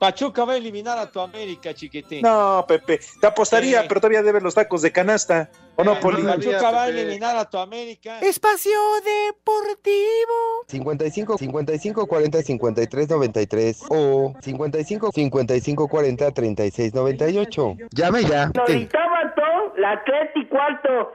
Pachuca 0.00 0.46
va 0.46 0.54
a 0.54 0.56
eliminar 0.56 0.96
a 0.98 1.10
tu 1.10 1.20
América, 1.20 1.74
chiquitín. 1.74 2.22
No, 2.22 2.64
Pepe, 2.66 3.00
te 3.20 3.26
apostaría, 3.26 3.82
Sí. 3.82 3.86
pero 3.86 4.00
todavía 4.00 4.22
debes 4.22 4.42
los 4.42 4.54
tacos 4.54 4.80
de 4.80 4.90
canasta. 4.90 5.50
¿O 5.76 5.84
no, 5.84 6.00
Poli? 6.00 6.22
Pachuca 6.22 6.70
va 6.70 6.84
a 6.84 6.88
eliminar 6.88 7.36
a 7.36 7.44
tu 7.44 7.58
América. 7.58 8.18
Espacio 8.20 8.72
Deportivo. 9.04 10.64
55 10.68 11.36
55 11.36 12.06
40 12.06 12.42
53 12.42 13.08
93 13.10 13.82
o 13.90 14.34
55 14.40 15.10
55 15.12 15.88
40 15.88 16.30
36 16.30 16.94
98. 16.94 17.76
Llame 17.90 18.24
ya. 18.24 18.50
Ahorita 18.58 18.98
mató 19.06 19.74
la 19.76 20.02
y 20.34 20.48
cuarto. 20.48 21.12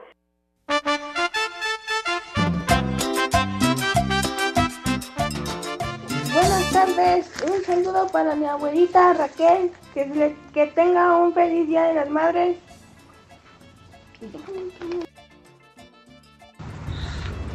Tardes, 7.16 7.30
un 7.50 7.64
saludo 7.64 8.06
para 8.08 8.34
mi 8.34 8.44
abuelita 8.44 9.14
Raquel, 9.14 9.70
que, 9.94 10.66
tenga 10.74 11.16
un 11.16 11.32
feliz 11.32 11.66
día 11.66 11.84
de 11.84 11.94
las 11.94 12.10
madres. 12.10 12.56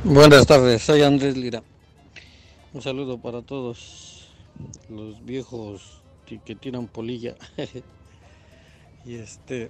Buenas 0.03 0.47
tardes, 0.47 0.82
soy 0.82 1.03
Andrés 1.03 1.38
Lira. 1.38 1.62
Un 2.74 2.82
saludo 2.82 3.20
para 3.20 3.43
todos 3.43 4.30
los 4.89 5.24
viejos 5.24 6.01
que, 6.26 6.39
que 6.39 6.55
tiran 6.55 6.88
polilla. 6.88 7.36
y 9.05 9.16
este, 9.16 9.70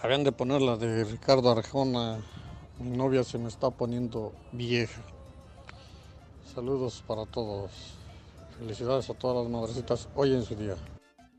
habían 0.00 0.24
de 0.24 0.32
poner 0.32 0.62
la 0.62 0.76
de 0.76 1.04
Ricardo 1.04 1.50
Arjona. 1.50 2.20
Mi 2.78 2.96
novia 2.96 3.22
se 3.22 3.36
me 3.36 3.48
está 3.48 3.70
poniendo 3.70 4.32
vieja. 4.52 5.02
Saludos 6.54 7.04
para 7.06 7.26
todos. 7.26 7.97
Felicidades 8.58 9.08
a 9.08 9.14
todas 9.14 9.44
las 9.44 9.52
madrecitas 9.52 10.08
hoy 10.16 10.34
en 10.34 10.42
su 10.42 10.56
día. 10.56 10.74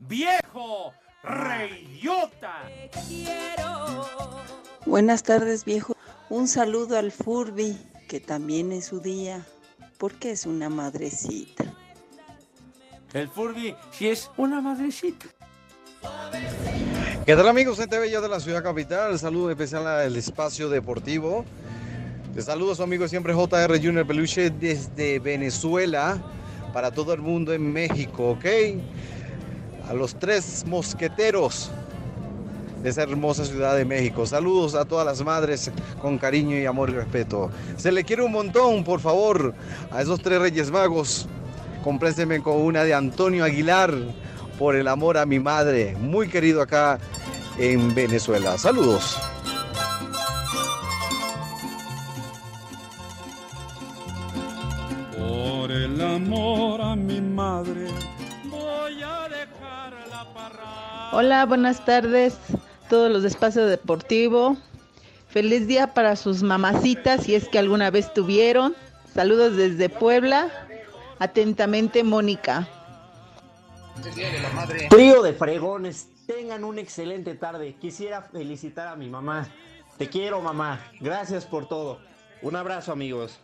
¡Viejo! 0.00 0.92
¡Reidiota! 1.22 2.62
Buenas 4.86 5.22
tardes, 5.22 5.66
viejo. 5.66 5.94
Un 6.30 6.48
saludo 6.48 6.96
al 6.96 7.12
Furby, 7.12 7.76
que 8.08 8.20
también 8.20 8.72
es 8.72 8.86
su 8.86 9.00
día, 9.00 9.44
porque 9.98 10.30
es 10.30 10.46
una 10.46 10.70
madrecita. 10.70 11.64
El 13.12 13.28
Furby 13.28 13.76
sí 13.90 14.08
es 14.08 14.30
una 14.38 14.62
madrecita. 14.62 15.26
¿Qué 17.26 17.36
tal 17.36 17.48
amigos 17.48 17.76
de 17.76 17.86
TV 17.86 18.10
yo 18.10 18.22
de 18.22 18.28
la 18.30 18.40
ciudad 18.40 18.62
capital? 18.62 19.18
Saludo 19.18 19.50
especial 19.50 19.86
al 19.86 20.16
espacio 20.16 20.70
deportivo. 20.70 21.44
Te 22.34 22.40
saludo 22.40 22.72
a 22.72 22.76
su 22.76 22.82
amigo 22.82 23.06
siempre 23.08 23.34
JR 23.34 23.76
Junior 23.76 24.06
Peluche 24.06 24.48
desde 24.48 25.18
Venezuela 25.18 26.18
para 26.72 26.90
todo 26.90 27.12
el 27.12 27.20
mundo 27.20 27.52
en 27.52 27.72
México, 27.72 28.30
¿ok? 28.30 28.44
A 29.88 29.94
los 29.94 30.14
tres 30.18 30.64
mosqueteros 30.66 31.70
de 32.82 32.90
esa 32.90 33.02
hermosa 33.02 33.44
ciudad 33.44 33.76
de 33.76 33.84
México. 33.84 34.26
Saludos 34.26 34.74
a 34.74 34.84
todas 34.84 35.04
las 35.04 35.22
madres 35.22 35.70
con 36.00 36.18
cariño 36.18 36.56
y 36.56 36.66
amor 36.66 36.90
y 36.90 36.94
respeto. 36.94 37.50
Se 37.76 37.92
le 37.92 38.04
quiere 38.04 38.22
un 38.22 38.32
montón, 38.32 38.84
por 38.84 39.00
favor, 39.00 39.54
a 39.90 40.02
esos 40.02 40.20
tres 40.20 40.40
Reyes 40.40 40.70
Magos. 40.70 41.28
Complécenme 41.82 42.42
con 42.42 42.56
una 42.56 42.84
de 42.84 42.94
Antonio 42.94 43.44
Aguilar 43.44 43.92
por 44.58 44.76
el 44.76 44.88
amor 44.88 45.16
a 45.16 45.26
mi 45.26 45.38
madre, 45.38 45.96
muy 45.98 46.28
querido 46.28 46.60
acá 46.60 46.98
en 47.58 47.94
Venezuela. 47.94 48.58
Saludos. 48.58 49.18
Por 55.16 55.70
el 55.70 56.00
amor 56.00 56.59
mi 57.00 57.20
madre, 57.20 57.86
voy 58.44 59.02
a 59.02 59.28
dejar 59.28 59.92
la 60.08 60.32
parra. 60.34 61.10
Hola, 61.12 61.46
buenas 61.46 61.84
tardes, 61.84 62.38
todos 62.88 63.10
los 63.10 63.22
de 63.22 63.28
Espacio 63.28 63.66
Deportivo. 63.66 64.56
Feliz 65.28 65.66
día 65.66 65.94
para 65.94 66.16
sus 66.16 66.42
mamacitas, 66.42 67.24
si 67.24 67.34
es 67.34 67.48
que 67.48 67.58
alguna 67.58 67.90
vez 67.90 68.12
tuvieron. 68.12 68.74
Saludos 69.14 69.56
desde 69.56 69.88
Puebla. 69.88 70.50
Atentamente, 71.18 72.02
Mónica. 72.02 72.68
Trío 74.88 75.22
de 75.22 75.32
fregones, 75.34 76.08
tengan 76.26 76.64
una 76.64 76.80
excelente 76.80 77.34
tarde. 77.34 77.76
Quisiera 77.80 78.22
felicitar 78.22 78.88
a 78.88 78.96
mi 78.96 79.08
mamá. 79.08 79.46
Te 79.98 80.08
quiero, 80.08 80.40
mamá. 80.40 80.80
Gracias 81.00 81.44
por 81.44 81.68
todo. 81.68 81.98
Un 82.42 82.56
abrazo, 82.56 82.92
amigos. 82.92 83.38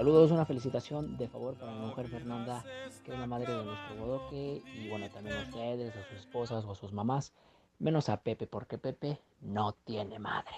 Saludos, 0.00 0.30
una 0.30 0.46
felicitación 0.46 1.18
de 1.18 1.28
favor 1.28 1.56
para 1.56 1.72
mi 1.72 1.80
mujer 1.88 2.08
Fernanda, 2.08 2.64
que 3.04 3.12
es 3.12 3.18
la 3.18 3.26
madre 3.26 3.54
de 3.54 3.62
nuestro 3.62 3.96
bodoque, 3.96 4.62
y 4.74 4.88
bueno, 4.88 5.10
también 5.10 5.36
a 5.36 5.42
ustedes, 5.42 5.94
a 5.94 6.02
sus 6.08 6.20
esposas 6.20 6.64
o 6.64 6.70
a 6.70 6.74
sus 6.74 6.90
mamás, 6.90 7.34
menos 7.78 8.08
a 8.08 8.16
Pepe, 8.16 8.46
porque 8.46 8.78
Pepe 8.78 9.20
no 9.42 9.74
tiene 9.84 10.18
madre. 10.18 10.54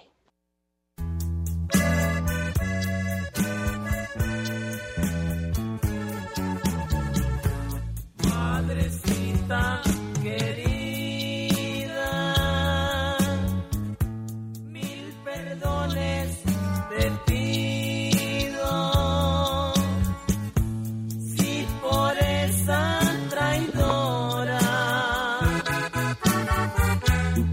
Madrecita 8.32 9.82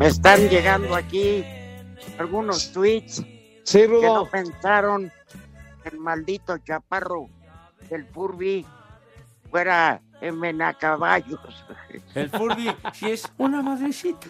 están 0.10 0.50
llegando 0.50 0.96
aquí 0.96 1.46
algunos 2.18 2.72
tweets 2.72 3.24
Sí, 3.64 3.82
que 3.82 3.88
no 3.88 4.26
pensaron 4.26 5.12
que 5.84 5.90
el 5.90 6.00
maldito 6.00 6.58
chaparro 6.58 7.30
del 7.88 8.04
Furby 8.08 8.66
fuera 9.52 10.02
en 10.22 10.40
Menacaballos. 10.40 11.40
El 12.16 12.32
Furby 12.32 12.76
sí 12.94 13.12
es 13.12 13.32
una 13.38 13.62
madrecita. 13.62 14.28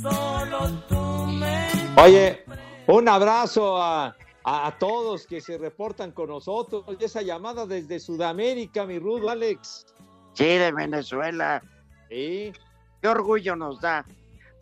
Solo 0.00 0.70
tú 0.88 1.26
me 1.28 1.68
Oye, 2.02 2.44
un 2.88 3.08
abrazo 3.08 3.80
a, 3.80 4.16
a- 4.44 4.66
a 4.66 4.78
todos 4.78 5.26
que 5.26 5.40
se 5.40 5.58
reportan 5.58 6.12
con 6.12 6.28
nosotros. 6.28 6.84
Y 6.98 7.04
esa 7.04 7.22
llamada 7.22 7.66
desde 7.66 8.00
Sudamérica, 8.00 8.84
mi 8.86 8.98
Rudo, 8.98 9.30
Alex. 9.30 9.86
Sí, 10.34 10.44
de 10.44 10.72
Venezuela. 10.72 11.62
Sí. 12.08 12.52
Qué 13.00 13.08
orgullo 13.08 13.56
nos 13.56 13.80
da. 13.80 14.04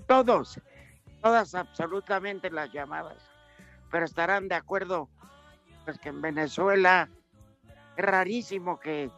Todos, 0.06 0.58
todas 1.22 1.54
absolutamente 1.54 2.50
las 2.50 2.72
llamadas. 2.72 3.18
Pero 3.90 4.04
estarán 4.04 4.48
de 4.48 4.54
acuerdo, 4.54 5.08
pues 5.84 5.98
que 5.98 6.08
en 6.10 6.20
Venezuela 6.20 7.08
es 7.96 8.04
rarísimo 8.04 8.78
que, 8.80 9.10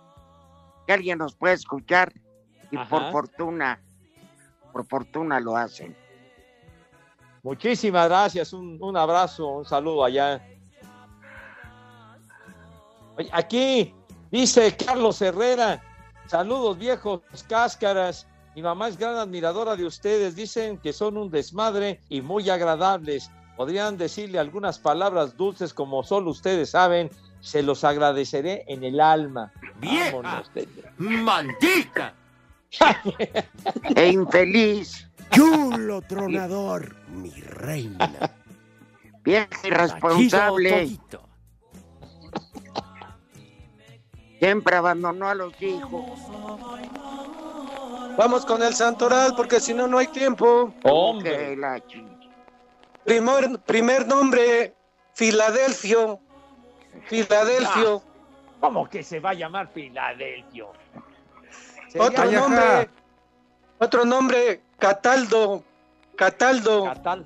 que 0.86 0.92
alguien 0.92 1.18
nos 1.18 1.34
pueda 1.36 1.54
escuchar 1.54 2.12
y 2.70 2.76
por 2.78 3.10
fortuna, 3.12 3.80
por 4.72 4.86
fortuna 4.86 5.40
lo 5.40 5.56
hacen. 5.56 5.96
Muchísimas 7.42 8.08
gracias, 8.08 8.52
un, 8.52 8.78
un 8.80 8.96
abrazo, 8.96 9.46
un 9.48 9.64
saludo 9.64 10.04
allá. 10.04 10.40
Aquí 13.32 13.94
dice 14.30 14.74
Carlos 14.76 15.20
Herrera, 15.20 15.82
saludos 16.26 16.78
viejos 16.78 17.20
cáscaras. 17.48 18.26
Mi 18.54 18.62
mamá 18.62 18.88
es 18.88 18.98
gran 18.98 19.16
admiradora 19.16 19.76
de 19.76 19.86
ustedes, 19.86 20.36
dicen 20.36 20.78
que 20.78 20.92
son 20.92 21.16
un 21.16 21.30
desmadre 21.30 22.00
y 22.08 22.20
muy 22.20 22.50
agradables. 22.50 23.30
Podrían 23.56 23.96
decirle 23.96 24.38
algunas 24.38 24.78
palabras 24.78 25.36
dulces 25.36 25.72
como 25.72 26.02
solo 26.02 26.30
ustedes 26.30 26.70
saben, 26.70 27.10
se 27.40 27.62
los 27.62 27.84
agradeceré 27.84 28.64
en 28.68 28.84
el 28.84 29.00
alma. 29.00 29.52
¡Vieja! 29.80 30.42
¡Maldita! 30.98 32.14
E 33.96 34.08
infeliz, 34.08 35.06
Chulo 35.30 36.00
tronador, 36.02 36.96
mi 37.08 37.30
reina. 37.30 38.10
vieja 39.22 39.48
irresponsable. 39.64 40.98
Siempre 44.42 44.74
abandonó 44.74 45.28
a 45.28 45.36
los 45.36 45.52
hijos. 45.62 46.18
Vamos 48.18 48.44
con 48.44 48.60
el 48.60 48.74
Santoral 48.74 49.34
porque 49.36 49.60
si 49.60 49.72
no, 49.72 49.86
no 49.86 49.98
hay 49.98 50.08
tiempo. 50.08 50.74
Chi- 51.86 52.04
Primer, 53.04 53.60
primer 53.60 54.06
nombre, 54.08 54.74
Filadelfio. 55.14 56.18
Filadelfio. 57.06 58.02
¿Cómo 58.60 58.88
que 58.88 59.04
se 59.04 59.20
va 59.20 59.30
a 59.30 59.34
llamar 59.34 59.68
Filadelfio? 59.72 60.72
Otro 61.98 62.24
nombre, 62.32 62.90
otro 63.78 64.04
nombre, 64.04 64.60
Cataldo. 64.78 65.62
Cataldo. 66.16 66.84
Catal- 66.84 67.24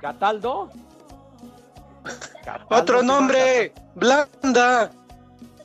¿Cataldo? 0.00 0.70
Otro 2.70 3.02
nombre, 3.02 3.72
Blanda. 3.94 4.90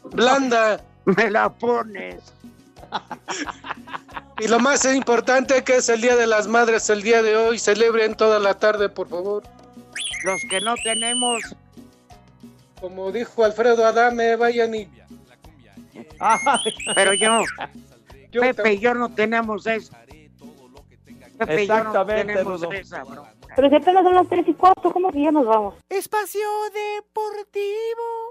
Blanda. 0.03 0.81
Me 1.05 1.29
la 1.29 1.49
pones. 1.49 2.33
Y 4.39 4.47
lo 4.47 4.59
más 4.59 4.85
importante 4.85 5.63
que 5.63 5.77
es 5.77 5.89
el 5.89 6.01
Día 6.01 6.15
de 6.15 6.27
las 6.27 6.47
Madres 6.47 6.89
el 6.89 7.01
día 7.01 7.21
de 7.21 7.35
hoy. 7.37 7.59
Celebren 7.59 8.15
toda 8.15 8.39
la 8.39 8.55
tarde, 8.55 8.89
por 8.89 9.07
favor. 9.07 9.43
Los 10.23 10.41
que 10.49 10.61
no 10.61 10.75
tenemos, 10.83 11.41
Como 12.79 13.11
dijo 13.11 13.43
Alfredo 13.43 13.85
Adame, 13.85 14.35
vayan 14.35 14.75
y... 14.75 14.87
pero 16.95 17.13
yo, 17.13 17.41
Pepe 18.31 18.73
y 18.73 18.79
yo 18.79 18.93
no 18.93 19.13
tenemos 19.13 19.65
eso. 19.65 19.93
Pepe 21.37 21.63
y 21.63 21.67
yo 21.67 21.73
no 21.75 21.89
Exactamente, 21.89 22.33
tenemos 22.33 22.63
esa, 22.71 23.03
bro. 23.03 23.27
Pero 23.55 23.69
si 23.69 23.75
apenas 23.75 24.03
son 24.03 24.15
las 24.15 24.29
3 24.29 24.47
y 24.47 24.53
4, 24.53 24.91
¿cómo 24.91 25.11
que 25.11 25.23
ya 25.23 25.31
nos 25.31 25.45
vamos? 25.45 25.75
Espacio 25.89 26.47
Deportivo. 26.73 28.30